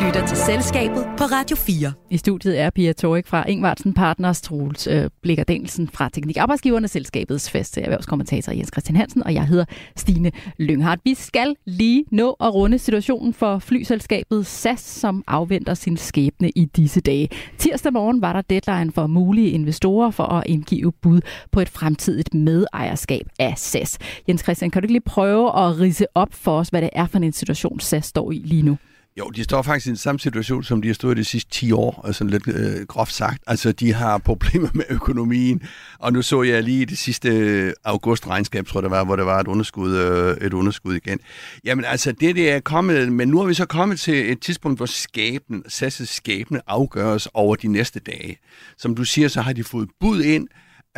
Lytter 0.06 0.26
til 0.26 0.36
Selskabet 0.36 1.04
på 1.18 1.24
Radio 1.24 1.56
4. 1.56 1.92
I 2.10 2.16
studiet 2.16 2.60
er 2.60 2.70
Pia 2.70 2.92
Torik 2.92 3.26
fra 3.26 3.48
Ingvartsen 3.48 3.94
Partners, 3.94 4.40
Troels 4.40 4.86
øh, 4.86 5.10
Blikker 5.22 5.44
Danielsen 5.44 5.88
fra 5.88 6.08
Teknik 6.12 6.36
Arbejdsgiverne, 6.36 6.88
Selskabets 6.88 7.50
faste 7.50 7.80
erhvervskommentator 7.80 8.52
Jens 8.52 8.70
Christian 8.72 8.96
Hansen, 8.96 9.22
og 9.22 9.34
jeg 9.34 9.46
hedder 9.46 9.64
Stine 9.96 10.32
Lynghardt. 10.58 11.00
Vi 11.04 11.14
skal 11.14 11.56
lige 11.64 12.04
nå 12.12 12.36
at 12.40 12.54
runde 12.54 12.78
situationen 12.78 13.34
for 13.34 13.58
flyselskabet 13.58 14.46
SAS, 14.46 14.80
som 14.80 15.24
afventer 15.26 15.74
sin 15.74 15.96
skæbne 15.96 16.50
i 16.50 16.64
disse 16.64 17.00
dage. 17.00 17.28
Tirsdag 17.58 17.92
morgen 17.92 18.22
var 18.22 18.32
der 18.32 18.60
deadline 18.60 18.92
for 18.92 19.06
mulige 19.06 19.50
investorer 19.50 20.10
for 20.10 20.24
at 20.24 20.42
indgive 20.46 20.92
bud 20.92 21.20
på 21.52 21.60
et 21.60 21.68
fremtidigt 21.68 22.34
medejerskab 22.34 23.28
af 23.38 23.54
SAS. 23.56 23.98
Jens 24.28 24.42
Christian, 24.42 24.70
kan 24.70 24.82
du 24.82 24.84
ikke 24.84 24.94
lige 24.94 25.00
prøve 25.06 25.46
at 25.48 25.80
rise 25.80 26.06
op 26.14 26.28
for 26.32 26.58
os, 26.58 26.68
hvad 26.68 26.82
det 26.82 26.90
er 26.92 27.06
for 27.06 27.18
en 27.18 27.32
situation, 27.32 27.80
SAS 27.80 28.04
står 28.04 28.32
i 28.32 28.38
lige 28.44 28.62
nu? 28.62 28.76
Jo, 29.18 29.28
de 29.28 29.44
står 29.44 29.62
faktisk 29.62 29.86
i 29.86 29.88
den 29.88 29.96
samme 29.96 30.18
situation, 30.18 30.64
som 30.64 30.82
de 30.82 30.88
har 30.88 30.94
stået 30.94 31.18
i 31.18 31.20
de 31.20 31.24
sidste 31.24 31.50
10 31.50 31.72
år, 31.72 32.02
altså 32.06 32.24
lidt 32.24 32.48
øh, 32.48 32.86
groft 32.86 33.12
sagt. 33.12 33.42
Altså, 33.46 33.72
de 33.72 33.92
har 33.92 34.18
problemer 34.18 34.68
med 34.74 34.84
økonomien, 34.88 35.62
og 35.98 36.12
nu 36.12 36.22
så 36.22 36.42
jeg 36.42 36.62
lige 36.62 36.86
det 36.86 36.98
sidste 36.98 37.28
øh, 37.28 37.72
august-regnskab, 37.84 38.66
tror 38.66 38.80
jeg 38.80 38.82
det 38.82 38.90
var, 38.90 39.04
hvor 39.04 39.16
der 39.16 39.24
var 39.24 39.40
et 39.40 39.46
underskud, 39.46 39.96
øh, 39.96 40.46
et 40.46 40.52
underskud 40.52 40.94
igen. 40.94 41.18
Jamen 41.64 41.84
altså, 41.84 42.12
det, 42.12 42.36
det 42.36 42.50
er 42.50 42.60
kommet, 42.60 43.12
men 43.12 43.28
nu 43.28 43.38
har 43.38 43.46
vi 43.46 43.54
så 43.54 43.66
kommet 43.66 44.00
til 44.00 44.32
et 44.32 44.40
tidspunkt, 44.40 44.78
hvor 44.78 44.86
skæbnen, 44.86 45.62
SAS' 45.68 46.04
skæbne 46.04 46.60
afgøres 46.66 47.28
over 47.34 47.56
de 47.56 47.68
næste 47.68 48.00
dage. 48.00 48.38
Som 48.78 48.94
du 48.94 49.04
siger, 49.04 49.28
så 49.28 49.40
har 49.40 49.52
de 49.52 49.64
fået 49.64 49.88
bud 50.00 50.22
ind, 50.22 50.48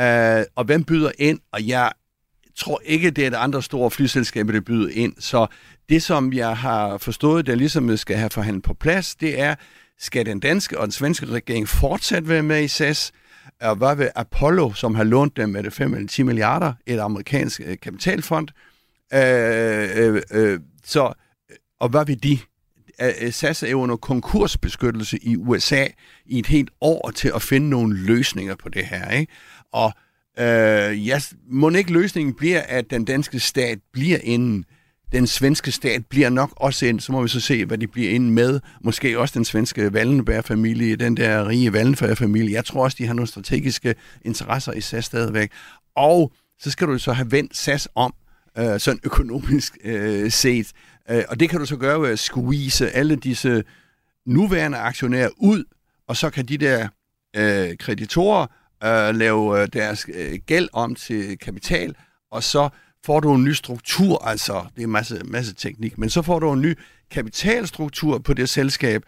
øh, 0.00 0.44
og 0.56 0.64
hvem 0.64 0.84
byder 0.84 1.10
ind? 1.18 1.38
Og 1.52 1.68
jeg 1.68 1.92
tror 2.58 2.80
ikke, 2.84 3.10
det 3.10 3.24
er 3.24 3.28
et 3.28 3.34
andre 3.34 3.62
store 3.62 3.90
flyselskaber, 3.90 4.52
der 4.52 4.60
byder 4.60 4.88
ind. 4.92 5.14
Så 5.18 5.46
det, 5.88 6.02
som 6.02 6.32
jeg 6.32 6.56
har 6.56 6.98
forstået, 6.98 7.46
der 7.46 7.54
ligesom 7.54 7.96
skal 7.96 8.16
have 8.16 8.30
forhandlet 8.30 8.64
på 8.64 8.74
plads, 8.74 9.14
det 9.14 9.40
er, 9.40 9.54
skal 9.98 10.26
den 10.26 10.40
danske 10.40 10.78
og 10.78 10.86
den 10.86 10.92
svenske 10.92 11.26
regering 11.26 11.68
fortsat 11.68 12.28
være 12.28 12.42
med 12.42 12.62
i 12.62 12.68
SAS? 12.68 13.12
Og 13.60 13.76
hvad 13.76 13.96
vil 13.96 14.10
Apollo, 14.14 14.72
som 14.72 14.94
har 14.94 15.04
lånt 15.04 15.36
dem 15.36 15.48
med 15.48 15.62
det 15.62 15.72
5 15.72 15.94
eller 15.94 16.08
10 16.08 16.22
milliarder, 16.22 16.72
et 16.86 16.98
amerikansk 16.98 17.60
øh, 17.64 17.76
kapitalfond? 17.82 18.48
Øh, 19.14 19.88
øh, 19.96 20.22
øh, 20.30 20.60
så, 20.84 21.12
øh, 21.50 21.56
og 21.80 21.88
hvad 21.88 22.06
vil 22.06 22.22
de? 22.22 22.38
Øh, 23.00 23.32
SAS 23.32 23.62
er 23.62 23.70
jo 23.70 23.80
under 23.80 23.96
konkursbeskyttelse 23.96 25.18
i 25.22 25.36
USA 25.36 25.86
i 26.26 26.38
et 26.38 26.46
helt 26.46 26.70
år 26.80 27.10
til 27.10 27.32
at 27.34 27.42
finde 27.42 27.68
nogle 27.68 27.96
løsninger 27.96 28.54
på 28.54 28.68
det 28.68 28.86
her. 28.86 29.10
Ikke? 29.10 29.32
Og 29.72 29.92
øh, 30.38 31.06
ja, 31.06 31.20
må 31.50 31.70
ikke 31.70 31.92
løsningen 31.92 32.34
bliver, 32.34 32.60
at 32.60 32.90
den 32.90 33.04
danske 33.04 33.40
stat 33.40 33.78
bliver 33.92 34.18
inden 34.22 34.64
den 35.12 35.26
svenske 35.26 35.72
stat 35.72 36.06
bliver 36.06 36.30
nok 36.30 36.52
også 36.56 36.86
ind, 36.86 37.00
så 37.00 37.12
må 37.12 37.22
vi 37.22 37.28
så 37.28 37.40
se, 37.40 37.64
hvad 37.64 37.78
de 37.78 37.86
bliver 37.86 38.10
ind 38.10 38.30
med. 38.30 38.60
Måske 38.80 39.18
også 39.18 39.38
den 39.38 39.44
svenske 39.44 39.88
Wallenberg-familie, 39.88 40.96
den 40.96 41.16
der 41.16 41.48
rige 41.48 41.72
Wallenberg-familie. 41.72 42.52
Jeg 42.52 42.64
tror 42.64 42.84
også, 42.84 42.96
de 43.00 43.06
har 43.06 43.14
nogle 43.14 43.26
strategiske 43.26 43.94
interesser 44.22 44.72
i 44.72 44.80
SAS 44.80 45.04
stadigvæk. 45.04 45.50
Og 45.96 46.32
så 46.58 46.70
skal 46.70 46.86
du 46.86 46.98
så 46.98 47.12
have 47.12 47.32
vendt 47.32 47.56
SAS 47.56 47.88
om, 47.94 48.14
øh, 48.58 48.80
sådan 48.80 49.00
økonomisk 49.04 49.78
øh, 49.84 50.30
set. 50.30 50.72
Øh, 51.10 51.22
og 51.28 51.40
det 51.40 51.50
kan 51.50 51.58
du 51.58 51.66
så 51.66 51.76
gøre 51.76 52.02
ved 52.02 52.10
at 52.10 52.18
squeeze 52.18 52.90
alle 52.90 53.16
disse 53.16 53.64
nuværende 54.26 54.78
aktionærer 54.78 55.30
ud, 55.38 55.64
og 56.08 56.16
så 56.16 56.30
kan 56.30 56.44
de 56.44 56.58
der 56.58 56.88
øh, 57.36 57.76
kreditorer 57.78 58.46
øh, 58.84 59.14
lave 59.14 59.62
øh, 59.62 59.68
deres 59.72 60.06
øh, 60.14 60.38
gæld 60.46 60.68
om 60.72 60.94
til 60.94 61.38
kapital, 61.38 61.94
og 62.30 62.42
så 62.42 62.68
får 63.06 63.20
du 63.20 63.34
en 63.34 63.44
ny 63.44 63.52
struktur, 63.52 64.24
altså 64.24 64.64
det 64.76 64.82
er 64.82 64.86
masse, 64.86 65.20
masse 65.24 65.54
teknik, 65.54 65.98
men 65.98 66.10
så 66.10 66.22
får 66.22 66.38
du 66.38 66.52
en 66.52 66.60
ny 66.60 66.78
kapitalstruktur 67.10 68.18
på 68.18 68.34
det 68.34 68.48
selskab, 68.48 69.02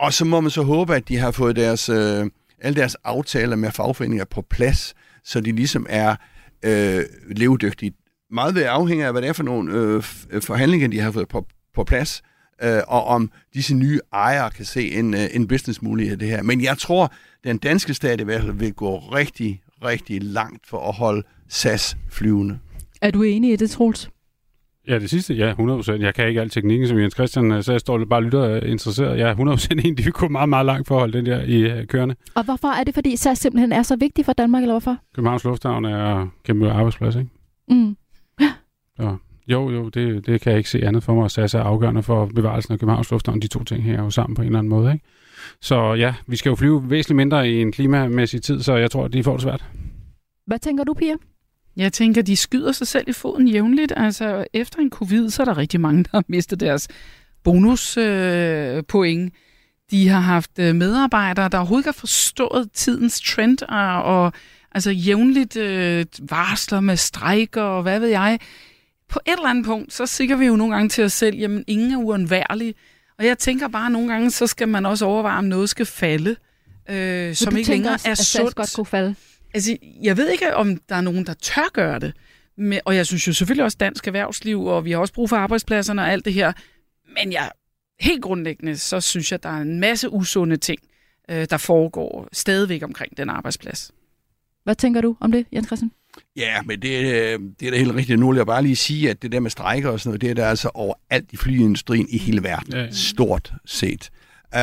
og 0.00 0.12
så 0.12 0.24
må 0.24 0.40
man 0.40 0.50
så 0.50 0.62
håbe, 0.62 0.94
at 0.94 1.08
de 1.08 1.16
har 1.16 1.30
fået 1.30 1.56
deres, 1.56 1.88
øh, 1.88 2.26
alle 2.60 2.80
deres 2.80 2.94
aftaler 2.94 3.56
med 3.56 3.70
fagforeninger 3.70 4.24
på 4.24 4.42
plads, 4.42 4.94
så 5.24 5.40
de 5.40 5.52
ligesom 5.52 5.86
er 5.88 6.16
øh, 6.64 7.04
levedygtige. 7.36 7.94
Meget 8.30 8.54
ved 8.54 8.62
afhænger 8.62 9.06
af, 9.06 9.12
hvad 9.12 9.22
det 9.22 9.28
er 9.28 9.32
for 9.32 9.42
nogle 9.42 9.74
øh, 9.74 10.02
forhandlinger, 10.42 10.88
de 10.88 11.00
har 11.00 11.10
fået 11.10 11.28
på, 11.28 11.46
på 11.74 11.84
plads, 11.84 12.22
øh, 12.62 12.82
og 12.88 13.04
om 13.04 13.30
disse 13.54 13.74
nye 13.74 14.00
ejere 14.12 14.50
kan 14.50 14.64
se 14.64 14.92
en, 14.92 15.14
øh, 15.14 15.20
en 15.32 15.48
businessmulighed 15.48 16.16
i 16.16 16.18
det 16.18 16.28
her. 16.28 16.42
Men 16.42 16.62
jeg 16.62 16.78
tror, 16.78 17.12
den 17.44 17.58
danske 17.58 17.94
stat 17.94 18.20
i 18.20 18.24
hvert 18.24 18.40
fald 18.40 18.52
vil 18.52 18.72
gå 18.72 18.98
rigtig, 18.98 19.62
rigtig 19.84 20.22
langt 20.22 20.66
for 20.66 20.88
at 20.88 20.94
holde 20.94 21.22
SAS 21.48 21.96
flyvende. 22.10 22.58
Er 23.02 23.10
du 23.10 23.22
enig 23.22 23.52
i 23.52 23.56
det, 23.56 23.70
Troels? 23.70 24.10
Ja, 24.88 24.98
det 24.98 25.10
sidste, 25.10 25.34
ja, 25.34 25.52
100%. 25.52 25.92
Jeg 25.92 26.14
kan 26.14 26.28
ikke 26.28 26.40
al 26.40 26.50
teknikken, 26.50 26.88
som 26.88 26.98
Jens 26.98 27.14
Christian 27.14 27.52
øh, 27.52 27.62
så 27.62 27.72
jeg 27.72 27.80
står 27.80 28.04
bare 28.04 28.18
og 28.18 28.22
lytter 28.22 28.42
øh, 28.42 28.70
interesseret. 28.70 29.18
Jeg 29.18 29.30
er 29.30 29.34
100% 29.34 29.68
enig, 29.72 29.98
de 29.98 30.04
vil 30.04 30.12
gå 30.12 30.28
meget, 30.28 30.48
meget 30.48 30.66
langt 30.66 30.88
for 30.88 30.94
at 30.94 31.00
holde 31.00 31.18
den 31.18 31.26
der 31.26 31.42
i 31.42 31.80
uh, 31.80 31.86
kørende. 31.86 32.14
Og 32.34 32.44
hvorfor 32.44 32.68
er 32.68 32.84
det, 32.84 32.94
fordi 32.94 33.16
SAS 33.16 33.38
simpelthen 33.38 33.72
er 33.72 33.82
så 33.82 33.96
vigtig 33.96 34.24
for 34.24 34.32
Danmark, 34.32 34.62
eller 34.62 34.72
hvorfor? 34.72 34.96
Københavns 35.14 35.44
Lufthavn 35.44 35.84
er 35.84 36.26
kæmpe 36.44 36.70
arbejdsplads, 36.70 37.16
ikke? 37.16 37.30
Mm. 37.68 37.96
Ja. 38.40 38.52
Så, 38.96 39.16
jo, 39.52 39.70
jo, 39.70 39.88
det, 39.88 40.26
det 40.26 40.40
kan 40.40 40.50
jeg 40.50 40.58
ikke 40.58 40.70
se 40.70 40.86
andet 40.86 41.02
for 41.02 41.14
mig. 41.14 41.30
SAS 41.30 41.54
er 41.54 41.60
afgørende 41.60 42.02
for 42.02 42.26
bevarelsen 42.34 42.72
af 42.72 42.78
Københavns 42.78 43.10
Lufthavn. 43.10 43.42
De 43.42 43.46
to 43.46 43.64
ting 43.64 43.82
hænger 43.82 44.04
jo 44.04 44.10
sammen 44.10 44.34
på 44.34 44.42
en 44.42 44.46
eller 44.46 44.58
anden 44.58 44.70
måde, 44.70 44.92
ikke? 44.92 45.04
Så 45.60 45.94
ja, 45.94 46.14
vi 46.26 46.36
skal 46.36 46.50
jo 46.50 46.56
flyve 46.56 46.90
væsentligt 46.90 47.16
mindre 47.16 47.50
i 47.50 47.60
en 47.60 47.72
klimamæssig 47.72 48.42
tid, 48.42 48.62
så 48.62 48.76
jeg 48.76 48.90
tror, 48.90 49.08
de 49.08 49.24
får 49.24 49.32
det 49.32 49.42
svært. 49.42 49.64
Hvad 50.46 50.58
tænker 50.58 50.84
du, 50.84 50.94
Pia? 50.94 51.14
Jeg 51.76 51.92
tænker, 51.92 52.22
de 52.22 52.36
skyder 52.36 52.72
sig 52.72 52.86
selv 52.86 53.08
i 53.08 53.12
foden 53.12 53.48
jævnligt. 53.48 53.92
Altså, 53.96 54.44
efter 54.52 54.78
en 54.78 54.90
covid, 54.90 55.30
så 55.30 55.42
er 55.42 55.44
der 55.44 55.56
rigtig 55.56 55.80
mange, 55.80 56.02
der 56.02 56.10
har 56.12 56.24
mistet 56.28 56.60
deres 56.60 56.88
bonuspoint. 57.44 59.24
Øh, 59.24 59.38
de 59.90 60.08
har 60.08 60.20
haft 60.20 60.50
øh, 60.58 60.74
medarbejdere, 60.74 61.48
der 61.48 61.58
overhovedet 61.58 61.82
ikke 61.82 61.88
har 61.88 62.00
forstået 62.00 62.72
tidens 62.72 63.20
trend, 63.20 63.62
og, 63.68 64.02
og 64.02 64.32
altså 64.72 64.90
jævnligt 64.90 65.56
øh, 65.56 66.04
varsler 66.30 66.80
med 66.80 66.96
strejker 66.96 67.62
og 67.62 67.82
hvad 67.82 68.00
ved 68.00 68.08
jeg. 68.08 68.38
På 69.12 69.20
et 69.26 69.32
eller 69.32 69.48
andet 69.48 69.64
punkt, 69.64 69.92
så 69.92 70.06
sikrer 70.06 70.36
vi 70.36 70.46
jo 70.46 70.56
nogle 70.56 70.74
gange 70.74 70.88
til 70.88 71.04
os 71.04 71.12
selv, 71.12 71.36
jamen 71.36 71.64
ingen 71.66 71.92
er 71.92 71.96
uundværlig. 71.96 72.74
Og 73.18 73.26
jeg 73.26 73.38
tænker 73.38 73.68
bare, 73.68 73.86
at 73.86 73.92
nogle 73.92 74.12
gange, 74.12 74.30
så 74.30 74.46
skal 74.46 74.68
man 74.68 74.86
også 74.86 75.04
overveje, 75.06 75.38
om 75.38 75.44
noget 75.44 75.68
skal 75.68 75.86
falde, 75.86 76.36
øh, 76.90 77.34
som 77.34 77.56
ikke 77.56 77.70
længere 77.70 77.94
også, 77.94 78.10
er 78.10 78.14
sundt. 78.14 78.54
godt 78.54 78.72
kunne 78.74 78.86
falde? 78.86 79.14
Altså, 79.54 79.76
jeg 80.02 80.16
ved 80.16 80.28
ikke, 80.28 80.56
om 80.56 80.76
der 80.76 80.96
er 80.96 81.00
nogen, 81.00 81.26
der 81.26 81.34
tør 81.34 81.72
gøre 81.72 81.98
det. 81.98 82.12
Men, 82.56 82.80
og 82.84 82.96
jeg 82.96 83.06
synes 83.06 83.28
jo 83.28 83.32
selvfølgelig 83.32 83.64
også 83.64 83.76
dansk 83.80 84.06
erhvervsliv, 84.06 84.64
og 84.64 84.84
vi 84.84 84.90
har 84.90 84.98
også 84.98 85.14
brug 85.14 85.28
for 85.28 85.36
arbejdspladserne 85.36 86.02
og 86.02 86.12
alt 86.12 86.24
det 86.24 86.32
her. 86.32 86.52
Men 87.16 87.32
jeg, 87.32 87.50
helt 88.00 88.22
grundlæggende, 88.22 88.76
så 88.76 89.00
synes 89.00 89.32
jeg, 89.32 89.42
der 89.42 89.48
er 89.48 89.60
en 89.60 89.80
masse 89.80 90.10
usunde 90.10 90.56
ting, 90.56 90.80
øh, 91.30 91.46
der 91.50 91.56
foregår 91.56 92.28
stadigvæk 92.32 92.82
omkring 92.82 93.16
den 93.16 93.30
arbejdsplads. 93.30 93.92
Hvad 94.64 94.74
tænker 94.74 95.00
du 95.00 95.16
om 95.20 95.32
det, 95.32 95.46
Jens 95.52 95.66
Christian? 95.66 95.90
Ja, 96.36 96.62
men 96.62 96.82
det, 96.82 96.98
øh, 96.98 97.40
det 97.60 97.66
er 97.66 97.70
da 97.70 97.76
helt 97.76 97.94
rigtigt. 97.94 98.20
Nu 98.20 98.30
vil 98.30 98.36
jeg 98.36 98.46
bare 98.46 98.62
lige 98.62 98.76
sige, 98.76 99.10
at 99.10 99.22
det 99.22 99.32
der 99.32 99.40
med 99.40 99.50
strækker 99.50 99.90
og 99.90 100.00
sådan 100.00 100.08
noget, 100.08 100.20
det 100.20 100.30
er 100.30 100.34
der 100.34 100.46
altså 100.46 100.70
overalt 100.74 101.32
i 101.32 101.36
flyindustrien 101.36 102.06
i 102.10 102.18
hele 102.18 102.42
verden. 102.42 102.72
Ja. 102.72 102.86
Stort 102.90 103.52
set. 103.66 104.10
Uh, 104.54 104.58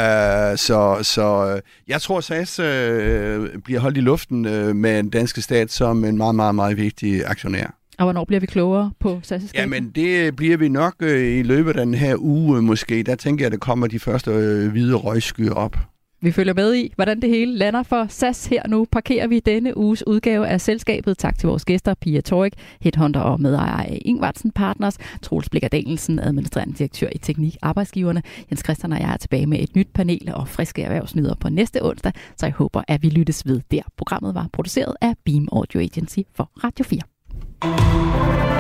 så, 0.56 1.00
så 1.02 1.54
øh, 1.56 1.62
jeg 1.88 2.02
tror, 2.02 2.22
SAS 2.22 2.60
uh, 2.60 3.62
bliver 3.64 3.80
holdt 3.80 3.98
i 3.98 4.02
luften 4.02 4.46
uh, 4.46 4.76
med 4.76 4.98
den 4.98 5.10
danske 5.10 5.42
stat 5.42 5.72
som 5.72 6.06
en 6.06 6.18
meget, 6.18 6.36
meget, 6.36 6.56
meget 6.56 6.78
vigtig 6.78 7.26
aktionær. 7.26 7.76
Og 7.98 8.06
hvornår 8.06 8.26
bliver 8.26 8.40
vi 8.40 8.46
klogere 8.46 8.92
på 9.00 9.22
SAS' 9.26 9.52
Jamen, 9.54 9.90
det 9.90 10.36
bliver 10.36 10.58
vi 10.58 10.70
nok 10.70 10.94
uh, 11.04 11.10
i 11.10 11.44
løbet 11.44 11.78
af 11.78 11.86
den 11.86 11.94
her 11.94 12.16
uge 12.18 12.62
måske. 12.62 13.04
Der 13.04 13.16
tænker 13.16 13.46
jeg, 13.46 13.48
at 13.48 13.52
der 13.52 13.58
kommer 13.58 13.88
de 13.88 14.00
første 14.00 14.32
uh, 14.32 14.72
hvide 14.72 14.96
røgskyer 14.96 15.54
op. 15.54 15.78
Vi 16.22 16.32
følger 16.32 16.54
med 16.54 16.76
i, 16.76 16.94
hvordan 16.96 17.22
det 17.22 17.30
hele 17.30 17.58
lander 17.58 17.84
for 17.84 18.06
SAS 18.10 18.46
her 18.46 18.68
nu. 18.68 18.86
Parkerer 18.92 19.28
vi 19.28 19.40
denne 19.40 19.78
uges 19.78 20.08
udgave 20.08 20.48
af 20.48 20.62
selskabet. 20.62 21.18
Tak 21.18 21.40
til 21.40 21.48
vores 21.48 21.66
gæster, 21.66 21.94
Pia 21.94 22.22
Torik, 22.22 22.54
headhunter 22.82 23.20
og 23.20 23.42
medejer 23.42 23.84
af 23.84 24.02
Ingvartsen 24.06 24.52
Partners, 24.52 24.98
Troels 25.22 25.50
Blikker 25.50 25.70
Danielsen, 25.70 26.20
administrerende 26.20 26.74
direktør 26.74 27.08
i 27.12 27.18
Teknik 27.18 27.58
Arbejdsgiverne. 27.62 28.22
Jens 28.52 28.62
Christian 28.64 28.94
og 28.94 29.00
jeg 29.00 29.14
er 29.14 29.18
tilbage 29.18 29.46
med 29.46 29.60
et 29.60 29.76
nyt 29.76 29.88
panel 29.94 30.32
og 30.34 30.48
friske 30.48 30.82
erhvervsnyder 30.82 31.36
på 31.36 31.50
næste 31.50 31.86
onsdag, 31.86 32.12
så 32.38 32.46
jeg 32.46 32.54
håber, 32.54 32.82
at 32.88 33.04
vi 33.04 33.10
lyttes 33.10 33.48
ved 33.48 33.62
der. 33.72 33.82
Programmet 33.98 34.36
var 34.36 34.48
produceret 34.54 34.96
af 35.02 35.14
Beam 35.26 35.48
Audio 35.52 35.80
Agency 35.80 36.20
for 36.36 36.52
Radio 36.64 36.86
4. 36.86 37.02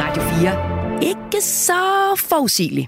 Radio 0.03 0.22
4. 0.22 1.10
Ikke 1.10 1.41
så 1.41 1.74
forudsigeligt. 2.18 2.88